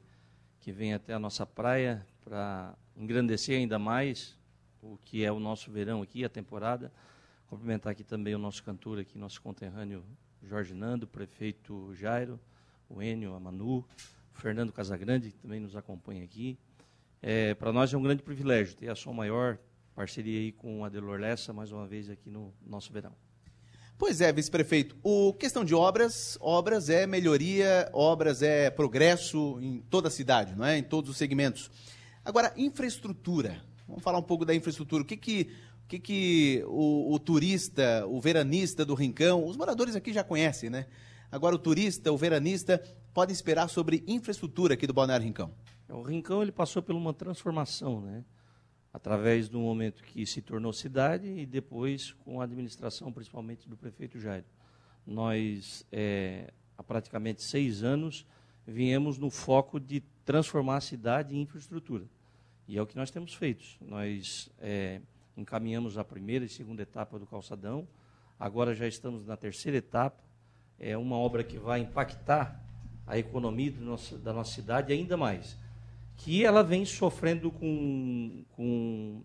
que 0.61 0.70
vem 0.70 0.92
até 0.92 1.14
a 1.14 1.18
nossa 1.18 1.47
praia 1.47 2.07
para 2.23 2.77
engrandecer 2.94 3.57
ainda 3.57 3.79
mais 3.79 4.37
o 4.83 4.99
que 4.99 5.25
é 5.25 5.33
o 5.33 5.40
nosso 5.40 5.70
verão 5.70 6.03
aqui, 6.03 6.23
a 6.23 6.29
temporada. 6.29 6.92
Cumprimentar 7.47 7.92
aqui 7.92 8.05
também 8.05 8.35
o 8.35 8.38
nosso 8.38 8.62
cantor 8.62 8.99
aqui, 8.99 9.16
nosso 9.16 9.40
conterrâneo 9.40 10.05
Jorge 10.42 10.75
Nando, 10.75 11.07
o 11.07 11.09
prefeito 11.09 11.94
Jairo, 11.94 12.38
o 12.87 13.03
Enio, 13.03 13.35
a 13.35 13.40
Manu, 13.40 13.79
o 13.79 13.87
Fernando 14.35 14.70
Casagrande, 14.70 15.31
que 15.31 15.38
também 15.38 15.61
nos 15.61 15.75
acompanha 15.75 16.23
aqui. 16.23 16.59
É, 17.23 17.55
para 17.55 17.73
nós 17.73 17.90
é 17.94 17.97
um 17.97 18.03
grande 18.03 18.23
privilégio 18.23 18.77
ter 18.77 18.90
a 18.90 18.94
Som 18.94 19.14
Maior, 19.14 19.57
parceria 19.94 20.40
aí 20.40 20.53
com 20.53 20.83
o 20.83 20.85
Adelor 20.85 21.18
Lessa, 21.18 21.55
mais 21.55 21.73
uma 21.73 21.87
vez 21.87 22.11
aqui 22.11 22.29
no 22.29 22.53
nosso 22.66 22.92
verão. 22.92 23.24
Pois 23.97 24.21
é, 24.21 24.33
vice-prefeito. 24.33 24.97
O 25.03 25.33
questão 25.35 25.65
de 25.65 25.75
obras, 25.75 26.37
obras 26.41 26.91
é 26.91 27.07
melhoria, 27.07 27.89
obras 27.93 28.43
é 28.43 28.69
progresso 28.69 29.59
em 29.61 29.81
toda 29.89 30.09
a 30.09 30.11
cidade, 30.11 30.57
não 30.57 30.65
é? 30.65 30.77
Em 30.77 30.83
todos 30.83 31.11
os 31.11 31.17
segmentos. 31.17 31.71
Agora, 32.25 32.53
infraestrutura. 32.57 33.63
Vamos 33.87 34.03
falar 34.03 34.19
um 34.19 34.23
pouco 34.23 34.45
da 34.45 34.55
infraestrutura. 34.55 35.03
O 35.03 35.07
que 35.07 35.17
que, 35.17 35.51
o, 35.85 35.89
que, 35.89 35.99
que 36.01 36.65
o, 36.67 37.15
o 37.15 37.19
turista, 37.21 38.05
o 38.09 38.21
veranista 38.21 38.85
do 38.85 38.95
Rincão, 38.95 39.47
os 39.47 39.57
moradores 39.57 39.95
aqui 39.95 40.13
já 40.13 40.25
conhecem, 40.25 40.71
né? 40.71 40.87
Agora, 41.31 41.55
o 41.55 41.59
turista, 41.59 42.11
o 42.11 42.17
veranista, 42.17 42.83
pode 43.13 43.33
esperar 43.33 43.69
sobre 43.69 44.03
infraestrutura 44.09 44.75
aqui 44.75 44.89
do 44.89 44.93
Balneário 44.93 45.25
Rincão. 45.25 45.53
O 45.89 46.03
Rincão 46.03 46.43
ele 46.43 46.53
passou 46.53 46.83
por 46.83 46.97
uma 46.97 47.13
transformação, 47.13 48.01
né? 48.01 48.25
Através 48.95 49.49
do 49.49 49.59
momento 49.59 50.05
que 50.05 50.25
se 50.25 50.41
tornou 50.41 50.73
cidade 50.73 51.27
e 51.27 51.45
depois 51.45 52.13
com 52.25 52.41
a 52.41 52.45
administração, 52.45 53.13
principalmente 53.13 53.69
do 53.69 53.77
prefeito 53.77 54.21
Jairo. 54.21 54.45
Nós, 55.05 55.85
é, 55.91 56.53
há 56.79 56.83
praticamente 56.85 57.43
seis 57.43 57.83
anos, 57.83 58.25
viemos 58.65 59.19
no 59.19 59.31
foco 59.31 59.81
de 59.81 60.01
transformar 60.25 60.77
a 60.77 60.81
cidade 60.81 61.35
em 61.35 61.43
infraestrutura. 61.43 62.05
E 62.69 62.79
é 62.79 62.83
o 62.83 62.87
que 62.87 62.95
nós 62.95 63.11
temos 63.11 63.35
feito. 63.35 63.65
Nós 63.81 64.49
é, 64.61 65.01
encaminhamos 65.37 65.99
a 65.99 66.05
primeira 66.05 66.45
e 66.45 66.49
segunda 66.49 66.83
etapa 66.83 67.19
do 67.19 67.27
calçadão, 67.27 67.89
agora 68.39 68.77
já 68.77 68.87
estamos 68.87 69.27
na 69.27 69.37
terceira 69.37 69.77
etapa. 69.77 70.23
É 70.79 70.97
uma 70.97 71.17
obra 71.17 71.43
que 71.43 71.59
vai 71.59 71.81
impactar 71.81 72.65
a 73.05 73.19
economia 73.19 73.73
nosso, 73.73 74.17
da 74.19 74.33
nossa 74.33 74.53
cidade 74.53 74.93
ainda 74.93 75.17
mais 75.17 75.59
que 76.16 76.44
ela 76.44 76.62
vem 76.62 76.85
sofrendo 76.85 77.50
com, 77.50 78.44
com 78.50 79.22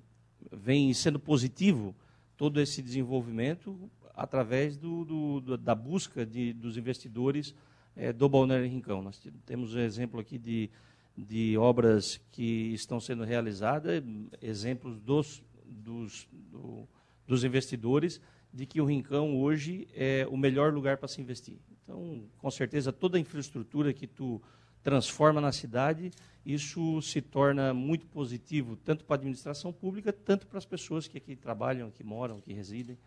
vem 0.52 0.93
sendo 0.93 1.19
positivo 1.19 1.95
todo 2.36 2.60
esse 2.60 2.82
desenvolvimento 2.82 3.89
através 4.15 4.78
do, 4.78 5.06
do, 5.06 5.58
da 5.58 5.75
busca 5.75 6.25
de, 6.25 6.54
dos 6.54 6.78
investidores 6.78 7.56
é, 7.95 8.12
do 8.12 8.28
Balneário 8.28 8.67
Rincão. 8.67 9.02
Nós 9.02 9.21
temos 9.45 9.75
um 9.75 9.80
exemplo 9.80 10.19
aqui 10.19 10.38
de, 10.38 10.69
de 11.17 11.58
obras 11.58 12.19
que 12.32 12.73
estão 12.73 12.99
sendo 12.99 13.23
realizadas, 13.23 14.04
exemplos 14.41 14.99
dos, 14.99 15.43
dos, 15.65 16.28
do, 16.32 16.88
dos 17.28 17.43
investidores 17.43 18.21
de 18.54 18.65
que 18.65 18.82
o 18.82 18.86
Rincão 18.86 19.38
hoje 19.38 19.88
é 19.93 20.28
o 20.30 20.36
melhor 20.36 20.73
lugar 20.73 20.97
para 20.97 21.08
se 21.08 21.21
investir. 21.21 21.58
Então, 21.84 22.23
com 22.38 22.52
certeza, 22.52 22.91
toda 22.91 23.17
a 23.17 23.21
infraestrutura 23.21 23.93
que 23.93 24.08
tu 24.08 24.41
transforma 24.82 25.39
na 25.39 25.52
cidade, 25.52 26.12
isso 26.54 27.02
se 27.02 27.22
torna 27.22 27.74
muito 27.74 28.08
positivo, 28.08 28.76
tanto 28.76 29.06
para 29.06 29.16
a 29.16 29.18
administração 29.18 29.72
pública, 29.72 30.12
tanto 30.12 30.48
para 30.48 30.58
as 30.58 30.66
pessoas 30.66 31.08
que 31.08 31.18
aqui 31.18 31.36
trabalham, 31.36 31.92
que 31.92 32.04
moram, 32.04 32.42
que 32.42 32.54
residem. 32.54 32.98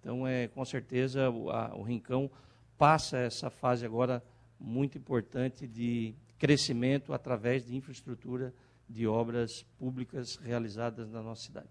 Então, 0.00 0.26
é, 0.26 0.48
com 0.48 0.64
certeza, 0.64 1.30
o, 1.30 1.50
a, 1.50 1.74
o 1.74 1.82
Rincão 1.82 2.30
passa 2.76 3.16
essa 3.18 3.48
fase 3.48 3.86
agora 3.86 4.22
muito 4.60 4.98
importante 4.98 5.66
de 5.66 6.14
crescimento 6.38 7.14
através 7.14 7.64
de 7.64 7.74
infraestrutura 7.74 8.52
de 8.88 9.06
obras 9.06 9.64
públicas 9.78 10.36
realizadas 10.36 11.10
na 11.10 11.22
nossa 11.22 11.42
cidade. 11.42 11.68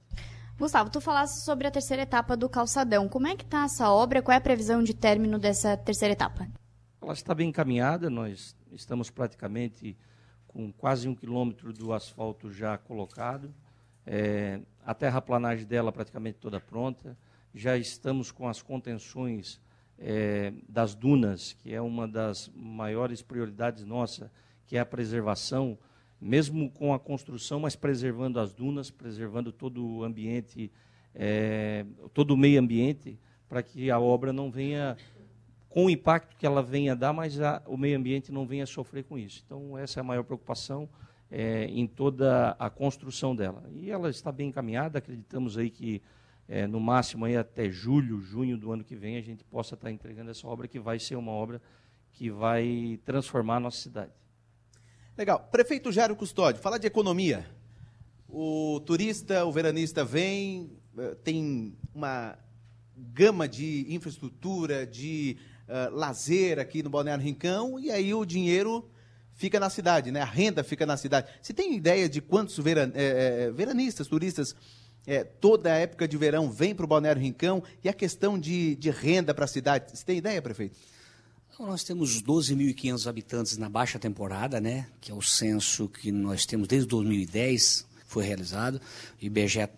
Gustavo, 0.58 0.90
tu 0.90 1.00
falaste 1.00 1.44
sobre 1.44 1.68
a 1.68 1.72
terceira 1.72 2.04
etapa 2.04 2.36
do 2.36 2.50
calçadão. 2.50 3.08
Como 3.08 3.28
é 3.28 3.36
que 3.36 3.44
está 3.44 3.66
essa 3.66 3.92
obra? 3.92 4.22
Qual 4.22 4.34
é 4.34 4.38
a 4.38 4.42
previsão 4.42 4.82
de 4.82 4.94
término 4.96 5.38
dessa 5.38 5.78
terceira 5.78 6.14
etapa? 6.14 6.48
Ela 7.02 7.14
está 7.14 7.36
bem 7.36 7.50
encaminhada, 7.50 8.10
nós 8.10 8.56
estamos 8.72 9.10
praticamente 9.10 9.98
com 10.54 10.72
quase 10.72 11.10
um 11.10 11.16
quilômetro 11.16 11.74
do 11.74 11.92
asfalto 11.92 12.52
já 12.52 12.78
colocado, 12.78 13.54
é, 14.06 14.62
a 14.86 14.94
terraplanagem 14.94 15.66
dela 15.66 15.92
praticamente 15.92 16.38
toda 16.40 16.60
pronta, 16.60 17.18
já 17.54 17.76
estamos 17.76 18.32
com 18.32 18.48
as 18.48 18.62
contenções 18.62 19.60
é, 19.98 20.54
das 20.70 20.94
dunas, 20.94 21.54
que 21.54 21.74
é 21.74 21.82
uma 21.82 22.08
das 22.08 22.52
maiores 22.56 23.22
prioridades 23.22 23.84
nossa, 23.84 24.32
que 24.68 24.78
é 24.78 24.80
a 24.80 24.86
preservação, 24.86 25.78
mesmo 26.22 26.70
com 26.70 26.94
a 26.94 27.00
construção, 27.00 27.60
mas 27.60 27.76
preservando 27.76 28.40
as 28.40 28.54
dunas, 28.54 28.92
preservando 28.92 29.52
todo 29.52 29.86
o 29.86 30.04
ambiente, 30.04 30.72
é, 31.16 31.86
todo 32.14 32.32
o 32.32 32.38
meio 32.38 32.60
ambiente, 32.60 33.20
para 33.50 33.62
que 33.62 33.92
a 33.92 34.00
obra 34.00 34.32
não 34.32 34.50
venha 34.50 34.98
com 35.74 35.86
o 35.86 35.90
impacto 35.90 36.38
que 36.38 36.46
ela 36.46 36.62
venha 36.62 36.96
dar, 36.96 37.12
mas 37.12 37.42
a, 37.42 37.60
o 37.66 37.76
meio 37.76 37.98
ambiente 37.98 38.32
não 38.32 38.46
venha 38.46 38.64
sofrer 38.64 39.04
com 39.06 39.18
isso. 39.18 39.42
Então, 39.44 39.76
essa 39.76 40.00
é 40.00 40.02
a 40.02 40.04
maior 40.04 40.22
preocupação 40.24 40.88
é, 41.32 41.66
em 41.66 41.88
toda 41.88 42.52
a 42.60 42.70
construção 42.70 43.36
dela. 43.36 43.64
E 43.72 43.90
ela 43.90 44.08
está 44.12 44.32
bem 44.32 44.50
encaminhada, 44.50 45.00
acreditamos 45.00 45.58
aí 45.58 45.72
que 45.72 46.00
é, 46.48 46.68
no 46.68 46.80
máximo 46.80 47.26
aí 47.26 47.36
até 47.36 47.72
julho, 47.72 48.22
junho 48.22 48.56
do 48.56 48.72
ano 48.72 48.84
que 48.84 48.96
vem, 48.96 49.18
a 49.18 49.22
gente 49.22 49.44
possa 49.44 49.74
estar 49.74 49.90
entregando 49.90 50.30
essa 50.30 50.48
obra, 50.48 50.68
que 50.68 50.80
vai 50.80 51.00
ser 51.00 51.16
uma 51.16 51.32
obra 51.32 51.60
que 52.12 52.30
vai 52.30 53.00
transformar 53.04 53.56
a 53.56 53.62
nossa 53.62 53.82
cidade. 53.82 54.12
Legal. 55.18 55.40
Prefeito 55.52 55.92
Jairo 55.92 56.16
Custódio, 56.16 56.62
fala 56.62 56.78
de 56.78 56.86
economia. 56.86 57.48
O 58.30 58.80
turista, 58.86 59.44
o 59.44 59.52
veranista 59.52 60.06
vem, 60.06 60.78
eh, 61.00 61.16
tem 61.24 61.76
uma 61.96 62.38
gama 62.96 63.48
de 63.48 63.88
infraestrutura, 63.90 64.86
de 64.86 65.36
uh, 65.68 65.96
lazer 65.96 66.60
aqui 66.60 66.84
no 66.84 66.90
Balneário 66.90 67.24
Rincão, 67.24 67.80
e 67.80 67.92
aí 67.92 68.14
o 68.14 68.26
dinheiro 68.26 68.88
fica 69.34 69.60
na 69.60 69.70
cidade, 69.70 70.12
né? 70.12 70.22
a 70.22 70.26
renda 70.26 70.64
fica 70.64 70.86
na 70.86 70.98
cidade. 70.98 71.28
Você 71.42 71.54
tem 71.54 71.76
ideia 71.76 72.08
de 72.08 72.22
quantos 72.22 72.58
veran, 72.58 72.92
é, 72.94 73.52
veranistas, 73.52 74.08
turistas, 74.08 74.56
é, 75.06 75.24
toda 75.24 75.74
a 75.74 75.78
época 75.78 76.08
de 76.08 76.16
verão 76.18 76.50
vem 76.50 76.74
para 76.74 76.86
o 76.86 76.88
Balneário 76.88 77.22
Rincão 77.22 77.64
e 77.84 77.90
a 77.90 77.94
questão 77.94 78.40
de, 78.40 78.76
de 78.76 78.90
renda 78.90 79.34
para 79.34 79.46
a 79.46 79.48
cidade? 79.48 79.98
Você 79.98 80.06
tem 80.06 80.18
ideia, 80.18 80.42
prefeito? 80.42 80.78
Então, 81.54 81.68
nós 81.68 81.84
temos 81.84 82.22
12.500 82.22 83.08
habitantes 83.08 83.58
na 83.58 83.70
baixa 83.70 84.00
temporada, 84.00 84.60
né? 84.60 84.88
que 85.02 85.12
é 85.12 85.14
o 85.14 85.22
censo 85.22 85.88
que 85.88 86.12
nós 86.12 86.46
temos 86.46 86.68
desde 86.68 86.88
2010 86.88 87.86
foi 88.14 88.26
realizado. 88.26 88.80
O 89.20 89.26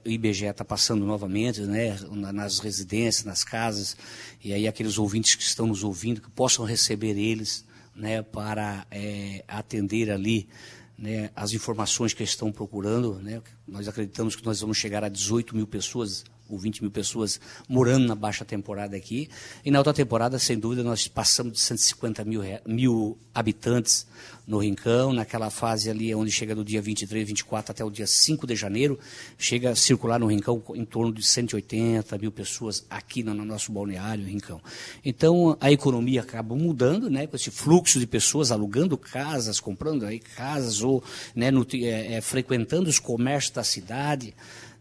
IBGE 0.10 0.46
está 0.46 0.66
passando 0.66 1.06
novamente 1.06 1.62
né, 1.62 1.98
nas 2.12 2.60
residências, 2.60 3.24
nas 3.24 3.44
casas, 3.44 3.96
e 4.44 4.54
aí 4.54 4.68
aqueles 4.68 4.98
ouvintes 4.98 5.36
que 5.36 5.44
estão 5.44 5.68
nos 5.68 5.84
ouvindo, 5.84 6.22
que 6.22 6.30
possam 6.30 6.66
receber 6.66 7.18
eles 7.18 7.66
né, 7.96 8.22
para 8.22 8.86
é, 8.92 9.44
atender 9.48 10.12
ali 10.12 10.50
né, 10.98 11.30
as 11.34 11.54
informações 11.54 12.14
que 12.14 12.24
estão 12.24 12.52
procurando. 12.52 13.16
Né, 13.16 13.42
nós 13.66 13.88
acreditamos 13.88 14.36
que 14.36 14.46
nós 14.46 14.60
vamos 14.60 14.78
chegar 14.78 15.04
a 15.04 15.10
18 15.10 15.56
mil 15.56 15.66
pessoas 15.66 16.26
ou 16.50 16.58
20 16.58 16.82
mil 16.82 16.92
pessoas 16.92 17.40
morando 17.68 18.08
na 18.08 18.16
baixa 18.16 18.46
temporada 18.46 18.96
aqui. 18.96 19.30
E 19.64 19.72
na 19.72 19.80
outra 19.80 19.94
temporada, 19.94 20.38
sem 20.40 20.58
dúvida, 20.58 20.84
nós 20.84 21.08
passamos 21.08 21.54
de 21.54 21.60
150 21.60 22.24
mil, 22.24 22.42
mil 22.66 23.18
habitantes 23.34 24.08
no 24.48 24.60
Rincão, 24.60 25.12
naquela 25.12 25.50
fase 25.50 25.90
ali 25.90 26.14
onde 26.14 26.32
chega 26.32 26.54
do 26.54 26.64
dia 26.64 26.82
23, 26.82 27.28
24 27.28 27.72
até 27.72 27.84
o 27.84 27.90
dia 27.90 28.06
5 28.06 28.46
de 28.46 28.56
janeiro, 28.56 29.00
chega 29.38 29.72
a 29.72 29.76
circular 29.76 30.20
no 30.20 30.28
Rincão 30.28 30.62
em 30.76 30.86
torno 30.86 31.12
de 31.12 31.24
180 31.24 32.18
mil 32.18 32.32
pessoas 32.32 32.86
aqui 32.90 33.24
no, 33.24 33.34
nosso 33.34 33.72
balneário 33.72 34.26
Rincão. 34.26 34.62
Então, 35.04 35.58
a 35.60 35.72
economia 35.72 36.22
acaba 36.22 36.56
mudando, 36.56 37.10
né, 37.10 37.26
com 37.26 37.36
esse 37.36 37.50
fluxo 37.50 38.00
de 38.00 38.06
pessoas 38.06 38.52
alugando 38.52 38.98
casas, 38.98 39.60
comprando 39.60 40.06
aí 40.06 40.20
casas 40.20 40.82
ou 40.82 41.04
né, 41.36 41.50
no, 41.50 41.66
é, 41.74 42.14
é, 42.14 42.22
frequentando 42.22 42.88
os 42.88 43.00
comércios 43.00 43.54
da 43.54 43.64
cidade, 43.64 44.36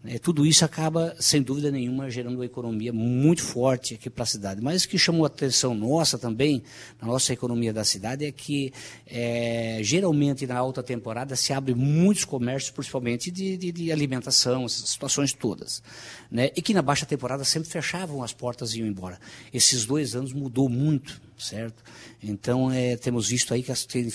né, 0.04 0.18
tudo 0.18 0.44
isso 0.44 0.66
acaba, 0.66 1.16
sem 1.18 1.40
dúvida 1.40 1.70
nenhuma, 1.70 2.10
gerando 2.10 2.34
uma 2.34 2.44
economia 2.44 2.92
muito 2.92 3.42
forte 3.42 3.94
aqui 3.94 4.10
para 4.10 4.24
a 4.24 4.26
cidade. 4.26 4.60
Mas 4.60 4.84
o 4.84 4.88
que 4.88 4.98
chamou 4.98 5.24
a 5.24 5.28
atenção 5.28 5.74
nossa 5.74 6.18
também, 6.18 6.62
na 7.00 7.08
nossa 7.08 7.32
economia 7.32 7.72
da 7.72 7.84
cidade, 7.84 8.26
é 8.26 8.30
que 8.30 8.70
é, 9.06 9.78
geralmente 9.82 10.46
na 10.46 10.58
alta 10.58 10.82
temporada 10.82 11.34
se 11.34 11.54
abre 11.54 11.74
muitos 11.74 12.26
comércios, 12.26 12.70
principalmente 12.70 13.30
de, 13.30 13.56
de, 13.56 13.72
de 13.72 13.90
alimentação, 13.90 14.66
essas 14.66 14.90
situações 14.90 15.32
todas. 15.32 15.82
Né, 16.30 16.50
e 16.54 16.60
que 16.60 16.74
na 16.74 16.82
baixa 16.82 17.06
temporada 17.06 17.42
sempre 17.42 17.70
fechavam 17.70 18.22
as 18.22 18.34
portas 18.34 18.74
e 18.74 18.80
iam 18.80 18.86
embora. 18.86 19.18
Esses 19.54 19.86
dois 19.86 20.14
anos 20.14 20.34
mudou 20.34 20.68
muito, 20.68 21.18
certo? 21.38 21.82
Então, 22.22 22.70
é, 22.70 22.96
temos 22.96 23.28
visto 23.28 23.52
aí 23.52 23.62
que 23.62 23.72
as, 23.72 23.84
tem, 23.84 24.08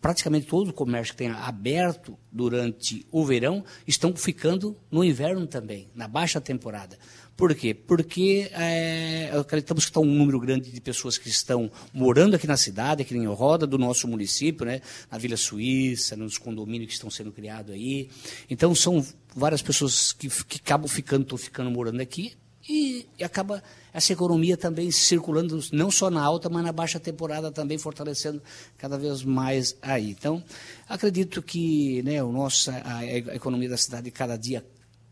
praticamente 0.00 0.46
todo 0.46 0.68
o 0.68 0.72
comércio 0.72 1.12
que 1.12 1.18
tem 1.18 1.30
aberto 1.30 2.16
durante 2.30 3.06
o 3.10 3.24
verão 3.24 3.64
estão 3.86 4.14
ficando 4.14 4.76
no 4.90 5.04
inverno 5.04 5.46
também, 5.46 5.88
na 5.94 6.08
baixa 6.08 6.40
temporada. 6.40 6.98
Por 7.36 7.52
quê? 7.54 7.74
Porque 7.74 8.48
é, 8.52 9.30
acreditamos 9.36 9.84
que 9.84 9.90
está 9.90 9.98
um 9.98 10.04
número 10.04 10.38
grande 10.38 10.70
de 10.70 10.80
pessoas 10.80 11.18
que 11.18 11.28
estão 11.28 11.70
morando 11.92 12.36
aqui 12.36 12.46
na 12.46 12.56
cidade, 12.56 13.02
aqui 13.02 13.16
em 13.16 13.26
roda 13.26 13.66
do 13.66 13.76
nosso 13.76 14.06
município, 14.06 14.64
né, 14.64 14.80
na 15.10 15.18
Vila 15.18 15.36
Suíça, 15.36 16.16
nos 16.16 16.38
condomínios 16.38 16.88
que 16.88 16.94
estão 16.94 17.10
sendo 17.10 17.32
criados 17.32 17.74
aí. 17.74 18.08
Então, 18.48 18.72
são 18.74 19.04
várias 19.34 19.62
pessoas 19.62 20.12
que, 20.12 20.28
que 20.28 20.58
acabam 20.58 20.86
ficando, 20.86 21.22
estão 21.22 21.36
ficando 21.36 21.70
morando 21.70 22.00
aqui, 22.00 22.34
e, 22.68 23.06
e 23.18 23.24
acaba 23.24 23.62
essa 23.92 24.12
economia 24.12 24.56
também 24.56 24.90
circulando 24.90 25.60
não 25.72 25.90
só 25.90 26.10
na 26.10 26.22
alta, 26.22 26.48
mas 26.48 26.64
na 26.64 26.72
baixa 26.72 26.98
temporada 26.98 27.50
também 27.52 27.78
fortalecendo 27.78 28.42
cada 28.76 28.98
vez 28.98 29.22
mais 29.22 29.76
aí. 29.80 30.10
Então, 30.10 30.42
acredito 30.88 31.42
que 31.42 32.02
né, 32.02 32.22
o 32.22 32.32
nosso, 32.32 32.70
a, 32.70 32.98
a 32.98 33.36
economia 33.36 33.68
da 33.68 33.76
cidade 33.76 34.10
cada 34.10 34.36
dia 34.36 34.64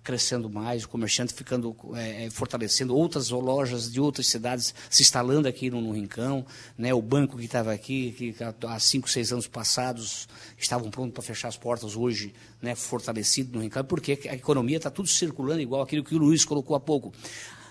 crescendo 0.03 0.51
mais, 0.51 0.85
o 0.85 0.89
comerciante 0.89 1.33
ficando 1.33 1.77
é, 1.95 2.29
fortalecendo, 2.31 2.95
outras 2.95 3.31
lojas 3.31 3.91
de 3.91 4.01
outras 4.01 4.27
cidades 4.27 4.75
se 4.91 5.03
instalando 5.03 5.47
aqui 5.47 5.71
no, 5.71 5.81
no 5.81 5.93
Rincão, 5.93 6.45
né, 6.77 6.93
o 6.93 7.01
banco 7.01 7.37
que 7.37 7.45
estava 7.45 7.73
aqui, 7.73 8.13
que 8.13 8.37
há 8.67 8.79
cinco, 8.79 9.09
seis 9.09 9.33
anos 9.33 9.47
passados 9.47 10.29
estavam 10.59 10.91
prontos 10.91 11.15
para 11.15 11.23
fechar 11.23 11.49
as 11.49 11.57
portas, 11.57 11.97
hoje 11.97 12.35
né, 12.61 12.75
fortalecido 12.75 13.57
no 13.57 13.63
Rincão, 13.63 13.85
porque 13.85 14.19
a 14.29 14.35
economia 14.35 14.77
está 14.77 14.91
tudo 14.91 15.09
circulando 15.09 15.61
igual 15.61 15.83
aquilo 15.83 16.05
que 16.05 16.15
o 16.15 16.19
Luiz 16.19 16.45
colocou 16.45 16.75
há 16.75 16.81
pouco. 16.81 17.13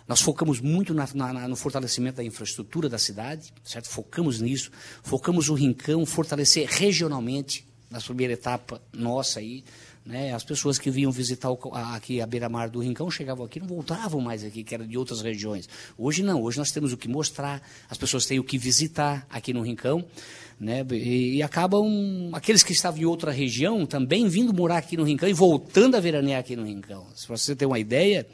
Nós 0.07 0.21
focamos 0.21 0.59
muito 0.59 0.93
na, 0.93 1.07
na, 1.13 1.47
no 1.47 1.55
fortalecimento 1.55 2.17
da 2.17 2.23
infraestrutura 2.23 2.89
da 2.89 2.97
cidade, 2.97 3.53
certo? 3.63 3.87
Focamos 3.87 4.41
nisso, 4.41 4.71
focamos 5.03 5.47
o 5.49 5.53
Rincão, 5.53 6.05
fortalecer 6.05 6.67
regionalmente, 6.67 7.65
na 7.89 7.99
primeira 7.99 8.33
etapa 8.33 8.81
nossa 8.93 9.39
aí, 9.39 9.65
né? 10.05 10.33
As 10.33 10.43
pessoas 10.43 10.79
que 10.79 10.89
vinham 10.89 11.11
visitar 11.11 11.51
o, 11.51 11.59
a, 11.73 11.95
aqui 11.95 12.21
a 12.21 12.25
beira-mar 12.25 12.69
do 12.69 12.79
Rincão 12.79 13.09
chegavam 13.09 13.45
aqui 13.45 13.59
não 13.59 13.67
voltavam 13.67 14.19
mais 14.19 14.43
aqui, 14.43 14.63
que 14.63 14.73
era 14.73 14.85
de 14.85 14.97
outras 14.97 15.21
regiões. 15.21 15.69
Hoje 15.97 16.23
não, 16.23 16.41
hoje 16.41 16.57
nós 16.57 16.71
temos 16.71 16.91
o 16.91 16.97
que 16.97 17.07
mostrar, 17.07 17.61
as 17.89 17.97
pessoas 17.97 18.25
têm 18.25 18.39
o 18.39 18.43
que 18.43 18.57
visitar 18.57 19.25
aqui 19.29 19.53
no 19.53 19.61
Rincão. 19.61 20.03
Né? 20.59 20.85
E, 20.91 21.37
e 21.37 21.43
acabam 21.43 22.29
aqueles 22.33 22.61
que 22.61 22.71
estavam 22.71 23.01
em 23.01 23.05
outra 23.05 23.31
região 23.31 23.83
também 23.83 24.27
vindo 24.27 24.53
morar 24.53 24.77
aqui 24.77 24.95
no 24.95 25.03
Rincão 25.03 25.27
e 25.27 25.33
voltando 25.33 25.95
a 25.95 25.99
veranear 25.99 26.39
aqui 26.39 26.55
no 26.55 26.63
Rincão. 26.63 27.07
Se 27.15 27.27
você 27.27 27.55
tem 27.55 27.67
uma 27.67 27.79
ideia, 27.79 28.27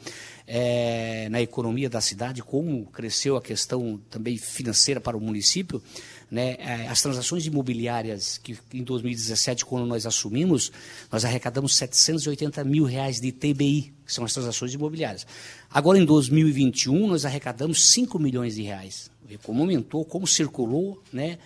é, 0.48 1.28
na 1.30 1.42
economia 1.42 1.90
da 1.90 2.00
cidade, 2.00 2.42
como 2.42 2.86
cresceu 2.86 3.36
a 3.36 3.42
questão 3.42 4.00
também 4.08 4.38
financeira 4.38 4.98
para 4.98 5.16
o 5.16 5.20
município, 5.20 5.82
né, 6.30 6.56
as 6.88 7.00
transações 7.00 7.46
imobiliárias 7.46 8.38
que 8.38 8.58
em 8.72 8.82
2017, 8.82 9.64
quando 9.64 9.86
nós 9.86 10.06
assumimos, 10.06 10.70
nós 11.10 11.24
arrecadamos 11.24 11.74
780 11.76 12.62
mil 12.64 12.84
reais 12.84 13.20
de 13.20 13.32
TBI, 13.32 13.94
que 14.04 14.12
são 14.12 14.24
as 14.24 14.32
transações 14.32 14.74
imobiliárias. 14.74 15.26
Agora, 15.70 15.98
em 15.98 16.04
2021, 16.04 17.08
nós 17.08 17.24
arrecadamos 17.24 17.90
5 17.90 18.18
milhões 18.18 18.54
de 18.54 18.62
reais. 18.62 19.10
Como 19.42 19.60
aumentou, 19.60 20.04
como 20.04 20.26
circulou, 20.26 21.02
né, 21.12 21.38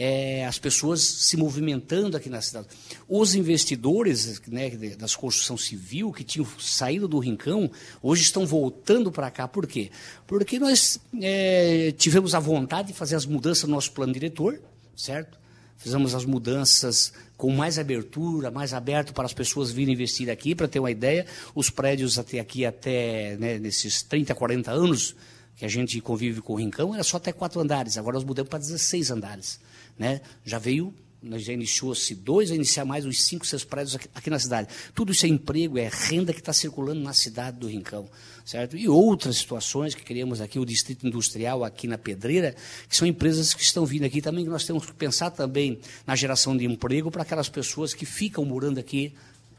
é, 0.00 0.46
as 0.46 0.60
pessoas 0.60 1.02
se 1.02 1.36
movimentando 1.36 2.16
aqui 2.16 2.30
na 2.30 2.40
cidade. 2.40 2.68
Os 3.08 3.34
investidores 3.34 4.40
né, 4.46 4.70
das 4.96 5.16
construção 5.16 5.58
civil 5.58 6.12
que 6.12 6.22
tinham 6.22 6.46
saído 6.60 7.08
do 7.08 7.18
Rincão, 7.18 7.68
hoje 8.00 8.22
estão 8.22 8.46
voltando 8.46 9.10
para 9.10 9.28
cá. 9.28 9.48
Por 9.48 9.66
quê? 9.66 9.90
Porque 10.24 10.60
nós 10.60 11.00
é, 11.20 11.92
tivemos 11.98 12.32
a 12.32 12.38
vontade 12.38 12.88
de 12.88 12.94
fazer 12.94 13.16
as 13.16 13.26
mudanças 13.26 13.64
no 13.68 13.74
nosso 13.74 13.90
plano 13.90 14.12
diretor, 14.12 14.62
certo? 14.96 15.36
Fizemos 15.76 16.14
as 16.14 16.24
mudanças 16.24 17.12
com 17.36 17.50
mais 17.50 17.76
abertura, 17.76 18.52
mais 18.52 18.72
aberto 18.72 19.12
para 19.12 19.26
as 19.26 19.34
pessoas 19.34 19.72
virem 19.72 19.94
investir 19.94 20.30
aqui. 20.30 20.54
Para 20.54 20.68
ter 20.68 20.78
uma 20.78 20.92
ideia, 20.92 21.26
os 21.56 21.70
prédios 21.70 22.20
até 22.20 22.38
aqui, 22.38 22.64
até 22.64 23.36
né, 23.36 23.58
nesses 23.58 24.00
30, 24.02 24.32
40 24.32 24.70
anos 24.70 25.16
que 25.56 25.64
a 25.64 25.68
gente 25.68 26.00
convive 26.00 26.40
com 26.40 26.52
o 26.52 26.56
Rincão, 26.56 26.94
era 26.94 27.02
só 27.02 27.16
até 27.16 27.32
quatro 27.32 27.60
andares. 27.60 27.98
Agora 27.98 28.14
nós 28.14 28.22
mudamos 28.22 28.48
para 28.48 28.60
16 28.60 29.10
andares. 29.10 29.58
Né? 29.98 30.20
Já 30.44 30.58
veio, 30.58 30.94
já 31.36 31.52
iniciou-se 31.52 32.14
dois, 32.14 32.50
a 32.50 32.54
iniciar 32.54 32.84
mais 32.84 33.04
uns 33.04 33.22
cinco, 33.22 33.46
seis 33.46 33.64
prédios 33.64 33.96
aqui, 33.96 34.08
aqui, 34.14 34.30
na 34.30 34.38
cidade. 34.38 34.68
Tudo 34.94 35.12
isso 35.12 35.26
é 35.26 35.28
emprego, 35.28 35.76
é 35.78 35.88
renda 35.92 36.32
que 36.32 36.38
está 36.38 36.52
circulando 36.52 37.00
na 37.00 37.12
cidade 37.12 37.58
do 37.58 37.66
Rincão, 37.66 38.08
certo? 38.44 38.76
E 38.76 38.88
outras 38.88 39.36
situações 39.36 39.94
que 39.94 40.04
queremos 40.04 40.40
aqui, 40.40 40.58
o 40.58 40.64
distrito 40.64 41.06
industrial 41.06 41.64
aqui 41.64 41.88
na 41.88 41.98
Pedreira, 41.98 42.54
que 42.88 42.96
são 42.96 43.06
empresas 43.06 43.52
que 43.52 43.62
estão 43.62 43.84
vindo 43.84 44.04
aqui 44.04 44.22
também, 44.22 44.44
que 44.44 44.50
nós 44.50 44.64
temos 44.64 44.86
que 44.86 44.92
pensar 44.92 45.30
também 45.30 45.80
na 46.06 46.14
geração 46.14 46.56
de 46.56 46.64
emprego 46.64 47.10
para 47.10 47.22
aquelas 47.22 47.48
pessoas 47.48 47.92
que 47.92 48.06
ficam 48.06 48.44
morando 48.44 48.78
aqui, 48.78 49.12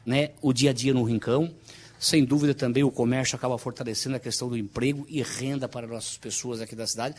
né, 0.06 0.32
o 0.42 0.54
dia 0.54 0.70
a 0.70 0.74
dia 0.74 0.94
no 0.94 1.04
Rincão. 1.04 1.54
Sem 2.00 2.24
dúvida 2.24 2.54
também 2.54 2.82
o 2.82 2.90
comércio 2.90 3.36
acaba 3.36 3.58
fortalecendo 3.58 4.16
a 4.16 4.20
questão 4.20 4.48
do 4.48 4.58
emprego 4.58 5.06
e 5.10 5.22
renda 5.22 5.68
para 5.68 5.86
nossas 5.86 6.18
pessoas 6.18 6.62
aqui 6.62 6.74
da 6.74 6.88
cidade. 6.88 7.16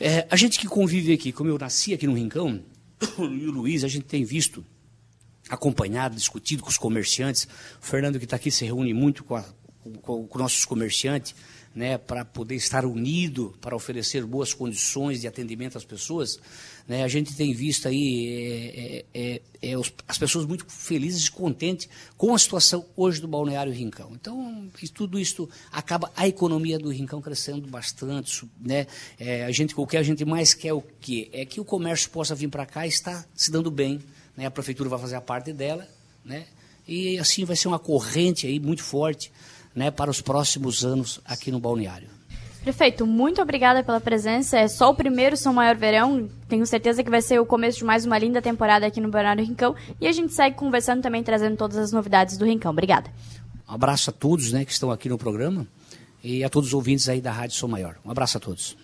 É, 0.00 0.26
a 0.30 0.36
gente 0.36 0.58
que 0.58 0.66
convive 0.66 1.12
aqui, 1.12 1.30
como 1.30 1.50
eu 1.50 1.58
nasci 1.58 1.92
aqui 1.92 2.06
no 2.06 2.14
Rincão, 2.14 2.64
e 3.18 3.46
o 3.46 3.50
Luiz, 3.50 3.84
a 3.84 3.88
gente 3.88 4.06
tem 4.06 4.24
visto, 4.24 4.64
acompanhado, 5.50 6.16
discutido 6.16 6.62
com 6.62 6.70
os 6.70 6.78
comerciantes. 6.78 7.46
O 7.80 7.84
Fernando, 7.84 8.18
que 8.18 8.24
está 8.24 8.36
aqui, 8.36 8.50
se 8.50 8.64
reúne 8.64 8.94
muito 8.94 9.22
com, 9.22 9.36
a, 9.36 9.44
com, 10.00 10.26
com 10.26 10.38
nossos 10.38 10.64
comerciantes, 10.64 11.34
né, 11.74 11.96
para 11.96 12.24
poder 12.24 12.56
estar 12.56 12.84
unido, 12.84 13.54
para 13.60 13.76
oferecer 13.76 14.24
boas 14.24 14.52
condições 14.52 15.20
de 15.20 15.28
atendimento 15.28 15.78
às 15.78 15.84
pessoas. 15.84 16.38
Né, 16.88 17.04
a 17.04 17.08
gente 17.08 17.34
tem 17.36 17.54
visto 17.54 17.86
aí 17.86 18.26
é, 18.74 19.04
é, 19.14 19.42
é, 19.62 19.78
os, 19.78 19.92
as 20.08 20.18
pessoas 20.18 20.44
muito 20.46 20.66
felizes 20.66 21.26
e 21.26 21.30
contentes 21.30 21.88
com 22.16 22.34
a 22.34 22.38
situação 22.38 22.84
hoje 22.96 23.20
do 23.20 23.28
Balneário 23.28 23.72
Rincão. 23.72 24.10
Então, 24.12 24.68
tudo 24.92 25.18
isso 25.18 25.48
acaba 25.70 26.10
a 26.16 26.26
economia 26.26 26.78
do 26.78 26.90
Rincão 26.90 27.22
crescendo 27.22 27.68
bastante. 27.68 28.44
Né? 28.60 28.86
a 29.46 29.52
gente, 29.52 29.74
o 29.76 29.86
que 29.86 29.96
a 29.96 30.02
gente 30.02 30.24
mais 30.24 30.54
quer 30.54 30.72
o 30.72 30.82
quê? 31.00 31.28
É 31.32 31.44
que 31.44 31.60
o 31.60 31.64
comércio 31.64 32.10
possa 32.10 32.34
vir 32.34 32.48
para 32.48 32.66
cá 32.66 32.84
e 32.84 32.88
está 32.88 33.24
se 33.34 33.50
dando 33.50 33.70
bem. 33.70 34.00
Né? 34.36 34.46
A 34.46 34.50
prefeitura 34.50 34.88
vai 34.88 34.98
fazer 34.98 35.14
a 35.14 35.20
parte 35.20 35.52
dela, 35.52 35.88
né? 36.24 36.46
e 36.88 37.16
assim 37.18 37.44
vai 37.44 37.54
ser 37.54 37.68
uma 37.68 37.78
corrente 37.78 38.48
aí 38.48 38.58
muito 38.58 38.82
forte 38.82 39.30
né, 39.74 39.90
para 39.90 40.10
os 40.10 40.20
próximos 40.20 40.84
anos 40.84 41.20
aqui 41.24 41.50
no 41.50 41.60
balneário. 41.60 42.08
Prefeito, 42.62 43.06
muito 43.06 43.40
obrigada 43.40 43.82
pela 43.82 44.00
presença. 44.00 44.58
É 44.58 44.68
só 44.68 44.90
o 44.90 44.94
primeiro 44.94 45.34
São 45.34 45.54
Maior 45.54 45.76
Verão. 45.76 46.28
Tenho 46.46 46.66
certeza 46.66 47.02
que 47.02 47.08
vai 47.08 47.22
ser 47.22 47.40
o 47.40 47.46
começo 47.46 47.78
de 47.78 47.84
mais 47.84 48.04
uma 48.04 48.18
linda 48.18 48.42
temporada 48.42 48.86
aqui 48.86 49.00
no 49.00 49.08
Balneário 49.08 49.44
Rincão. 49.44 49.74
E 49.98 50.06
a 50.06 50.12
gente 50.12 50.34
segue 50.34 50.56
conversando 50.56 51.00
também, 51.00 51.22
trazendo 51.22 51.56
todas 51.56 51.78
as 51.78 51.90
novidades 51.90 52.36
do 52.36 52.44
Rincão. 52.44 52.70
Obrigada. 52.70 53.10
Um 53.66 53.74
abraço 53.74 54.10
a 54.10 54.12
todos 54.12 54.52
né, 54.52 54.64
que 54.66 54.72
estão 54.72 54.90
aqui 54.90 55.08
no 55.08 55.16
programa 55.16 55.66
e 56.22 56.44
a 56.44 56.50
todos 56.50 56.68
os 56.68 56.74
ouvintes 56.74 57.08
aí 57.08 57.20
da 57.20 57.32
Rádio 57.32 57.56
São 57.56 57.68
Maior. 57.68 57.96
Um 58.04 58.10
abraço 58.10 58.36
a 58.36 58.40
todos. 58.40 58.76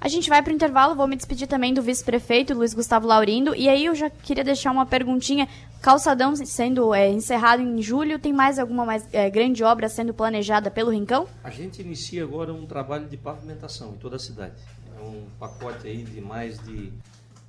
A 0.00 0.06
gente 0.06 0.28
vai 0.28 0.40
para 0.40 0.52
o 0.52 0.54
intervalo, 0.54 0.94
vou 0.94 1.08
me 1.08 1.16
despedir 1.16 1.48
também 1.48 1.74
do 1.74 1.82
vice-prefeito, 1.82 2.54
Luiz 2.54 2.72
Gustavo 2.72 3.04
Laurindo. 3.04 3.52
E 3.56 3.68
aí 3.68 3.84
eu 3.84 3.96
já 3.96 4.08
queria 4.08 4.44
deixar 4.44 4.70
uma 4.70 4.86
perguntinha. 4.86 5.48
Calçadão 5.82 6.36
sendo 6.36 6.94
é, 6.94 7.08
encerrado 7.10 7.62
em 7.62 7.82
julho, 7.82 8.18
tem 8.18 8.32
mais 8.32 8.60
alguma 8.60 8.84
mais, 8.84 9.06
é, 9.12 9.28
grande 9.28 9.64
obra 9.64 9.88
sendo 9.88 10.14
planejada 10.14 10.70
pelo 10.70 10.90
Rincão? 10.90 11.26
A 11.42 11.50
gente 11.50 11.82
inicia 11.82 12.22
agora 12.22 12.52
um 12.54 12.64
trabalho 12.64 13.08
de 13.08 13.16
pavimentação 13.16 13.90
em 13.90 13.96
toda 13.96 14.16
a 14.16 14.18
cidade. 14.20 14.54
É 14.96 15.02
um 15.02 15.26
pacote 15.38 15.88
aí 15.88 16.04
de 16.04 16.20
mais 16.20 16.58
de 16.60 16.92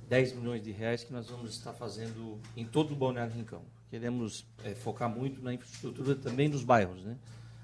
10 0.08 0.34
milhões 0.34 0.62
de 0.62 0.72
reais 0.72 1.04
que 1.04 1.12
nós 1.12 1.30
vamos 1.30 1.52
estar 1.52 1.72
fazendo 1.72 2.36
em 2.56 2.64
todo 2.64 2.92
o 2.92 2.96
Balneário 2.96 3.32
Rincão. 3.32 3.62
Queremos 3.88 4.44
é, 4.64 4.74
focar 4.74 5.08
muito 5.08 5.40
na 5.40 5.54
infraestrutura 5.54 6.16
também 6.16 6.50
dos 6.50 6.64
bairros, 6.64 7.04
né? 7.04 7.16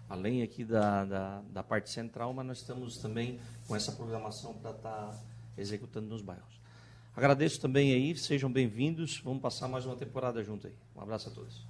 Além 0.08 0.42
aqui 0.42 0.64
da, 0.64 1.04
da, 1.04 1.40
da, 1.52 1.62
parte 1.62 1.90
central, 1.90 2.32
mas 2.32 2.46
nós 2.46 2.58
estamos 2.58 2.98
também 2.98 3.38
com 3.66 3.74
essa 3.74 3.92
programação 3.92 4.54
para 4.54 4.70
estar 4.70 4.90
tá 4.90 5.14
executando 5.58 6.08
nos 6.08 6.22
bairros. 6.22 6.60
Agradeço 7.16 7.60
também 7.60 7.92
aí, 7.92 8.16
sejam 8.16 8.50
bem-vindos, 8.50 9.20
vamos 9.24 9.40
passar 9.40 9.68
mais 9.68 9.86
uma 9.86 9.96
temporada 9.96 10.42
junto 10.44 10.66
aí. 10.66 10.74
Um 10.94 11.00
abraço 11.00 11.28
a 11.28 11.32
todos. 11.32 11.64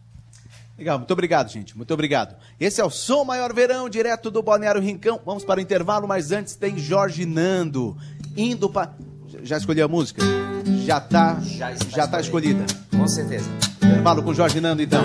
Legal, 0.77 0.99
muito 0.99 1.13
obrigado, 1.13 1.49
gente, 1.49 1.77
muito 1.77 1.95
obrigado. 1.95 2.37
Esse 2.61 2.81
é 2.81 2.85
o 2.85 2.91
Som 2.91 3.25
Maior 3.25 3.55
Verão, 3.55 3.89
direto 3.89 4.31
do 4.31 4.43
Balneário 4.43 4.81
Rincão. 4.81 5.21
Vamos 5.25 5.45
para 5.45 5.59
o 5.59 5.63
intervalo, 5.63 6.07
mas 6.07 6.33
antes 6.33 6.55
tem 6.57 6.77
Jorge 6.77 7.25
Nando, 7.25 7.97
indo 8.37 8.69
para... 8.69 8.93
Já 9.43 9.57
escolheu 9.57 9.87
a 9.87 9.89
música? 9.89 10.23
Já 10.85 10.99
está 10.99 11.41
já 11.41 11.73
está, 11.73 11.89
já 11.89 12.09
tá 12.09 12.21
escolhida. 12.21 12.65
Com 12.91 13.07
certeza. 13.07 13.49
Intervalo 13.77 14.23
com 14.23 14.35
Jorge 14.35 14.61
Nando, 14.61 14.83
então. 14.83 15.05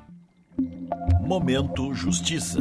Momento 1.21 1.93
Justiça. 1.93 2.59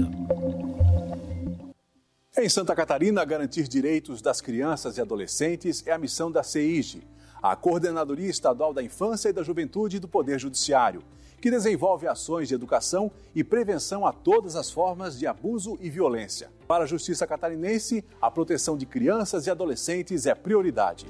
Em 2.39 2.49
Santa 2.49 2.75
Catarina, 2.75 3.25
garantir 3.25 3.67
direitos 3.67 4.23
das 4.23 4.41
crianças 4.41 4.97
e 4.97 5.01
adolescentes 5.01 5.83
é 5.87 5.93
a 5.93 5.99
missão 5.99 6.31
da 6.31 6.43
CEIGE, 6.43 7.03
a 7.43 7.57
Coordenadoria 7.57 8.29
Estadual 8.29 8.73
da 8.73 8.83
Infância 8.83 9.29
e 9.29 9.33
da 9.33 9.43
Juventude 9.43 9.99
do 9.99 10.09
Poder 10.09 10.39
Judiciário, 10.39 11.03
que 11.41 11.51
desenvolve 11.51 12.07
ações 12.07 12.49
de 12.49 12.55
educação 12.55 13.11
e 13.35 13.43
prevenção 13.43 14.07
a 14.07 14.13
todas 14.13 14.57
as 14.57 14.71
formas 14.71 15.19
de 15.19 15.27
abuso 15.27 15.77
e 15.81 15.91
violência. 15.91 16.51
Para 16.69 16.85
a 16.85 16.87
Justiça 16.87 17.27
Catarinense, 17.27 18.05
a 18.21 18.31
proteção 18.31 18.77
de 18.77 18.87
crianças 18.87 19.47
e 19.47 19.51
adolescentes 19.51 20.27
é 20.27 20.35
prioridade. 20.35 21.07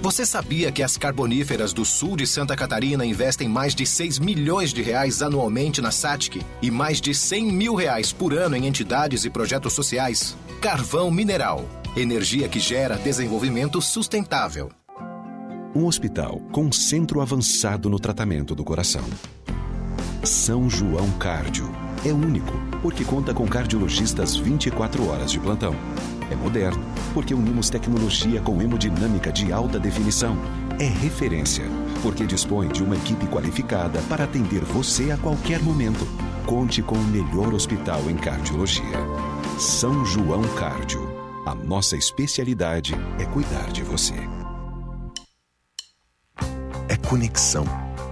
Você 0.00 0.24
sabia 0.24 0.70
que 0.70 0.80
as 0.80 0.96
carboníferas 0.96 1.72
do 1.72 1.84
sul 1.84 2.16
de 2.16 2.24
Santa 2.24 2.54
Catarina 2.54 3.04
investem 3.04 3.48
mais 3.48 3.74
de 3.74 3.84
6 3.84 4.20
milhões 4.20 4.72
de 4.72 4.80
reais 4.80 5.22
anualmente 5.22 5.80
na 5.80 5.90
SATIC 5.90 6.40
e 6.62 6.70
mais 6.70 7.00
de 7.00 7.12
100 7.12 7.52
mil 7.52 7.74
reais 7.74 8.12
por 8.12 8.32
ano 8.32 8.54
em 8.54 8.66
entidades 8.66 9.24
e 9.24 9.30
projetos 9.30 9.72
sociais? 9.72 10.36
Carvão 10.60 11.10
Mineral. 11.10 11.68
Energia 11.96 12.48
que 12.48 12.60
gera 12.60 12.96
desenvolvimento 12.96 13.82
sustentável. 13.82 14.70
Um 15.74 15.84
hospital 15.84 16.40
com 16.52 16.70
centro 16.70 17.20
avançado 17.20 17.90
no 17.90 17.98
tratamento 17.98 18.54
do 18.54 18.62
coração. 18.62 19.04
São 20.22 20.70
João 20.70 21.10
Cárdio. 21.18 21.68
É 22.04 22.12
único, 22.12 22.52
porque 22.82 23.04
conta 23.04 23.34
com 23.34 23.48
cardiologistas 23.48 24.36
24 24.36 25.08
horas 25.08 25.32
de 25.32 25.40
plantão. 25.40 25.74
É 26.30 26.36
moderno, 26.36 26.82
porque 27.14 27.34
unimos 27.34 27.70
tecnologia 27.70 28.40
com 28.40 28.60
hemodinâmica 28.60 29.32
de 29.32 29.52
alta 29.52 29.78
definição. 29.78 30.36
É 30.78 30.86
referência, 30.86 31.64
porque 32.02 32.26
dispõe 32.26 32.68
de 32.68 32.82
uma 32.82 32.96
equipe 32.96 33.26
qualificada 33.26 34.00
para 34.08 34.24
atender 34.24 34.62
você 34.64 35.10
a 35.10 35.16
qualquer 35.16 35.60
momento. 35.62 36.06
Conte 36.46 36.82
com 36.82 36.94
o 36.94 37.04
melhor 37.04 37.52
hospital 37.52 38.08
em 38.08 38.16
cardiologia. 38.16 38.98
São 39.58 40.04
João 40.04 40.42
Cárdio. 40.56 41.18
A 41.44 41.54
nossa 41.54 41.96
especialidade 41.96 42.94
é 43.18 43.24
cuidar 43.24 43.72
de 43.72 43.82
você. 43.82 44.14
É 46.88 46.96
conexão. 47.08 47.64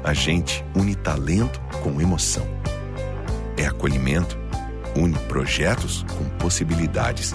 A 0.03 0.15
gente 0.15 0.65
une 0.75 0.95
talento 0.95 1.61
com 1.83 2.01
emoção. 2.01 2.47
É 3.57 3.67
acolhimento. 3.67 4.39
Une 4.97 5.15
projetos 5.29 6.05
com 6.17 6.25
possibilidades. 6.39 7.35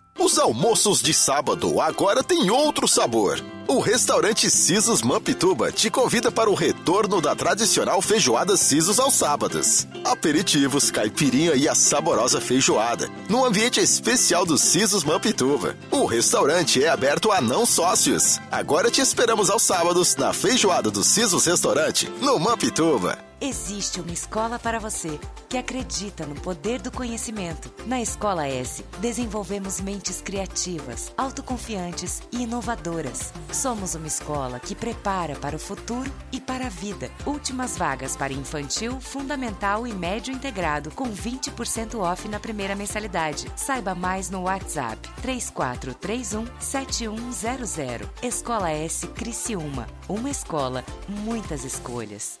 Os 0.23 0.37
almoços 0.37 1.01
de 1.01 1.15
sábado 1.15 1.81
agora 1.81 2.23
têm 2.23 2.51
outro 2.51 2.87
sabor. 2.87 3.43
O 3.67 3.79
restaurante 3.79 4.51
Sisos 4.51 5.01
Mampituba 5.01 5.71
te 5.71 5.89
convida 5.89 6.31
para 6.31 6.47
o 6.47 6.53
retorno 6.53 7.19
da 7.19 7.35
tradicional 7.35 8.03
feijoada 8.03 8.55
Sisos 8.55 8.99
aos 8.99 9.15
sábados. 9.15 9.87
Aperitivos, 10.05 10.91
caipirinha 10.91 11.55
e 11.55 11.67
a 11.67 11.73
saborosa 11.73 12.39
feijoada, 12.39 13.09
no 13.27 13.43
ambiente 13.43 13.79
especial 13.79 14.45
do 14.45 14.59
Sisos 14.59 15.03
Mampituba. 15.03 15.75
O 15.89 16.05
restaurante 16.05 16.83
é 16.83 16.87
aberto 16.87 17.31
a 17.31 17.41
não 17.41 17.65
sócios. 17.65 18.39
Agora 18.51 18.91
te 18.91 19.01
esperamos 19.01 19.49
aos 19.49 19.63
sábados 19.63 20.15
na 20.17 20.31
feijoada 20.33 20.91
do 20.91 21.03
Sisos 21.03 21.47
Restaurante, 21.47 22.07
no 22.21 22.37
Mampituba. 22.37 23.30
Existe 23.43 23.99
uma 23.99 24.11
escola 24.11 24.59
para 24.59 24.79
você 24.79 25.19
que 25.49 25.57
acredita 25.57 26.27
no 26.27 26.35
poder 26.35 26.79
do 26.79 26.91
conhecimento. 26.91 27.73
Na 27.87 27.99
Escola 27.99 28.47
S, 28.47 28.85
desenvolvemos 28.99 29.81
mentes 29.81 30.21
criativas, 30.21 31.11
autoconfiantes 31.17 32.21
e 32.31 32.43
inovadoras. 32.43 33.33
Somos 33.51 33.95
uma 33.95 34.05
escola 34.05 34.59
que 34.59 34.75
prepara 34.75 35.35
para 35.35 35.55
o 35.55 35.59
futuro 35.59 36.09
e 36.31 36.39
para 36.39 36.67
a 36.67 36.69
vida. 36.69 37.09
Últimas 37.25 37.75
vagas 37.75 38.15
para 38.15 38.31
infantil, 38.31 39.01
fundamental 39.01 39.87
e 39.87 39.91
médio 39.91 40.31
integrado 40.31 40.91
com 40.91 41.09
20% 41.11 41.97
off 41.97 42.27
na 42.27 42.39
primeira 42.39 42.75
mensalidade. 42.75 43.51
Saiba 43.55 43.95
mais 43.95 44.29
no 44.29 44.43
WhatsApp 44.43 45.09
3431 45.23 46.45
7100. 46.59 48.07
Escola 48.21 48.69
S 48.69 49.07
Criciúma. 49.07 49.87
Uma 50.07 50.29
escola, 50.29 50.85
muitas 51.09 51.63
escolhas. 51.63 52.40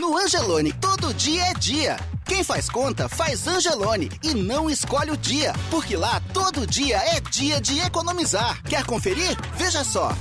No 0.00 0.16
Angelone, 0.16 0.72
todo 0.72 1.12
dia 1.12 1.42
é 1.48 1.52
dia. 1.52 1.98
Quem 2.24 2.42
faz 2.42 2.70
conta 2.70 3.06
faz 3.06 3.46
Angelone 3.46 4.10
e 4.22 4.32
não 4.32 4.70
escolhe 4.70 5.10
o 5.10 5.16
dia, 5.16 5.52
porque 5.70 5.94
lá 5.94 6.22
todo 6.32 6.66
dia 6.66 6.96
é 6.96 7.20
dia 7.20 7.60
de 7.60 7.78
economizar. 7.80 8.62
Quer 8.62 8.82
conferir? 8.86 9.36
Veja 9.58 9.84
só. 9.84 10.16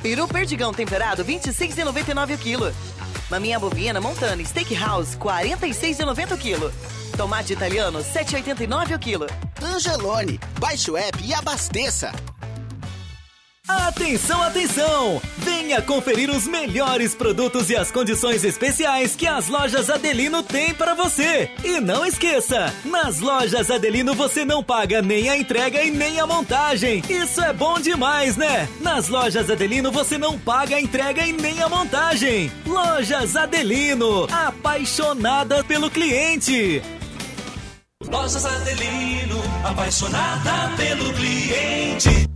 Peru 0.00 0.26
perdigão 0.26 0.72
temperado, 0.72 1.22
26,99 1.22 2.34
o 2.34 2.38
quilo. 2.38 2.74
Maminha 3.30 3.60
bovina 3.60 4.00
montana 4.00 4.42
steakhouse, 4.42 5.14
46,90 5.18 6.32
o 6.32 6.38
quilo. 6.38 6.72
Tomate 7.14 7.52
italiano, 7.52 7.98
7,89 7.98 8.96
o 8.96 8.98
quilo. 8.98 9.26
Angelone, 9.62 10.40
baixe 10.58 10.90
o 10.90 10.96
app 10.96 11.22
e 11.22 11.34
abasteça. 11.34 12.10
Atenção, 13.68 14.42
atenção! 14.42 15.22
Venha 15.38 15.80
conferir 15.80 16.28
os 16.28 16.48
melhores 16.48 17.14
produtos 17.14 17.70
e 17.70 17.76
as 17.76 17.92
condições 17.92 18.42
especiais 18.42 19.14
que 19.14 19.26
as 19.26 19.46
lojas 19.46 19.88
Adelino 19.88 20.42
têm 20.42 20.74
para 20.74 20.94
você. 20.94 21.48
E 21.62 21.78
não 21.78 22.04
esqueça, 22.04 22.74
nas 22.84 23.20
lojas 23.20 23.70
Adelino 23.70 24.14
você 24.14 24.44
não 24.44 24.64
paga 24.64 25.00
nem 25.00 25.28
a 25.28 25.36
entrega 25.36 25.82
e 25.82 25.92
nem 25.92 26.18
a 26.18 26.26
montagem. 26.26 27.02
Isso 27.08 27.40
é 27.40 27.52
bom 27.52 27.78
demais, 27.78 28.36
né? 28.36 28.68
Nas 28.80 29.08
lojas 29.08 29.48
Adelino 29.48 29.92
você 29.92 30.18
não 30.18 30.36
paga 30.36 30.76
a 30.76 30.80
entrega 30.80 31.24
e 31.24 31.32
nem 31.32 31.62
a 31.62 31.68
montagem. 31.68 32.50
Lojas 32.66 33.36
Adelino, 33.36 34.26
apaixonada 34.30 35.62
pelo 35.62 35.88
cliente. 35.88 36.82
Lojas 38.10 38.44
Adelino, 38.44 39.40
apaixonada 39.64 40.76
pelo 40.76 41.12
cliente. 41.14 42.31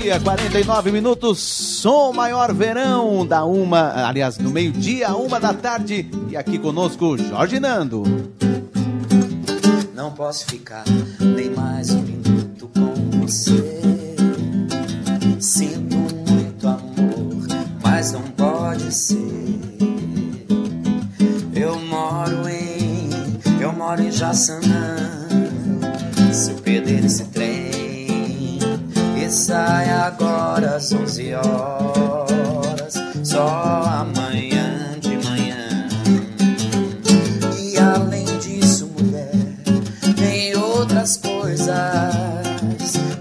Dia 0.00 0.20
49 0.20 0.92
minutos, 0.92 1.40
som 1.40 2.12
maior 2.12 2.54
verão 2.54 3.26
da 3.26 3.44
uma, 3.44 4.06
aliás, 4.06 4.38
no 4.38 4.48
meio-dia, 4.48 5.08
uma 5.16 5.40
da 5.40 5.52
tarde. 5.52 6.08
E 6.30 6.36
aqui 6.36 6.56
conosco, 6.56 7.18
Jorge 7.18 7.58
Nando. 7.58 8.04
Não 9.92 10.12
posso 10.12 10.46
ficar 10.46 10.84
nem 11.18 11.50
mais 11.50 11.90
um 11.90 12.00
minuto 12.00 12.70
com 12.72 13.20
você. 13.22 13.80
Sinto 15.40 15.96
muito 15.96 16.68
amor, 16.68 17.48
mas 17.82 18.12
não 18.12 18.22
pode 18.22 18.94
ser. 18.94 19.18
Eu 21.56 21.76
moro 21.80 22.48
em, 22.48 23.10
eu 23.60 23.72
moro 23.72 24.00
em 24.00 24.12
Jaçanã. 24.12 24.96
Se 26.32 26.52
eu 26.52 26.56
perder 26.58 27.04
esse 27.04 27.24
trem 27.24 27.57
sai 29.38 29.88
agora 29.88 30.76
às 30.76 30.92
11 30.92 31.34
horas, 31.34 32.94
só 33.22 33.46
amanhã 33.86 34.98
de 35.00 35.16
manhã. 35.18 35.88
E 37.56 37.78
além 37.78 38.24
disso, 38.38 38.90
mulher, 38.98 39.30
tem 40.16 40.56
outras 40.56 41.16
coisas. 41.18 41.68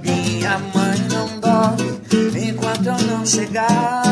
Minha 0.01 0.57
mãe 0.57 0.97
não 1.11 1.39
dorme 1.39 2.49
enquanto 2.49 2.87
eu 2.87 3.07
não 3.07 3.23
chegar. 3.23 4.06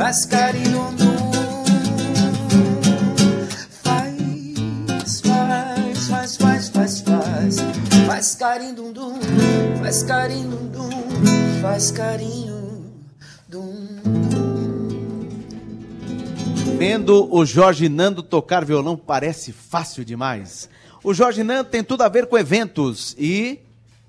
Faz 0.00 0.24
carinho. 0.24 0.80
Faz, 3.82 5.20
faz, 5.20 6.06
faz, 6.08 6.36
faz, 6.38 6.68
faz, 6.70 7.00
faz. 7.02 7.56
Faz 8.06 8.34
carinho, 8.34 8.74
dum, 8.74 8.92
dum. 8.92 9.18
Faz 9.82 10.02
carinho, 10.02 10.48
dum, 10.48 10.88
dum. 10.88 11.60
Faz 11.60 11.90
carinho, 11.90 12.94
dum. 13.46 13.76
Vendo 16.78 17.28
o 17.30 17.44
Jorge 17.44 17.90
Nando 17.90 18.22
tocar 18.22 18.64
violão 18.64 18.96
parece 18.96 19.52
fácil 19.52 20.02
demais. 20.02 20.70
O 21.04 21.12
Jorge 21.12 21.42
Nando 21.42 21.68
tem 21.68 21.84
tudo 21.84 22.02
a 22.02 22.08
ver 22.08 22.26
com 22.26 22.38
eventos 22.38 23.14
e 23.18 23.60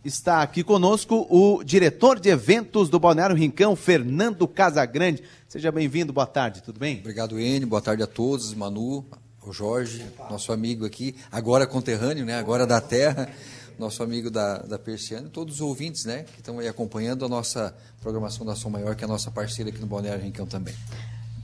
está 0.04 0.42
aqui 0.42 0.64
conosco 0.64 1.28
o 1.30 1.64
diretor 1.64 2.20
de 2.20 2.30
eventos 2.30 2.90
do 2.90 3.00
Balneário 3.00 3.36
Rincão, 3.36 3.76
Fernando 3.76 4.48
Casagrande. 4.48 5.24
Seja 5.48 5.72
bem-vindo, 5.72 6.12
boa 6.12 6.26
tarde, 6.26 6.64
tudo 6.64 6.80
bem? 6.80 7.00
Obrigado, 7.00 7.40
N. 7.40 7.66
Boa 7.66 7.82
tarde 7.82 8.02
a 8.02 8.08
todos, 8.08 8.54
Manu, 8.54 9.06
o 9.46 9.54
Jorge, 9.54 10.04
nosso 10.30 10.52
amigo 10.52 10.86
aqui, 10.86 11.16
agora 11.32 11.68
conterrâneo, 11.68 12.26
né? 12.26 12.38
Agora 12.38 12.66
da 12.66 12.82
terra, 12.82 13.30
nosso 13.78 14.02
amigo 14.02 14.32
da, 14.32 14.58
da 14.60 14.80
Persiana, 14.80 15.30
todos 15.30 15.56
os 15.56 15.62
ouvintes, 15.62 16.06
né? 16.06 16.24
Que 16.34 16.40
estão 16.40 16.58
aí 16.60 16.68
acompanhando 16.68 17.24
a 17.24 17.30
nossa 17.30 17.76
programação 18.02 18.46
da 18.46 18.56
Som 18.56 18.70
Maior, 18.70 18.96
que 18.96 19.04
é 19.04 19.06
a 19.06 19.10
nossa 19.10 19.30
parceira 19.30 19.70
aqui 19.70 19.80
no 19.80 19.88
Balneário 19.88 20.24
Rincão 20.24 20.48
também. 20.48 20.74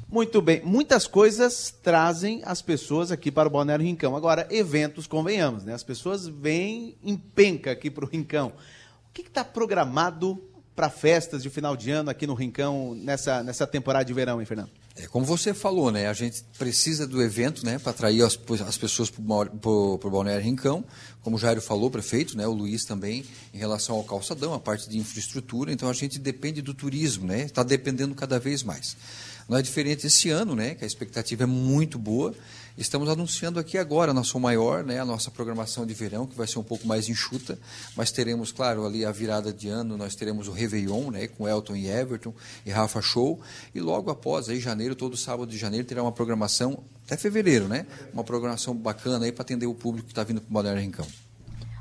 Muito 0.09 0.41
bem, 0.41 0.61
muitas 0.63 1.05
coisas 1.05 1.73
trazem 1.83 2.41
as 2.45 2.61
pessoas 2.61 3.11
aqui 3.11 3.29
para 3.29 3.49
o 3.49 3.51
Balneário 3.51 3.85
Rincão. 3.85 4.15
Agora, 4.15 4.47
eventos, 4.49 5.05
convenhamos, 5.05 5.65
né? 5.65 5.73
As 5.73 5.83
pessoas 5.83 6.25
vêm 6.25 6.97
em 7.03 7.17
penca 7.17 7.71
aqui 7.71 7.91
para 7.91 8.05
o 8.05 8.07
Rincão. 8.07 8.53
O 9.09 9.13
que 9.13 9.21
está 9.21 9.43
programado 9.43 10.41
para 10.73 10.89
festas 10.89 11.43
de 11.43 11.49
final 11.49 11.75
de 11.75 11.91
ano 11.91 12.09
aqui 12.09 12.25
no 12.25 12.35
Rincão 12.35 12.95
nessa, 12.95 13.43
nessa 13.43 13.67
temporada 13.67 14.05
de 14.05 14.13
verão, 14.13 14.39
hein, 14.39 14.45
Fernando? 14.45 14.69
É, 14.95 15.07
como 15.07 15.25
você 15.25 15.53
falou, 15.53 15.91
né? 15.91 16.07
A 16.07 16.13
gente 16.13 16.43
precisa 16.57 17.05
do 17.05 17.21
evento, 17.21 17.65
né? 17.65 17.77
Para 17.77 17.91
atrair 17.91 18.23
as, 18.23 18.39
as 18.65 18.77
pessoas 18.77 19.09
para 19.09 19.23
o 19.23 20.09
Balneário 20.09 20.43
Rincão. 20.43 20.85
Como 21.21 21.35
o 21.35 21.39
Jairo 21.39 21.61
falou, 21.61 21.91
prefeito, 21.91 22.37
né? 22.37 22.47
O 22.47 22.53
Luiz 22.53 22.85
também, 22.85 23.25
em 23.53 23.57
relação 23.57 23.95
ao 23.95 24.03
calçadão, 24.03 24.53
a 24.53 24.59
parte 24.59 24.87
de 24.87 24.97
infraestrutura. 24.97 25.71
Então, 25.71 25.89
a 25.89 25.93
gente 25.93 26.17
depende 26.17 26.61
do 26.61 26.73
turismo, 26.73 27.27
né? 27.27 27.41
Está 27.41 27.61
dependendo 27.61 28.15
cada 28.15 28.39
vez 28.39 28.63
mais. 28.63 28.95
Não 29.47 29.57
é 29.57 29.61
diferente 29.61 30.05
esse 30.05 30.29
ano, 30.29 30.55
né? 30.55 30.75
Que 30.75 30.83
a 30.83 30.87
expectativa 30.87 31.43
é 31.43 31.45
muito 31.45 31.97
boa. 31.97 32.33
Estamos 32.77 33.09
anunciando 33.09 33.59
aqui 33.59 33.77
agora 33.77 34.13
na 34.13 34.23
Som 34.23 34.39
Maior, 34.39 34.83
né? 34.83 34.99
A 34.99 35.05
nossa 35.05 35.31
programação 35.31 35.85
de 35.85 35.93
verão, 35.93 36.27
que 36.27 36.35
vai 36.35 36.45
ser 36.45 36.59
um 36.59 36.63
pouco 36.63 36.85
mais 36.85 37.07
enxuta. 37.07 37.57
Mas 37.95 38.11
teremos, 38.11 38.51
claro, 38.51 38.85
ali 38.85 39.05
a 39.05 39.11
virada 39.11 39.53
de 39.53 39.69
ano, 39.69 39.97
nós 39.97 40.15
teremos 40.15 40.47
o 40.47 40.51
Réveillon, 40.51 41.09
né? 41.09 41.27
Com 41.27 41.47
Elton 41.47 41.75
e 41.75 41.87
Everton 41.87 42.33
e 42.65 42.69
Rafa 42.69 43.01
Show. 43.01 43.39
E 43.73 43.79
logo 43.79 44.11
após, 44.11 44.49
aí, 44.49 44.59
janeiro, 44.59 44.95
todo 44.95 45.15
sábado 45.15 45.49
de 45.49 45.57
janeiro, 45.57 45.87
terá 45.87 46.03
uma 46.03 46.11
programação, 46.11 46.83
até 47.05 47.15
fevereiro, 47.15 47.67
né? 47.67 47.87
Uma 48.13 48.23
programação 48.23 48.75
bacana 48.75 49.25
aí 49.25 49.31
para 49.31 49.43
atender 49.43 49.65
o 49.65 49.73
público 49.73 50.07
que 50.07 50.11
está 50.11 50.23
vindo 50.23 50.41
para 50.41 50.49
o 50.49 50.53
Balneário 50.53 50.81
Rincão. 50.81 51.07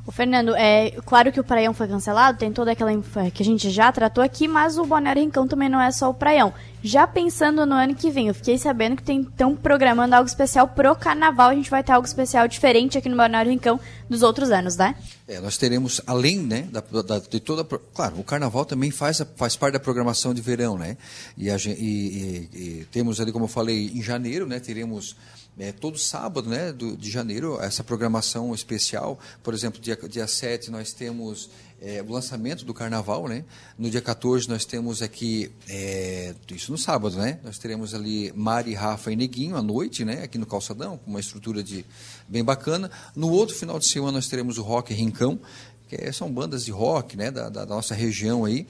O 0.07 0.13
Fernando, 0.13 0.55
é 0.55 0.93
claro 1.05 1.33
que 1.33 1.41
o 1.41 1.45
Praião 1.45 1.75
foi 1.75 1.89
cancelado, 1.89 2.39
tem 2.39 2.53
toda 2.53 2.71
aquela 2.71 2.93
que 3.35 3.43
a 3.43 3.45
gente 3.45 3.69
já 3.71 3.91
tratou 3.91 4.23
aqui, 4.23 4.47
mas 4.47 4.79
o 4.79 4.87
Balneário 4.87 5.21
Rincão 5.21 5.49
também 5.49 5.69
não 5.69 5.81
é 5.81 5.91
só 5.91 6.09
o 6.09 6.15
Praião. 6.15 6.55
Já 6.87 7.05
pensando 7.05 7.67
no 7.67 7.75
ano 7.75 7.97
que 7.97 8.13
vem, 8.13 8.29
eu 8.29 8.35
fiquei 8.35 8.57
sabendo 8.57 8.95
que 8.95 9.13
estão 9.13 9.57
programando 9.57 10.15
algo 10.15 10.29
especial 10.29 10.69
pro 10.69 10.95
Carnaval. 10.95 11.49
A 11.51 11.55
gente 11.57 11.69
vai 11.69 11.83
ter 11.83 11.91
algo 11.91 12.07
especial 12.07 12.47
diferente 12.47 12.97
aqui 12.97 13.09
no 13.09 13.17
Balneário 13.17 13.51
Rincão 13.51 13.81
dos 14.09 14.23
outros 14.23 14.53
anos, 14.53 14.77
né? 14.77 14.95
É, 15.27 15.41
nós 15.41 15.59
teremos, 15.59 16.01
além 16.07 16.39
né, 16.39 16.69
da, 16.71 16.81
da, 17.03 17.19
de 17.19 17.41
toda. 17.41 17.65
Claro, 17.93 18.21
o 18.21 18.23
Carnaval 18.23 18.65
também 18.65 18.93
faz, 18.93 19.21
faz 19.35 19.57
parte 19.57 19.73
da 19.73 19.81
programação 19.81 20.33
de 20.33 20.41
verão, 20.41 20.79
né? 20.79 20.97
E, 21.37 21.51
a, 21.51 21.57
e, 21.57 21.71
e, 21.73 22.51
e 22.55 22.87
temos 22.93 23.21
ali, 23.21 23.33
como 23.33 23.47
eu 23.47 23.49
falei, 23.49 23.91
em 23.93 24.01
janeiro, 24.01 24.47
né? 24.47 24.61
Teremos 24.61 25.17
é, 25.59 25.73
todo 25.73 25.99
sábado 25.99 26.49
né, 26.49 26.73
do, 26.73 26.97
de 26.97 27.11
janeiro, 27.11 27.61
essa 27.61 27.83
programação 27.83 28.55
especial. 28.55 29.19
Por 29.43 29.55
exemplo, 29.55 29.81
dia, 29.81 29.99
dia 30.09 30.29
7 30.29 30.71
nós 30.71 30.93
temos 30.93 31.51
é, 31.81 32.03
o 32.03 32.11
lançamento 32.11 32.65
do 32.65 32.73
carnaval. 32.73 33.29
Né? 33.29 33.45
No 33.79 33.91
dia 33.91 34.01
14 34.01 34.49
nós 34.49 34.65
temos 34.65 35.03
aqui, 35.03 35.51
é, 35.69 36.35
isso 36.51 36.73
no 36.73 36.79
sábado, 36.79 37.17
né? 37.17 37.39
nós 37.43 37.59
teremos 37.59 37.95
ali 37.95 38.33
Mari, 38.35 38.75
Rafa 38.75 39.13
e 39.13 39.17
Neguinho 39.17 39.57
à 39.57 39.63
noite, 39.63 40.05
né? 40.05 40.23
aqui 40.23 40.39
no 40.39 40.47
Calçadão, 40.47 40.99
com 40.99 41.11
uma 41.11 41.21
estrutura 41.21 41.63
de, 41.63 41.85
bem 42.29 42.45
bacana. 42.45 42.91
No 43.15 43.31
outro 43.31 43.55
final 43.55 43.79
de 43.79 43.87
semana 43.87 44.13
nós 44.13 44.29
teremos 44.29 44.59
o 44.59 44.63
Rock 44.63 44.93
Rincão, 44.95 45.39
que 45.89 46.13
são 46.13 46.33
bandas 46.33 46.65
de 46.65 46.73
rock 46.73 47.17
né? 47.17 47.31
da, 47.31 47.49
da 47.49 47.65
nossa 47.65 47.95
região 47.95 48.45
aí. 48.45 48.67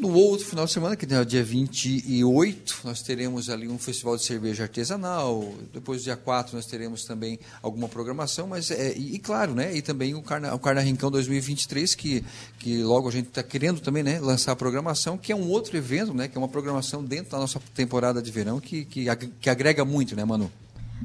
No 0.00 0.14
outro 0.14 0.46
final 0.46 0.64
de 0.64 0.72
semana, 0.72 0.96
que 0.96 1.04
é 1.12 1.20
o 1.20 1.26
dia 1.26 1.44
28, 1.44 2.80
nós 2.84 3.02
teremos 3.02 3.50
ali 3.50 3.68
um 3.68 3.78
festival 3.78 4.16
de 4.16 4.24
cerveja 4.24 4.62
artesanal. 4.62 5.52
Depois, 5.74 6.02
dia 6.02 6.16
4, 6.16 6.56
nós 6.56 6.64
teremos 6.64 7.04
também 7.04 7.38
alguma 7.60 7.86
programação. 7.86 8.46
mas 8.46 8.70
é, 8.70 8.94
e, 8.96 9.16
e, 9.16 9.18
claro, 9.18 9.54
né? 9.54 9.76
E 9.76 9.82
também 9.82 10.14
o 10.14 10.22
Carna, 10.22 10.54
o 10.54 10.58
Carna 10.58 10.80
Rincão 10.80 11.10
2023, 11.10 11.94
que, 11.94 12.24
que 12.58 12.82
logo 12.82 13.10
a 13.10 13.12
gente 13.12 13.28
está 13.28 13.42
querendo 13.42 13.78
também 13.78 14.02
né, 14.02 14.18
lançar 14.20 14.52
a 14.52 14.56
programação, 14.56 15.18
que 15.18 15.32
é 15.32 15.36
um 15.36 15.50
outro 15.50 15.76
evento, 15.76 16.14
né? 16.14 16.28
Que 16.28 16.38
é 16.38 16.40
uma 16.40 16.48
programação 16.48 17.04
dentro 17.04 17.32
da 17.32 17.38
nossa 17.38 17.60
temporada 17.74 18.22
de 18.22 18.30
verão 18.30 18.58
que, 18.58 18.86
que, 18.86 19.04
que 19.38 19.50
agrega 19.50 19.84
muito, 19.84 20.16
né, 20.16 20.24
Manu? 20.24 20.50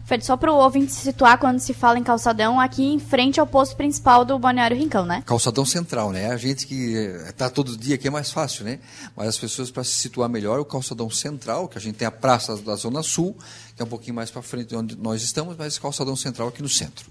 Fred, 0.03 0.25
só 0.25 0.35
para 0.35 0.51
o 0.51 0.57
ouvinte 0.57 0.91
se 0.91 1.01
situar 1.01 1.39
quando 1.39 1.59
se 1.59 1.73
fala 1.73 1.97
em 1.97 2.03
calçadão, 2.03 2.59
aqui 2.59 2.83
em 2.83 2.99
frente 2.99 3.39
ao 3.39 3.47
posto 3.47 3.75
principal 3.75 4.25
do 4.25 4.37
Balneário 4.37 4.77
Rincão, 4.77 5.05
né? 5.05 5.23
Calçadão 5.25 5.65
central, 5.65 6.11
né? 6.11 6.31
A 6.31 6.37
gente 6.37 6.67
que 6.67 6.93
está 7.27 7.49
todo 7.49 7.77
dia 7.77 7.95
aqui 7.95 8.07
é 8.07 8.11
mais 8.11 8.31
fácil, 8.31 8.65
né? 8.65 8.79
Mas 9.15 9.29
as 9.29 9.37
pessoas, 9.37 9.71
para 9.71 9.83
se 9.83 9.93
situar 9.93 10.29
melhor, 10.29 10.59
o 10.59 10.65
calçadão 10.65 11.09
central, 11.09 11.67
que 11.67 11.77
a 11.77 11.81
gente 11.81 11.95
tem 11.95 12.07
a 12.07 12.11
praça 12.11 12.57
da 12.57 12.75
Zona 12.75 13.01
Sul, 13.01 13.35
que 13.75 13.81
é 13.81 13.85
um 13.85 13.87
pouquinho 13.87 14.15
mais 14.15 14.29
para 14.29 14.41
frente 14.41 14.69
de 14.69 14.75
onde 14.75 14.95
nós 14.95 15.23
estamos, 15.23 15.55
mas 15.57 15.79
calçadão 15.79 16.15
central 16.15 16.49
aqui 16.49 16.61
no 16.61 16.69
centro. 16.69 17.09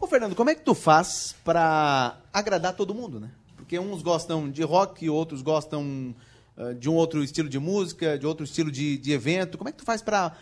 Ô, 0.00 0.06
Fernando, 0.06 0.34
como 0.34 0.50
é 0.50 0.54
que 0.54 0.62
tu 0.62 0.74
faz 0.74 1.34
para 1.44 2.18
agradar 2.32 2.74
todo 2.74 2.94
mundo, 2.94 3.20
né? 3.20 3.30
Porque 3.56 3.78
uns 3.78 4.02
gostam 4.02 4.50
de 4.50 4.62
rock, 4.62 5.08
outros 5.08 5.42
gostam 5.42 6.14
uh, 6.56 6.74
de 6.74 6.90
um 6.90 6.94
outro 6.94 7.22
estilo 7.22 7.48
de 7.48 7.58
música, 7.58 8.18
de 8.18 8.26
outro 8.26 8.44
estilo 8.44 8.70
de, 8.70 8.98
de 8.98 9.12
evento. 9.12 9.56
Como 9.56 9.68
é 9.68 9.72
que 9.72 9.78
tu 9.78 9.84
faz 9.84 10.02
para... 10.02 10.32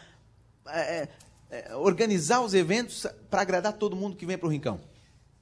É, 0.69 1.09
é, 1.51 1.75
organizar 1.75 2.41
os 2.41 2.55
eventos 2.55 3.07
para 3.31 3.43
agradar 3.43 3.73
todo 3.73 3.97
mundo 3.97 4.17
que 4.17 4.25
vem 4.25 4.39
para 4.39 4.47
o 4.47 4.51
Rincão? 4.51 4.81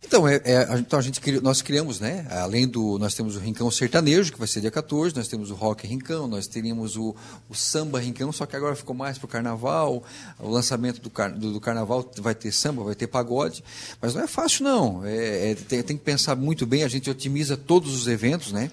Então, 0.00 0.28
é, 0.28 0.40
é, 0.44 0.78
então 0.78 0.96
a 0.96 1.02
gente 1.02 1.20
nós 1.40 1.60
criamos, 1.60 1.98
né? 1.98 2.24
Além 2.30 2.68
do. 2.68 2.98
Nós 2.98 3.14
temos 3.14 3.34
o 3.34 3.40
Rincão 3.40 3.68
Sertanejo, 3.68 4.32
que 4.32 4.38
vai 4.38 4.46
ser 4.46 4.60
dia 4.60 4.70
14, 4.70 5.14
nós 5.16 5.26
temos 5.26 5.50
o 5.50 5.54
Rock 5.54 5.86
Rincão, 5.88 6.28
nós 6.28 6.46
teríamos 6.46 6.96
o, 6.96 7.16
o 7.48 7.54
Samba 7.54 7.98
Rincão, 7.98 8.30
só 8.30 8.46
que 8.46 8.54
agora 8.54 8.76
ficou 8.76 8.94
mais 8.94 9.18
para 9.18 9.26
o 9.26 9.28
carnaval. 9.28 10.04
O 10.38 10.48
lançamento 10.48 11.00
do, 11.00 11.10
car, 11.10 11.36
do, 11.36 11.52
do, 11.52 11.60
carnaval 11.60 12.08
vai 12.18 12.34
ter 12.34 12.52
samba, 12.52 12.84
vai 12.84 12.94
ter 12.94 13.08
pagode. 13.08 13.64
Mas 14.00 14.14
não 14.14 14.22
é 14.22 14.28
fácil, 14.28 14.64
não. 14.64 15.04
É, 15.04 15.50
é, 15.50 15.54
tem, 15.56 15.82
tem 15.82 15.96
que 15.96 16.04
pensar 16.04 16.36
muito 16.36 16.64
bem, 16.64 16.84
a 16.84 16.88
gente 16.88 17.10
otimiza 17.10 17.56
todos 17.56 17.92
os 17.92 18.06
eventos, 18.06 18.52
né? 18.52 18.70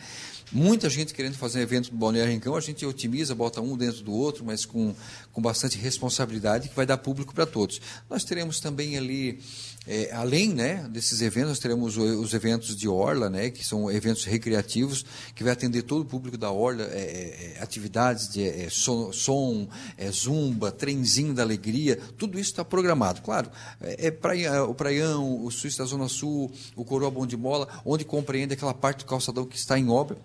Muita 0.51 0.89
gente 0.89 1.13
querendo 1.13 1.35
fazer 1.35 1.61
evento 1.61 1.91
no 1.91 1.97
Balneário 1.97 2.31
Rincão, 2.31 2.55
a 2.55 2.61
gente 2.61 2.85
otimiza, 2.85 3.33
bota 3.33 3.61
um 3.61 3.75
dentro 3.75 4.03
do 4.03 4.13
outro, 4.13 4.45
mas 4.45 4.63
com, 4.63 4.95
com 5.33 5.41
bastante 5.41 5.77
responsabilidade 5.77 6.69
que 6.69 6.75
vai 6.75 6.85
dar 6.85 6.97
público 6.97 7.33
para 7.33 7.47
todos. 7.47 7.81
Nós 8.07 8.23
teremos 8.23 8.59
também 8.59 8.95
ali, 8.95 9.39
é, 9.87 10.11
além 10.13 10.53
né, 10.53 10.87
desses 10.91 11.21
eventos, 11.21 11.49
nós 11.49 11.59
teremos 11.59 11.97
os 11.97 12.33
eventos 12.33 12.75
de 12.75 12.87
Orla, 12.87 13.27
né, 13.27 13.49
que 13.49 13.65
são 13.65 13.91
eventos 13.91 14.23
recreativos, 14.23 15.03
que 15.33 15.43
vai 15.43 15.51
atender 15.51 15.81
todo 15.81 16.01
o 16.01 16.05
público 16.05 16.37
da 16.37 16.51
Orla, 16.51 16.83
é, 16.83 16.85
é, 16.85 17.53
é 17.57 17.63
atividades 17.63 18.29
de 18.29 18.47
é, 18.47 18.69
som, 18.69 19.11
som 19.11 19.67
zumba, 20.11 20.71
trenzinho 20.71 21.33
da 21.33 21.41
alegria, 21.41 21.99
tudo 22.17 22.39
isso 22.39 22.51
está 22.51 22.63
programado. 22.63 23.21
Claro, 23.21 23.49
é, 23.81 24.11
praia, 24.11 24.63
o 24.63 24.75
Praião, 24.75 25.43
o 25.43 25.49
Suíço 25.49 25.79
da 25.79 25.85
Zona 25.85 26.07
Sul, 26.07 26.51
o 26.75 26.85
Coroa 26.85 27.09
Bom 27.09 27.25
de 27.25 27.35
Mola, 27.35 27.67
onde 27.83 28.05
compreende 28.05 28.53
aquela 28.53 28.75
parte 28.75 28.99
do 28.99 29.05
calçadão 29.05 29.45
que 29.45 29.57
está 29.57 29.77
em 29.79 29.89
obra, 29.89 30.17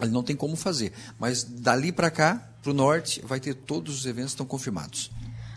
ele 0.00 0.10
não 0.10 0.22
tem 0.22 0.36
como 0.36 0.56
fazer. 0.56 0.92
Mas 1.18 1.42
dali 1.42 1.90
para 1.90 2.10
cá, 2.10 2.50
para 2.62 2.70
o 2.70 2.74
norte, 2.74 3.20
vai 3.24 3.40
ter 3.40 3.54
todos 3.54 4.00
os 4.00 4.06
eventos 4.06 4.32
estão 4.32 4.46
confirmados. 4.46 5.10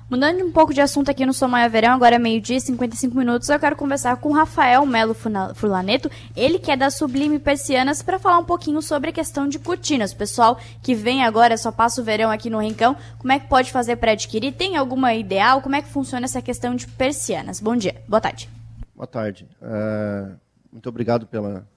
Mudando 0.10 0.46
um 0.46 0.52
pouco 0.52 0.74
de 0.74 0.82
assunto 0.82 1.10
aqui 1.10 1.26
no 1.26 1.34
Somaia 1.34 1.68
Verão, 1.70 1.94
agora 1.94 2.18
é 2.18 2.20
meio-dia 2.20 2.58
e 2.58 2.62
55 2.62 3.18
minutos, 3.18 3.50
eu 3.50 3.60
quero 3.60 3.76
conversar 3.76 4.18
com 4.18 4.30
o 4.30 4.34
Rafael 4.34 4.86
Melo 4.86 5.16
Fulaneto, 5.56 6.12
ele 6.36 6.60
que 6.60 6.70
é 6.70 6.78
da 6.78 6.92
Sublime 6.92 7.40
Persianas, 7.40 8.04
para 8.04 8.20
falar 8.20 8.38
um 8.38 8.46
pouquinho 8.46 8.82
sobre 8.82 9.10
a 9.10 9.14
questão 9.14 9.48
de 9.48 9.58
cortinas. 9.58 10.14
Pessoal 10.14 10.60
que 10.84 10.94
vem 10.94 11.24
agora, 11.24 11.58
só 11.58 11.72
passa 11.72 12.02
o 12.02 12.04
verão 12.04 12.30
aqui 12.30 12.50
no 12.50 12.60
Rincão, 12.60 12.96
como 13.18 13.32
é 13.32 13.40
que 13.40 13.48
pode 13.48 13.72
fazer 13.72 13.96
para 13.96 14.12
adquirir? 14.12 14.54
Tem 14.54 14.76
alguma 14.76 15.14
ideal? 15.14 15.62
Como 15.62 15.76
é 15.76 15.82
que 15.82 15.90
funciona 15.90 16.26
essa 16.26 16.42
questão 16.42 16.76
de 16.76 16.86
persianas? 16.86 17.60
Bom 17.60 17.76
dia, 17.76 17.96
boa 18.08 18.22
tarde. 18.22 18.50
Boa 18.96 19.08
tarde. 19.08 19.48
Uh, 19.62 20.38
muito 20.72 20.88
obrigado 20.90 21.26
pela 21.26 21.68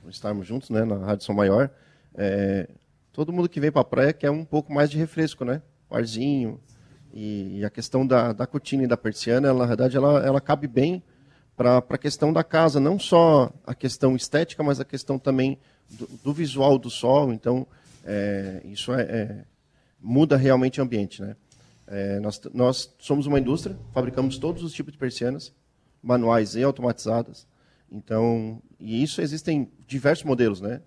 por 0.00 0.10
estarmos 0.10 0.46
juntos 0.46 0.68
né, 0.70 0.84
na 0.84 0.98
Rádio 0.98 1.24
São 1.24 1.34
Maior. 1.34 1.70
É, 2.14 2.68
todo 3.12 3.32
mundo 3.32 3.48
que 3.48 3.60
vem 3.60 3.72
para 3.72 3.82
a 3.82 3.84
praia 3.84 4.12
quer 4.12 4.30
um 4.30 4.44
pouco 4.44 4.72
mais 4.72 4.90
de 4.90 4.98
refresco, 4.98 5.44
né? 5.44 5.62
Parzinho. 5.88 6.60
E, 7.12 7.58
e, 7.58 7.64
a 7.64 7.70
questão 7.70 8.06
da, 8.06 8.32
da 8.32 8.46
cortina 8.46 8.82
e 8.82 8.86
da 8.86 8.96
persiana, 8.96 9.48
ela, 9.48 9.60
na 9.60 9.66
verdade, 9.66 9.96
ela, 9.96 10.24
ela 10.26 10.40
cabe 10.40 10.66
bem 10.66 11.02
para 11.56 11.78
a 11.78 11.98
questão 11.98 12.32
da 12.32 12.42
casa, 12.42 12.80
não 12.80 12.98
só 12.98 13.52
a 13.64 13.72
questão 13.74 14.16
estética, 14.16 14.62
mas 14.64 14.80
a 14.80 14.84
questão 14.84 15.16
também 15.18 15.58
do, 15.88 16.08
do 16.24 16.32
visual 16.32 16.76
do 16.76 16.90
sol. 16.90 17.32
Então, 17.32 17.66
é, 18.04 18.60
isso 18.64 18.92
é, 18.92 19.02
é, 19.02 19.44
muda 20.00 20.36
realmente 20.36 20.80
o 20.80 20.84
ambiente, 20.84 21.22
né? 21.22 21.36
É, 21.86 22.18
nós, 22.18 22.40
nós 22.52 22.94
somos 22.98 23.26
uma 23.26 23.38
indústria, 23.38 23.76
fabricamos 23.92 24.38
todos 24.38 24.62
os 24.62 24.72
tipos 24.72 24.92
de 24.92 24.98
persianas, 24.98 25.52
manuais 26.02 26.56
e 26.56 26.62
automatizadas. 26.62 27.46
Então, 27.92 28.60
e 28.80 29.02
isso 29.02 29.20
existem 29.20 29.70
diversos 29.86 30.24
modelos, 30.24 30.60
né? 30.60 30.80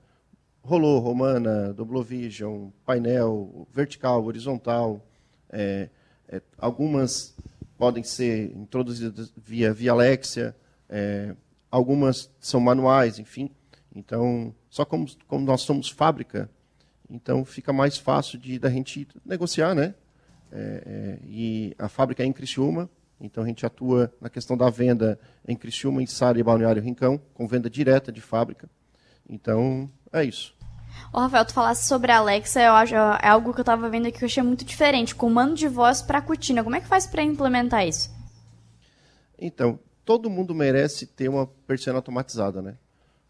Rolô, 0.67 0.99
romana, 0.99 1.73
Doblovision, 1.73 2.69
painel, 2.85 3.65
vertical, 3.71 4.25
horizontal. 4.25 5.01
É, 5.49 5.87
é, 6.27 6.41
algumas 6.57 7.33
podem 7.77 8.03
ser 8.03 8.51
introduzidas 8.53 9.31
via, 9.37 9.71
via 9.73 9.93
Alexia, 9.93 10.53
é, 10.89 11.33
algumas 11.71 12.29
são 12.41 12.59
manuais, 12.59 13.17
enfim. 13.17 13.49
Então, 13.95 14.53
só 14.69 14.83
como, 14.83 15.07
como 15.25 15.45
nós 15.45 15.61
somos 15.61 15.89
fábrica, 15.89 16.49
então 17.09 17.45
fica 17.45 17.71
mais 17.71 17.97
fácil 17.97 18.37
de 18.37 18.59
da 18.59 18.69
gente 18.69 19.07
negociar, 19.25 19.73
né? 19.73 19.95
É, 20.51 20.83
é, 20.85 21.19
e 21.25 21.73
a 21.79 21.87
fábrica 21.87 22.23
é 22.23 22.25
em 22.25 22.33
Criciúma, 22.33 22.89
então 23.21 23.41
a 23.41 23.47
gente 23.47 23.65
atua 23.65 24.13
na 24.19 24.29
questão 24.29 24.57
da 24.57 24.69
venda 24.69 25.17
em 25.47 25.55
Criciúma, 25.55 26.03
em 26.03 26.05
Sara 26.05 26.37
e 26.37 26.43
Balneário 26.43 26.81
Rincão, 26.81 27.21
com 27.33 27.47
venda 27.47 27.69
direta 27.69 28.11
de 28.11 28.19
fábrica. 28.19 28.69
Então, 29.29 29.89
é 30.11 30.25
isso. 30.25 30.56
Ô, 31.11 31.19
Rafael, 31.19 31.45
tu 31.45 31.53
falasse 31.53 31.87
sobre 31.87 32.11
a 32.11 32.17
Alexa, 32.17 32.61
eu 32.61 32.73
acho, 32.73 32.95
é 32.95 33.27
algo 33.27 33.53
que 33.53 33.61
eu 33.61 33.65
tava 33.65 33.89
vendo 33.89 34.07
aqui 34.07 34.19
que 34.19 34.23
eu 34.23 34.27
achei 34.27 34.43
muito 34.43 34.65
diferente. 34.65 35.15
Comando 35.15 35.55
de 35.55 35.67
voz 35.67 36.01
para 36.01 36.21
cortina. 36.21 36.63
Como 36.63 36.75
é 36.75 36.81
que 36.81 36.87
faz 36.87 37.07
para 37.07 37.23
implementar 37.23 37.87
isso? 37.87 38.11
Então, 39.39 39.79
todo 40.03 40.29
mundo 40.29 40.53
merece 40.53 41.05
ter 41.05 41.29
uma 41.29 41.47
persiana 41.65 41.99
automatizada, 41.99 42.61
né? 42.61 42.77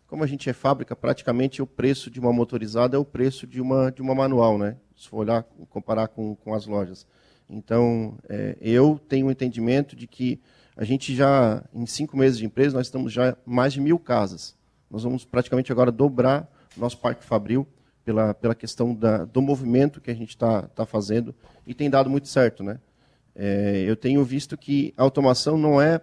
Como 0.07 0.23
a 0.23 0.27
gente 0.27 0.49
é 0.49 0.53
fábrica, 0.53 0.95
praticamente 0.95 1.61
o 1.61 1.67
preço 1.67 2.09
de 2.09 2.19
uma 2.19 2.31
motorizada 2.31 2.95
é 2.95 2.99
o 2.99 3.03
preço 3.03 3.45
de 3.45 3.59
uma, 3.59 3.91
de 3.91 4.01
uma 4.01 4.15
manual, 4.15 4.57
né? 4.57 4.77
Se 4.95 5.09
for 5.09 5.17
olhar, 5.17 5.43
comparar 5.69 6.07
com, 6.07 6.35
com 6.35 6.53
as 6.53 6.65
lojas. 6.65 7.05
Então, 7.49 8.17
é, 8.29 8.57
eu 8.61 8.99
tenho 9.07 9.25
o 9.25 9.29
um 9.29 9.31
entendimento 9.31 9.95
de 9.95 10.07
que 10.07 10.39
a 10.75 10.83
gente 10.83 11.15
já, 11.15 11.63
em 11.73 11.85
cinco 11.85 12.15
meses 12.15 12.37
de 12.37 12.45
empresa, 12.45 12.77
nós 12.77 12.87
estamos 12.87 13.11
já 13.11 13.35
mais 13.45 13.73
de 13.73 13.81
mil 13.81 13.97
casas. 13.97 14.55
Nós 14.89 15.03
vamos 15.03 15.25
praticamente 15.25 15.71
agora 15.71 15.91
dobrar 15.91 16.49
nosso 16.75 16.97
Parque 16.97 17.23
Fabril, 17.23 17.67
pela, 18.03 18.33
pela 18.33 18.55
questão 18.55 18.95
da, 18.95 19.25
do 19.25 19.41
movimento 19.41 19.99
que 19.99 20.09
a 20.09 20.13
gente 20.13 20.29
está 20.29 20.61
tá 20.63 20.85
fazendo, 20.85 21.35
e 21.65 21.73
tem 21.73 21.89
dado 21.89 22.09
muito 22.09 22.27
certo. 22.27 22.63
Né? 22.63 22.79
É, 23.35 23.83
eu 23.85 23.95
tenho 23.95 24.23
visto 24.23 24.57
que 24.57 24.93
a 24.95 25.03
automação 25.03 25.57
não 25.57 25.81
é 25.81 26.01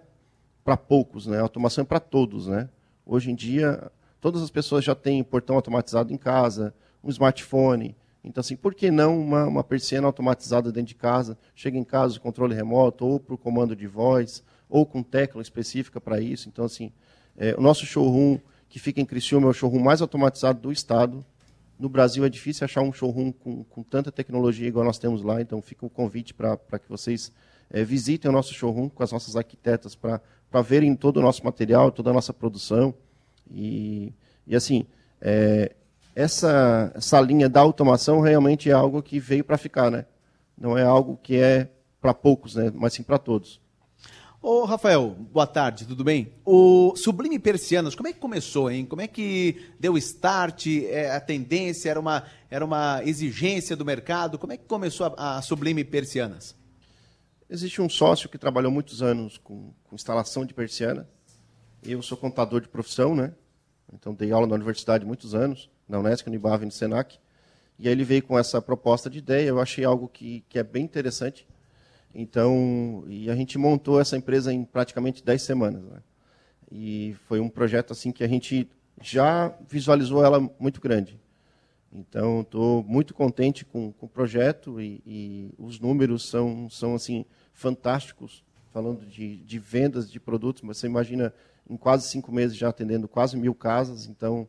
para 0.63 0.77
poucos, 0.77 1.25
né? 1.25 1.39
a 1.39 1.41
automação 1.41 1.81
é 1.81 1.85
para 1.85 1.99
todos. 1.99 2.47
Né? 2.47 2.69
Hoje 3.05 3.31
em 3.31 3.35
dia, 3.35 3.91
todas 4.21 4.43
as 4.43 4.51
pessoas 4.51 4.85
já 4.85 4.93
têm 4.93 5.23
portão 5.23 5.55
automatizado 5.55 6.13
em 6.13 6.17
casa, 6.17 6.73
um 7.03 7.09
smartphone. 7.09 7.95
Então, 8.23 8.41
assim, 8.41 8.55
por 8.55 8.73
que 8.73 8.89
não 8.89 9.19
uma, 9.19 9.45
uma 9.45 9.63
persiana 9.63 10.07
automatizada 10.07 10.71
dentro 10.71 10.89
de 10.89 10.95
casa? 10.95 11.37
Chega 11.55 11.77
em 11.77 11.83
casa, 11.83 12.19
controle 12.19 12.55
remoto, 12.55 13.05
ou 13.05 13.19
por 13.19 13.37
comando 13.37 13.75
de 13.75 13.87
voz, 13.87 14.43
ou 14.69 14.85
com 14.85 15.03
tecla 15.03 15.41
específica 15.41 16.01
para 16.01 16.19
isso. 16.19 16.49
Então, 16.49 16.65
assim, 16.65 16.91
é, 17.37 17.55
o 17.57 17.61
nosso 17.61 17.85
showroom 17.85 18.39
que 18.69 18.79
fica 18.79 18.99
em 18.99 19.05
Criciúma, 19.05 19.47
é 19.47 19.49
o 19.49 19.53
showroom 19.53 19.81
mais 19.81 20.01
automatizado 20.01 20.59
do 20.59 20.71
estado. 20.71 21.25
No 21.77 21.89
Brasil 21.89 22.23
é 22.25 22.29
difícil 22.29 22.65
achar 22.65 22.81
um 22.81 22.93
showroom 22.93 23.31
com, 23.31 23.63
com 23.63 23.83
tanta 23.83 24.11
tecnologia 24.11 24.67
igual 24.67 24.85
nós 24.85 24.97
temos 24.97 25.21
lá, 25.21 25.41
então 25.41 25.61
fica 25.61 25.85
o 25.85 25.87
um 25.87 25.89
convite 25.89 26.33
para 26.33 26.57
que 26.79 26.89
vocês 26.89 27.31
é, 27.69 27.83
visitem 27.83 28.29
o 28.29 28.33
nosso 28.33 28.53
showroom 28.53 28.89
com 28.89 29.03
as 29.03 29.11
nossas 29.11 29.35
arquitetas 29.35 29.95
para 29.95 30.21
verem 30.61 30.95
todo 30.95 31.17
o 31.17 31.21
nosso 31.21 31.43
material, 31.43 31.91
toda 31.91 32.09
a 32.09 32.13
nossa 32.13 32.33
produção. 32.33 32.93
E, 33.51 34.13
e 34.47 34.55
assim, 34.55 34.85
é, 35.21 35.75
essa, 36.15 36.91
essa 36.95 37.19
linha 37.19 37.49
da 37.49 37.59
automação 37.59 38.21
realmente 38.21 38.69
é 38.69 38.73
algo 38.73 39.03
que 39.03 39.19
veio 39.19 39.43
para 39.43 39.57
ficar, 39.57 39.91
né? 39.91 40.05
Não 40.57 40.77
é 40.77 40.83
algo 40.83 41.19
que 41.21 41.35
é 41.35 41.69
para 41.99 42.13
poucos, 42.13 42.55
né? 42.55 42.71
mas 42.73 42.93
sim 42.93 43.03
para 43.03 43.17
todos. 43.17 43.59
Ô, 44.47 44.63
Rafael, 44.63 45.09
boa 45.09 45.47
tarde, 45.47 45.87
tudo 45.87 46.03
bem? 46.03 46.31
O 46.45 46.95
Sublime 46.95 47.39
Persianas, 47.39 47.95
como 47.95 48.09
é 48.09 48.13
que 48.13 48.19
começou, 48.19 48.69
hein? 48.69 48.85
Como 48.85 49.01
é 49.01 49.07
que 49.07 49.71
deu 49.79 49.97
start? 49.97 50.67
É, 50.67 51.09
a 51.09 51.19
tendência 51.19 51.89
era 51.89 51.99
uma, 51.99 52.23
era 52.47 52.63
uma 52.63 53.01
exigência 53.03 53.75
do 53.75 53.83
mercado? 53.83 54.37
Como 54.37 54.53
é 54.53 54.57
que 54.57 54.65
começou 54.65 55.07
a, 55.17 55.37
a 55.37 55.41
Sublime 55.41 55.83
Persianas? 55.83 56.55
Existe 57.49 57.81
um 57.81 57.89
sócio 57.89 58.29
que 58.29 58.37
trabalhou 58.37 58.71
muitos 58.71 59.01
anos 59.01 59.39
com, 59.39 59.73
com 59.83 59.95
instalação 59.95 60.45
de 60.45 60.53
persiana. 60.53 61.09
Eu 61.83 62.03
sou 62.03 62.15
contador 62.15 62.61
de 62.61 62.67
profissão, 62.67 63.15
né? 63.15 63.33
Então 63.91 64.13
dei 64.13 64.31
aula 64.31 64.45
na 64.45 64.53
universidade 64.53 65.03
muitos 65.03 65.33
anos, 65.33 65.71
na 65.89 65.97
Unesco, 65.97 66.29
no 66.29 66.35
IBAV 66.35 66.61
e 66.61 66.65
no 66.65 66.71
Senac. 66.71 67.17
E 67.79 67.87
aí 67.87 67.91
ele 67.91 68.03
veio 68.03 68.21
com 68.21 68.37
essa 68.37 68.61
proposta 68.61 69.09
de 69.09 69.17
ideia, 69.17 69.47
eu 69.47 69.59
achei 69.59 69.83
algo 69.83 70.07
que, 70.07 70.45
que 70.47 70.59
é 70.59 70.63
bem 70.63 70.83
interessante. 70.83 71.47
Então, 72.15 73.03
e 73.07 73.29
a 73.29 73.35
gente 73.35 73.57
montou 73.57 73.99
essa 73.99 74.15
empresa 74.15 74.53
em 74.53 74.63
praticamente 74.63 75.21
10 75.21 75.41
semanas. 75.41 75.83
Né? 75.83 75.99
E 76.71 77.15
foi 77.27 77.41
um 77.41 77.49
projeto 77.49 77.91
assim 77.91 78.09
que 78.11 78.23
a 78.23 78.27
gente 78.27 78.69
já 79.01 79.53
visualizou 79.67 80.23
ela 80.23 80.39
muito 80.57 80.79
grande. 80.79 81.19
Então, 81.91 82.41
estou 82.41 82.83
muito 82.83 83.13
contente 83.13 83.65
com, 83.65 83.91
com 83.91 84.05
o 84.05 84.09
projeto 84.09 84.81
e, 84.81 85.01
e, 85.05 85.53
os 85.57 85.79
números 85.79 86.29
são, 86.29 86.69
são 86.69 86.95
assim 86.95 87.25
fantásticos, 87.53 88.43
falando 88.71 89.05
de, 89.05 89.37
de 89.37 89.59
vendas 89.59 90.09
de 90.09 90.19
produtos. 90.19 90.61
Mas 90.61 90.77
você 90.77 90.87
imagina, 90.87 91.33
em 91.69 91.75
quase 91.75 92.07
cinco 92.09 92.31
meses 92.31 92.55
já 92.55 92.69
atendendo 92.69 93.07
quase 93.09 93.35
mil 93.35 93.53
casas. 93.53 94.07
Então, 94.07 94.47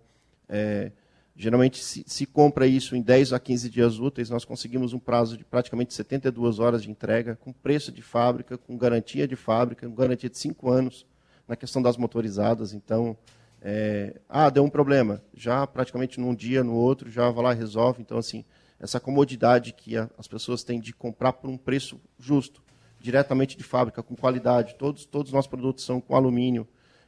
é, 0.48 0.92
geralmente 1.36 1.84
se, 1.84 2.02
se, 2.06 2.24
compra 2.24 2.66
isso 2.66 2.96
em 2.96 3.02
10 3.02 3.34
a 3.34 3.38
15 3.38 3.68
dias 3.68 3.98
úteis. 3.98 4.30
Nós 4.30 4.44
conseguimos 4.44 4.92
um 4.92 4.98
prazo 4.98 5.36
de 5.36 5.44
praticamente 5.44 5.92
72 5.92 6.58
horas 6.58 6.82
de 6.82 6.90
entrega, 6.90 7.36
com 7.36 7.52
preço 7.52 7.92
de 7.92 8.00
fábrica, 8.00 8.56
com 8.56 8.76
garantia 8.76 9.28
de 9.28 9.36
fábrica, 9.36 9.86
com 9.86 9.94
garantia 9.94 10.30
de 10.30 10.38
cinco 10.38 10.70
anos 10.70 11.06
na 11.46 11.54
questão 11.54 11.82
das 11.82 11.96
motorizadas. 11.96 12.72
Então, 12.72 13.16
é, 13.60 14.18
ah, 14.28 14.48
deu 14.48 14.64
um 14.64 14.70
problema. 14.70 15.22
Já 15.34 15.66
praticamente 15.66 16.18
num 16.18 16.34
dia, 16.34 16.64
no 16.64 16.74
outro, 16.74 17.10
já 17.10 17.30
vai 17.30 17.44
lá 17.44 17.52
e 17.52 17.56
resolve. 17.56 18.00
Então, 18.00 18.16
assim, 18.16 18.44
essa 18.80 18.98
comodidade 18.98 19.74
que 19.74 19.96
a, 19.96 20.08
as 20.16 20.26
pessoas 20.26 20.64
têm 20.64 20.80
de 20.80 20.92
comprar 20.92 21.34
por 21.34 21.50
um 21.50 21.58
preço 21.58 22.00
justo, 22.18 22.62
diretamente 22.98 23.58
de 23.58 23.62
fábrica, 23.62 24.02
com 24.02 24.16
qualidade. 24.16 24.74
Todos, 24.76 25.04
todos 25.04 25.28
os 25.28 25.34
nossos 25.34 25.50
produtos 25.50 25.84
são 25.84 26.00
com 26.00 26.16
alumínio. 26.16 26.66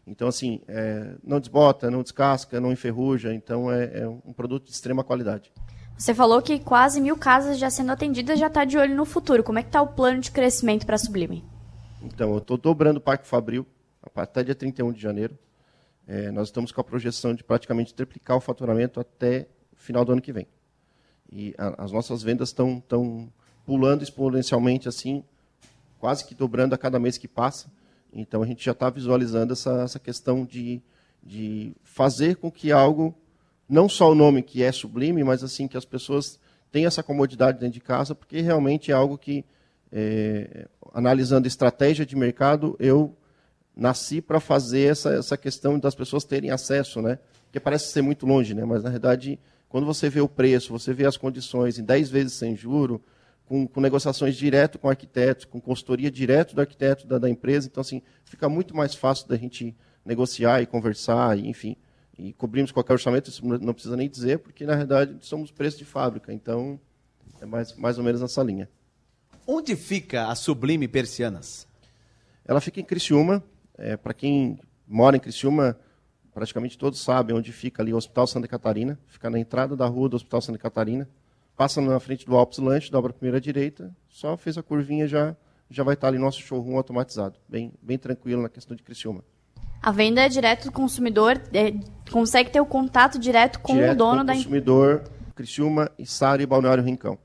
Então, 0.09 0.27
assim, 0.29 0.61
é, 0.67 1.15
não 1.23 1.39
desbota, 1.39 1.91
não 1.91 2.03
descasca, 2.03 2.61
não 2.61 2.73
enferruja. 2.73 3.33
Então, 3.35 3.71
é, 3.71 4.01
é, 4.01 4.09
um 4.09 4.33
produto 4.33 4.65
de 4.65 4.73
extrema 4.73 5.05
qualidade. 5.05 5.53
Você 5.97 6.15
falou 6.15 6.41
que 6.41 6.59
quase 6.59 7.01
mil 7.01 7.17
casas 7.17 7.59
já 7.59 7.69
sendo 7.69 7.93
atendidas 7.93 8.39
já 8.39 8.47
está 8.47 8.65
de 8.65 8.79
olho 8.79 8.95
no 8.95 9.05
futuro. 9.05 9.43
Como 9.43 9.59
é 9.59 9.63
que 9.63 9.69
está 9.69 9.83
o 9.83 9.89
plano 9.89 10.21
de 10.21 10.31
crescimento 10.31 10.87
para 10.87 10.95
a 10.95 10.99
Sublime? 10.99 11.45
Então, 12.03 12.33
eu 12.33 12.39
estou 12.39 12.57
dobrando 12.57 12.99
o 12.99 13.01
Parque 13.01 13.27
Fabril 13.27 13.67
até 14.15 14.43
dia 14.43 14.55
31 14.55 14.93
de 14.93 15.01
janeiro. 15.01 15.37
É, 16.07 16.31
nós 16.31 16.49
estamos 16.49 16.73
com 16.73 16.81
a 16.81 16.85
projeção 16.85 17.35
de 17.35 17.45
praticamente 17.45 17.93
triplicar 17.93 18.37
o 18.37 18.41
faturamento 18.41 18.99
até 18.99 19.47
o 19.73 19.77
final 19.77 20.05
do 20.05 20.13
ano 20.13 20.23
que 20.23 20.33
vem. 20.33 20.47
E 21.31 21.55
a, 21.59 21.85
as 21.85 21.93
nossas 21.93 22.23
vendas 22.23 22.49
estão 22.49 22.83
pulando 23.67 24.03
exponencialmente 24.03 24.89
assim, 24.89 25.23
quase 25.99 26.25
que 26.25 26.35
dobrando 26.35 26.75
a 26.75 26.79
cada 26.79 26.99
mês 26.99 27.19
que 27.19 27.29
passa. 27.29 27.71
Então 28.13 28.43
a 28.43 28.47
gente 28.47 28.65
já 28.65 28.73
está 28.73 28.89
visualizando 28.91 29.53
essa, 29.53 29.83
essa 29.83 29.99
questão 29.99 30.45
de, 30.45 30.81
de 31.23 31.73
fazer 31.83 32.37
com 32.37 32.51
que 32.51 32.73
algo, 32.73 33.15
não 33.69 33.89
só 33.89 34.11
o 34.11 34.15
nome 34.15 34.43
que 34.43 34.63
é 34.63 34.73
sublime, 34.73 35.23
mas 35.23 35.43
assim 35.43 35.69
que 35.69 35.77
as 35.77 35.85
pessoas 35.85 36.39
tenham 36.71 36.89
essa 36.89 37.03
comodidade 37.03 37.59
dentro 37.59 37.75
de 37.75 37.81
casa, 37.81 38.15
porque 38.15 38.41
realmente 38.41 38.91
é 38.91 38.95
algo 38.95 39.17
que, 39.17 39.45
é, 39.91 40.67
analisando 40.93 41.49
estratégia 41.49 42.05
de 42.05 42.17
mercado, 42.17 42.77
eu 42.79 43.15
nasci 43.77 44.21
para 44.21 44.41
fazer 44.41 44.91
essa, 44.91 45.15
essa 45.15 45.37
questão 45.37 45.79
das 45.79 45.95
pessoas 45.95 46.25
terem 46.25 46.51
acesso, 46.51 47.01
né? 47.01 47.19
Que 47.53 47.61
parece 47.61 47.93
ser 47.93 48.03
muito 48.03 48.27
longe, 48.27 48.53
né? 48.55 48.65
Mas 48.65 48.83
na 48.83 48.91
verdade, 48.91 49.39
quando 49.69 49.87
você 49.87 50.11
vê 50.11 50.21
o 50.21 50.29
preço, 50.29 50.73
você 50.73 50.93
vê 50.93 51.07
as 51.07 51.17
condições 51.17 51.79
em 51.79 51.85
10 51.85 52.11
vezes 52.11 52.33
sem 52.35 52.57
juro, 52.57 53.01
com, 53.49 53.67
com 53.67 53.81
negociações 53.81 54.37
direto 54.37 54.79
com 54.79 54.89
arquitetos, 54.89 55.45
com 55.45 55.61
consultoria 55.61 56.11
direto 56.11 56.55
do 56.55 56.61
arquiteto 56.61 57.07
da, 57.07 57.19
da, 57.19 57.31
empresa, 57.31 57.67
então 57.67 57.81
assim 57.81 58.03
fica 58.25 58.49
muito 58.49 58.77
mais 58.77 58.95
fácil 58.95 59.27
da 59.27 59.37
gente 59.37 59.75
negociar 60.05 60.61
e 60.61 60.67
conversar, 60.67 61.39
e, 61.39 61.49
enfim, 61.49 61.77
e 62.19 62.33
cobrimos 62.33 62.71
qualquer 62.71 62.93
orçamento, 62.93 63.31
isso 63.31 63.45
não 63.47 63.73
precisa 63.73 63.97
nem 63.97 64.09
dizer, 64.09 64.39
porque 64.41 64.67
na 64.67 64.77
verdade 64.77 65.17
somos 65.21 65.51
preço 65.51 65.79
de 65.79 65.85
fábrica, 65.85 66.33
então 66.33 66.79
é 67.41 67.47
mais, 67.47 67.75
mais 67.75 67.99
ou 67.99 68.05
menos 68.05 68.21
nessa 68.21 68.43
linha. 68.43 68.69
Onde 69.47 69.75
fica 69.75 70.29
a 70.29 70.35
Sublime 70.35 70.87
Persianas? 70.87 71.67
Ela 72.45 72.61
fica 72.61 72.81
em 72.81 72.85
Criciúma, 72.85 73.43
é, 73.79 73.97
Para 73.97 74.13
quem 74.13 74.59
mora 74.87 75.17
em 75.17 75.21
Criciúma, 75.21 75.79
praticamente 76.35 76.77
todos 76.77 77.01
sabem 77.01 77.35
onde 77.35 77.53
fica 77.53 77.83
ali 77.83 77.95
o 77.95 77.97
Hospital 77.97 78.27
Santa 78.27 78.49
Catarina. 78.49 78.99
Fica 79.07 79.31
na 79.31 79.39
entrada 79.39 79.77
da 79.77 79.87
rua 79.87 80.09
do 80.09 80.17
Hospital 80.17 80.43
Santa 80.43 80.59
Catarina. 80.59 81.09
Passa 81.59 81.81
na 81.81 81.99
frente 81.99 82.25
do 82.25 82.37
Alpes 82.37 82.61
Lanche, 82.61 82.89
dobra 82.89 83.11
a 83.11 83.13
primeira 83.13 83.41
direita, 83.41 83.93
só 84.09 84.37
fez 84.37 84.57
a 84.57 84.63
curvinha 84.63 85.09
já 85.09 85.35
já 85.69 85.83
vai 85.83 85.95
estar 85.95 86.07
ali 86.07 86.17
nosso 86.17 86.41
showroom 86.41 86.77
automatizado. 86.77 87.37
Bem, 87.49 87.73
bem 87.83 87.99
tranquilo 87.99 88.41
na 88.41 88.49
questão 88.49 88.77
de 88.77 88.83
Criciúma. 88.83 89.25
A 89.83 89.91
venda 89.91 90.23
é 90.23 90.29
direto 90.29 90.67
do 90.67 90.73
consumidor, 90.73 91.43
é, 91.53 91.75
consegue 92.13 92.49
ter 92.51 92.61
o 92.61 92.65
contato 92.65 93.19
direto 93.19 93.59
com 93.59 93.75
direto 93.75 93.93
o 93.93 93.97
dono 93.97 94.21
com 94.21 94.27
da 94.27 94.35
consumidor, 94.35 95.05
Criciúma, 95.35 95.91
Içara 95.99 96.41
e 96.41 96.47
Balneário 96.47 96.83
Rincão. 96.83 97.19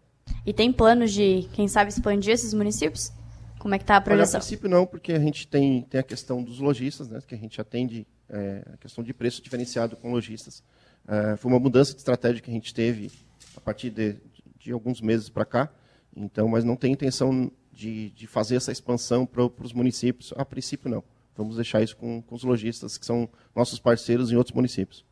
E 0.44 0.52
tem 0.52 0.74
planos 0.74 1.14
de, 1.14 1.48
quem 1.54 1.68
sabe, 1.68 1.92
expandir 1.92 2.34
esses 2.34 2.56
municípios? 2.56 3.14
Como 3.60 3.76
é 3.76 3.78
que 3.78 3.84
está 3.84 3.98
a 3.98 4.02
projeção? 4.02 4.32
Olha, 4.32 4.38
a 4.38 4.42
princípio 4.42 4.68
não, 4.68 4.86
porque 4.88 5.14
a 5.14 5.20
gente 5.20 5.48
tem, 5.48 5.84
tem 5.84 6.00
a 6.00 6.04
questão 6.04 6.44
dos 6.44 6.60
lojistas, 6.60 7.08
né, 7.08 7.20
que 7.26 7.36
a 7.36 7.38
gente 7.38 7.62
atende 7.62 8.08
é, 8.28 8.64
a 8.74 8.78
questão 8.78 9.04
de 9.04 9.14
preço 9.14 9.44
diferenciado 9.44 9.96
com 9.96 10.12
lojistas. 10.12 10.64
É, 11.08 11.38
foi 11.38 11.52
uma 11.52 11.60
mudança 11.60 11.94
de 11.94 12.00
estratégia 12.00 12.42
que 12.42 12.50
a 12.50 12.54
gente 12.54 12.74
teve 12.74 13.12
a 13.56 13.62
partir 13.62 13.90
de, 13.90 14.18
de 14.58 14.72
alguns 14.72 15.02
meses 15.02 15.30
para 15.30 15.46
cá, 15.46 15.70
então, 16.16 16.48
mas 16.48 16.64
não 16.64 16.76
tem 16.76 16.92
intenção 16.94 17.52
de, 17.72 18.12
de 18.12 18.28
fazer 18.28 18.56
essa 18.56 18.72
expansão 18.72 19.26
para 19.26 19.44
os 19.44 19.74
municípios. 19.74 20.34
A 20.38 20.46
princípio 20.46 20.90
não. 20.90 21.04
Vamos 21.36 21.56
deixar 21.56 21.82
isso 21.82 21.98
com, 21.98 22.22
com 22.22 22.36
os 22.36 22.44
lojistas, 22.44 22.98
que 22.98 23.06
são 23.06 23.28
nossos 23.56 23.80
parceiros 23.80 24.32
em 24.32 24.36
outros 24.36 24.56
municípios. 24.56 25.04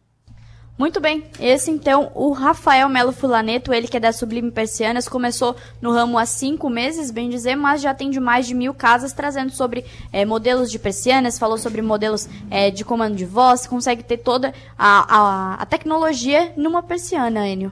Muito 0.77 0.99
bem, 0.99 1.25
esse 1.39 1.69
então, 1.69 2.11
o 2.15 2.31
Rafael 2.31 2.89
Melo 2.89 3.11
Fulaneto, 3.11 3.73
ele 3.73 3.87
que 3.87 3.97
é 3.97 3.99
da 3.99 4.11
Sublime 4.11 4.49
Persianas, 4.49 5.07
começou 5.07 5.55
no 5.79 5.91
ramo 5.91 6.17
há 6.17 6.25
cinco 6.25 6.69
meses, 6.69 7.11
bem 7.11 7.29
dizer, 7.29 7.55
mas 7.55 7.81
já 7.81 7.91
atende 7.91 8.19
mais 8.19 8.47
de 8.47 8.55
mil 8.55 8.73
casas, 8.73 9.13
trazendo 9.13 9.51
sobre 9.51 9.85
é, 10.11 10.25
modelos 10.25 10.71
de 10.71 10.79
persianas, 10.79 11.37
falou 11.37 11.57
sobre 11.57 11.81
modelos 11.81 12.27
é, 12.49 12.71
de 12.71 12.83
comando 12.83 13.15
de 13.15 13.25
voz, 13.25 13.67
consegue 13.67 14.03
ter 14.03 14.17
toda 14.17 14.53
a, 14.77 15.17
a, 15.17 15.53
a 15.55 15.65
tecnologia 15.65 16.53
numa 16.55 16.81
persiana, 16.81 17.47
Enio. 17.47 17.71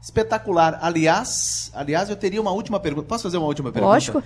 Espetacular. 0.00 0.78
Aliás, 0.80 1.70
aliás, 1.74 2.08
eu 2.08 2.16
teria 2.16 2.40
uma 2.40 2.52
última 2.52 2.78
pergunta. 2.80 3.06
Posso 3.06 3.24
fazer 3.24 3.36
uma 3.36 3.46
última 3.46 3.72
pergunta? 3.72 3.92
Lógico. 3.92 4.22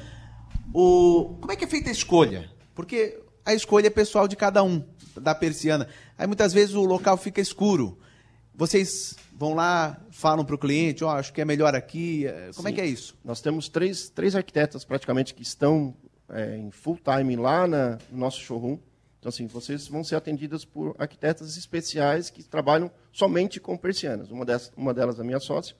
O, 0.72 1.36
como 1.40 1.52
é 1.52 1.56
que 1.56 1.64
é 1.64 1.68
feita 1.68 1.88
a 1.88 1.92
escolha? 1.92 2.50
Porque 2.74 3.20
a 3.44 3.54
escolha 3.54 3.88
é 3.88 3.90
pessoal 3.90 4.26
de 4.26 4.36
cada 4.36 4.62
um 4.62 4.84
da 5.20 5.34
persiana. 5.34 5.88
Aí 6.16 6.26
muitas 6.26 6.52
vezes 6.52 6.74
o 6.74 6.82
local 6.82 7.16
fica 7.16 7.40
escuro. 7.40 7.98
Vocês 8.54 9.16
vão 9.32 9.54
lá, 9.54 9.98
falam 10.10 10.44
para 10.44 10.54
o 10.54 10.58
cliente, 10.58 11.02
ó, 11.02 11.08
oh, 11.08 11.10
acho 11.10 11.32
que 11.32 11.40
é 11.40 11.44
melhor 11.44 11.74
aqui. 11.74 12.26
Como 12.54 12.68
Sim. 12.68 12.72
é 12.72 12.76
que 12.76 12.80
é 12.80 12.86
isso? 12.86 13.16
Nós 13.24 13.40
temos 13.40 13.68
três, 13.68 14.08
três 14.08 14.36
arquitetas 14.36 14.84
praticamente 14.84 15.34
que 15.34 15.42
estão 15.42 15.94
é, 16.30 16.56
em 16.56 16.70
full 16.70 16.98
time 17.02 17.36
lá 17.36 17.66
na, 17.66 17.98
no 18.10 18.18
nosso 18.18 18.40
showroom. 18.40 18.78
Então, 19.22 19.30
assim, 19.30 19.46
vocês 19.46 19.86
vão 19.86 20.02
ser 20.02 20.16
atendidas 20.16 20.64
por 20.64 20.96
arquitetas 20.98 21.56
especiais 21.56 22.28
que 22.28 22.42
trabalham 22.42 22.90
somente 23.12 23.60
com 23.60 23.76
persianas. 23.76 24.32
Uma, 24.32 24.44
dessas, 24.44 24.72
uma 24.76 24.92
delas 24.92 25.20
é 25.20 25.22
minha 25.22 25.38
sócia 25.38 25.76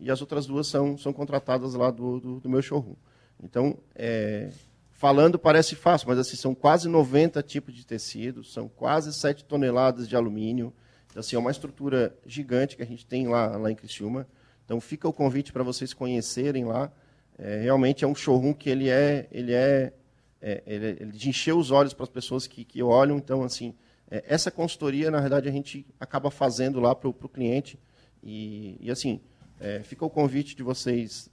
e 0.00 0.10
as 0.10 0.22
outras 0.22 0.46
duas 0.46 0.68
são, 0.68 0.96
são 0.96 1.12
contratadas 1.12 1.74
lá 1.74 1.90
do, 1.90 2.18
do, 2.18 2.40
do 2.40 2.48
meu 2.48 2.62
showroom. 2.62 2.94
Então, 3.42 3.76
é, 3.94 4.48
falando 4.90 5.38
parece 5.38 5.74
fácil, 5.74 6.08
mas 6.08 6.18
assim, 6.18 6.34
são 6.34 6.54
quase 6.54 6.88
90 6.88 7.42
tipos 7.42 7.74
de 7.74 7.84
tecido, 7.84 8.42
são 8.42 8.70
quase 8.70 9.12
7 9.12 9.44
toneladas 9.44 10.08
de 10.08 10.16
alumínio. 10.16 10.72
Então, 11.10 11.20
assim, 11.20 11.36
é 11.36 11.38
uma 11.38 11.50
estrutura 11.50 12.16
gigante 12.24 12.74
que 12.74 12.82
a 12.82 12.86
gente 12.86 13.04
tem 13.04 13.28
lá, 13.28 13.54
lá 13.58 13.70
em 13.70 13.74
Criciúma. 13.74 14.26
Então, 14.64 14.80
fica 14.80 15.06
o 15.06 15.12
convite 15.12 15.52
para 15.52 15.62
vocês 15.62 15.92
conhecerem 15.92 16.64
lá. 16.64 16.90
É, 17.38 17.60
realmente 17.60 18.02
é 18.02 18.08
um 18.08 18.14
showroom 18.14 18.54
que 18.54 18.70
ele 18.70 18.88
é, 18.88 19.28
ele 19.30 19.52
é, 19.52 19.92
é 20.40 20.62
ele, 20.66 20.86
ele 21.00 21.12
de 21.12 21.28
encher 21.28 21.54
os 21.54 21.70
olhos 21.70 21.92
para 21.92 22.04
as 22.04 22.10
pessoas 22.10 22.46
que, 22.46 22.64
que 22.64 22.82
olham. 22.82 23.16
Então, 23.16 23.42
assim, 23.42 23.74
é, 24.10 24.24
essa 24.26 24.50
consultoria, 24.50 25.10
na 25.10 25.20
verdade, 25.20 25.48
a 25.48 25.52
gente 25.52 25.86
acaba 25.98 26.30
fazendo 26.30 26.80
lá 26.80 26.94
para 26.94 27.08
o 27.08 27.12
cliente. 27.28 27.78
E, 28.22 28.76
e 28.80 28.90
assim, 28.90 29.20
é, 29.60 29.82
fica 29.82 30.04
o 30.04 30.10
convite 30.10 30.54
de 30.54 30.62
vocês 30.62 31.30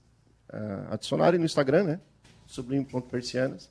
uh, 0.52 0.92
adicionarem 0.92 1.38
no 1.38 1.46
Instagram, 1.46 1.84
né? 1.84 2.00
sublime.persianas. 2.46 3.70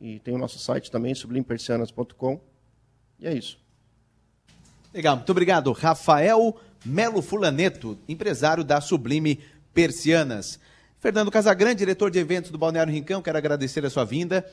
E 0.00 0.18
tem 0.20 0.34
o 0.34 0.38
nosso 0.38 0.58
site 0.58 0.90
também, 0.90 1.14
sublimepersianas.com. 1.14 2.40
E 3.18 3.26
é 3.26 3.34
isso. 3.34 3.58
Legal, 4.92 5.16
muito 5.16 5.30
obrigado. 5.30 5.72
Rafael 5.72 6.58
Melo 6.84 7.22
Fulaneto, 7.22 7.98
empresário 8.08 8.62
da 8.62 8.80
Sublime 8.80 9.40
Persianas. 9.72 10.60
Fernando 11.00 11.30
Casagrande, 11.30 11.76
diretor 11.76 12.10
de 12.10 12.18
eventos 12.18 12.50
do 12.50 12.58
Balneário 12.58 12.92
Rincão, 12.92 13.20
quero 13.20 13.36
agradecer 13.36 13.84
a 13.84 13.90
sua 13.90 14.04
vinda. 14.04 14.44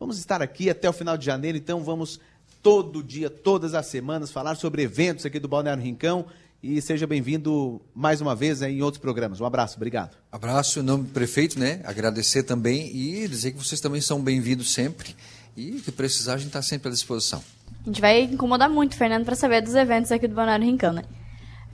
Vamos 0.00 0.16
estar 0.16 0.40
aqui 0.40 0.70
até 0.70 0.88
o 0.88 0.94
final 0.94 1.14
de 1.14 1.26
janeiro, 1.26 1.58
então 1.58 1.84
vamos 1.84 2.18
todo 2.62 3.02
dia, 3.02 3.28
todas 3.28 3.74
as 3.74 3.84
semanas, 3.84 4.30
falar 4.30 4.54
sobre 4.54 4.80
eventos 4.82 5.26
aqui 5.26 5.38
do 5.38 5.46
Balneário 5.46 5.82
Rincão 5.82 6.24
e 6.62 6.80
seja 6.80 7.06
bem-vindo 7.06 7.82
mais 7.94 8.22
uma 8.22 8.34
vez 8.34 8.62
em 8.62 8.80
outros 8.80 8.98
programas. 8.98 9.42
Um 9.42 9.44
abraço, 9.44 9.76
obrigado. 9.76 10.16
Abraço 10.32 10.80
em 10.80 10.82
nome 10.82 11.04
do 11.04 11.10
prefeito, 11.10 11.60
né? 11.60 11.82
Agradecer 11.84 12.44
também 12.44 12.90
e 12.96 13.28
dizer 13.28 13.52
que 13.52 13.58
vocês 13.58 13.78
também 13.78 14.00
são 14.00 14.22
bem-vindos 14.22 14.72
sempre 14.72 15.14
e 15.54 15.72
que 15.72 15.92
precisar 15.92 16.32
a 16.32 16.38
gente 16.38 16.46
está 16.46 16.62
sempre 16.62 16.88
à 16.88 16.90
disposição. 16.90 17.44
A 17.82 17.84
gente 17.84 18.00
vai 18.00 18.22
incomodar 18.22 18.70
muito, 18.70 18.96
Fernando, 18.96 19.26
para 19.26 19.36
saber 19.36 19.60
dos 19.60 19.74
eventos 19.74 20.10
aqui 20.10 20.26
do 20.26 20.34
Balneário 20.34 20.64
Rincão, 20.64 20.94
né? 20.94 21.02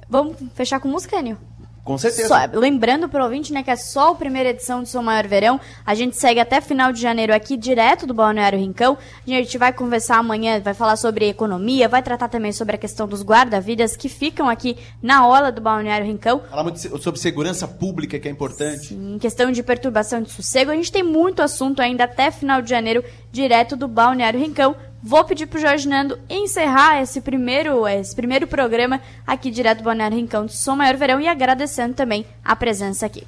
Vamos 0.09 0.37
fechar 0.57 0.81
com 0.81 0.89
música, 0.89 1.17
Enio? 1.17 1.39
Com 1.87 1.97
certeza. 1.97 2.27
Só- 2.27 2.59
lembrando 2.59 3.09
pro 3.09 3.23
ouvinte, 3.23 3.53
né, 3.53 3.63
que 3.63 3.71
é 3.71 3.77
só 3.77 4.11
a 4.11 4.15
primeira 4.17 4.49
edição 4.51 4.83
do 4.83 4.89
Som 4.89 5.03
Maior 5.03 5.27
Verão. 5.29 5.61
A 5.87 5.95
gente 5.95 6.17
segue 6.17 6.41
até 6.41 6.61
final 6.61 6.93
de 6.93 7.01
janeiro 7.01 7.33
aqui, 7.33 7.57
direto 7.57 8.07
do 8.09 8.13
Balneário 8.13 8.59
Rincão. 8.59 8.99
A 9.25 9.31
gente 9.31 9.57
vai 9.57 9.73
conversar 9.73 10.17
amanhã, 10.19 10.61
vai 10.61 10.75
falar 10.75 10.97
sobre 10.97 11.29
economia, 11.29 11.89
vai 11.89 12.03
tratar 12.03 12.29
também 12.29 12.51
sobre 12.51 12.75
a 12.75 12.79
questão 12.79 13.07
dos 13.07 13.23
guarda-vidas 13.23 13.97
que 13.97 14.09
ficam 14.09 14.49
aqui 14.49 14.77
na 15.01 15.29
orla 15.29 15.53
do 15.53 15.61
Balneário 15.61 16.05
Rincão. 16.05 16.43
Falar 16.51 16.65
muito 16.65 16.81
sobre 17.01 17.21
segurança 17.21 17.69
pública, 17.69 18.19
que 18.19 18.27
é 18.27 18.31
importante. 18.33 18.93
Em 18.93 19.17
questão 19.21 19.53
de 19.53 19.63
perturbação 19.63 20.21
de 20.21 20.33
sossego, 20.33 20.73
a 20.73 20.75
gente 20.75 20.91
tem 20.91 21.05
muito 21.05 21.41
assunto 21.41 21.81
ainda 21.81 22.03
até 22.03 22.33
final 22.33 22.61
de 22.61 22.69
janeiro, 22.69 23.05
direto 23.31 23.77
do 23.77 23.87
Balneário 23.87 24.41
Rincão. 24.41 24.75
Vou 25.09 25.23
pedir 25.23 25.47
pro 25.47 25.61
Jorge 25.61 25.89
Nando 25.89 26.19
encerrar 26.29 27.01
esse 27.01 27.21
primeiro, 27.21 27.87
esse 27.87 28.13
primeiro 28.13 28.45
programa 28.45 29.01
aqui 29.25 29.53
direto 29.53 29.79
do 29.79 29.85
Balneário 29.85 30.17
Rincão 30.17 30.45
do 30.45 30.51
Som 30.51 30.75
Maior 30.75 30.97
Verão 30.97 31.21
e 31.21 31.29
agradecendo 31.29 31.95
também 31.95 32.27
a 32.45 32.57
presença 32.57 33.07
aqui. 33.07 33.23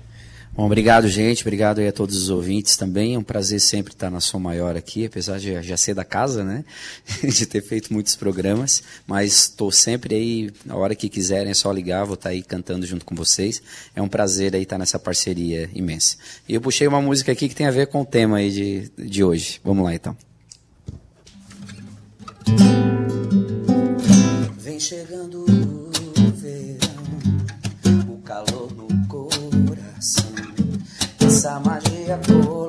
Bom, 0.52 0.66
obrigado, 0.66 1.06
gente. 1.06 1.44
Obrigado 1.44 1.78
aí 1.78 1.86
a 1.86 1.92
todos 1.92 2.16
os 2.16 2.30
ouvintes 2.30 2.76
também. 2.76 3.14
É 3.14 3.18
um 3.18 3.22
prazer 3.22 3.60
sempre 3.60 3.92
estar 3.92 4.10
na 4.10 4.18
Som 4.18 4.40
Maior 4.40 4.76
aqui, 4.76 5.06
apesar 5.06 5.38
de 5.38 5.62
já 5.62 5.76
ser 5.76 5.94
da 5.94 6.04
casa, 6.04 6.42
né? 6.42 6.64
de 7.22 7.46
ter 7.46 7.62
feito 7.62 7.92
muitos 7.92 8.16
programas. 8.16 8.82
Mas 9.06 9.34
estou 9.34 9.70
sempre 9.70 10.16
aí, 10.16 10.50
na 10.66 10.74
hora 10.74 10.96
que 10.96 11.08
quiserem, 11.08 11.52
é 11.52 11.54
só 11.54 11.70
ligar, 11.70 12.04
vou 12.04 12.14
estar 12.14 12.30
aí 12.30 12.42
cantando 12.42 12.86
junto 12.86 13.04
com 13.04 13.14
vocês. 13.14 13.62
É 13.94 14.02
um 14.02 14.08
prazer 14.08 14.52
aí 14.56 14.64
estar 14.64 14.78
nessa 14.78 14.98
parceria 14.98 15.70
imensa. 15.72 16.16
E 16.48 16.54
eu 16.54 16.60
puxei 16.60 16.88
uma 16.88 17.00
música 17.00 17.30
aqui 17.30 17.48
que 17.48 17.54
tem 17.54 17.68
a 17.68 17.70
ver 17.70 17.86
com 17.86 18.00
o 18.00 18.04
tema 18.04 18.38
aí 18.38 18.50
de, 18.50 18.90
de 18.98 19.22
hoje. 19.22 19.60
Vamos 19.62 19.84
lá, 19.84 19.94
então. 19.94 20.16
Vem 24.58 24.78
chegando 24.78 25.44
o 25.44 25.90
verão, 26.34 28.12
o 28.12 28.18
calor 28.22 28.70
no 28.74 28.88
coração, 29.08 30.32
essa 31.20 31.58
magia 31.60 32.18
colorida 32.26 32.67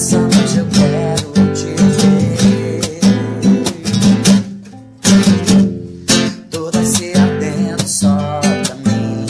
Essa 0.00 0.18
noite 0.18 0.56
eu 0.56 0.66
quero 0.70 1.30
te 1.52 1.66
ver. 2.00 2.80
Toda 6.50 6.82
se 6.86 7.12
ardendo 7.12 7.86
só 7.86 8.40
pra 8.64 8.76
mim. 8.76 9.26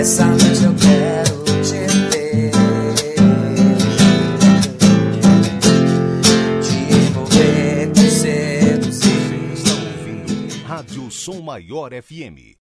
Essa 0.00 0.26
noite 0.26 0.64
eu 0.64 0.74
quero 0.74 1.44
te 1.62 1.86
ver. 2.10 2.50
Te 6.60 6.76
envolver, 6.92 7.92
te 7.92 8.10
seduzir 8.10 9.14
Rádio 10.66 11.08
Som 11.08 11.40
Maior 11.40 11.92
FM 11.92 12.52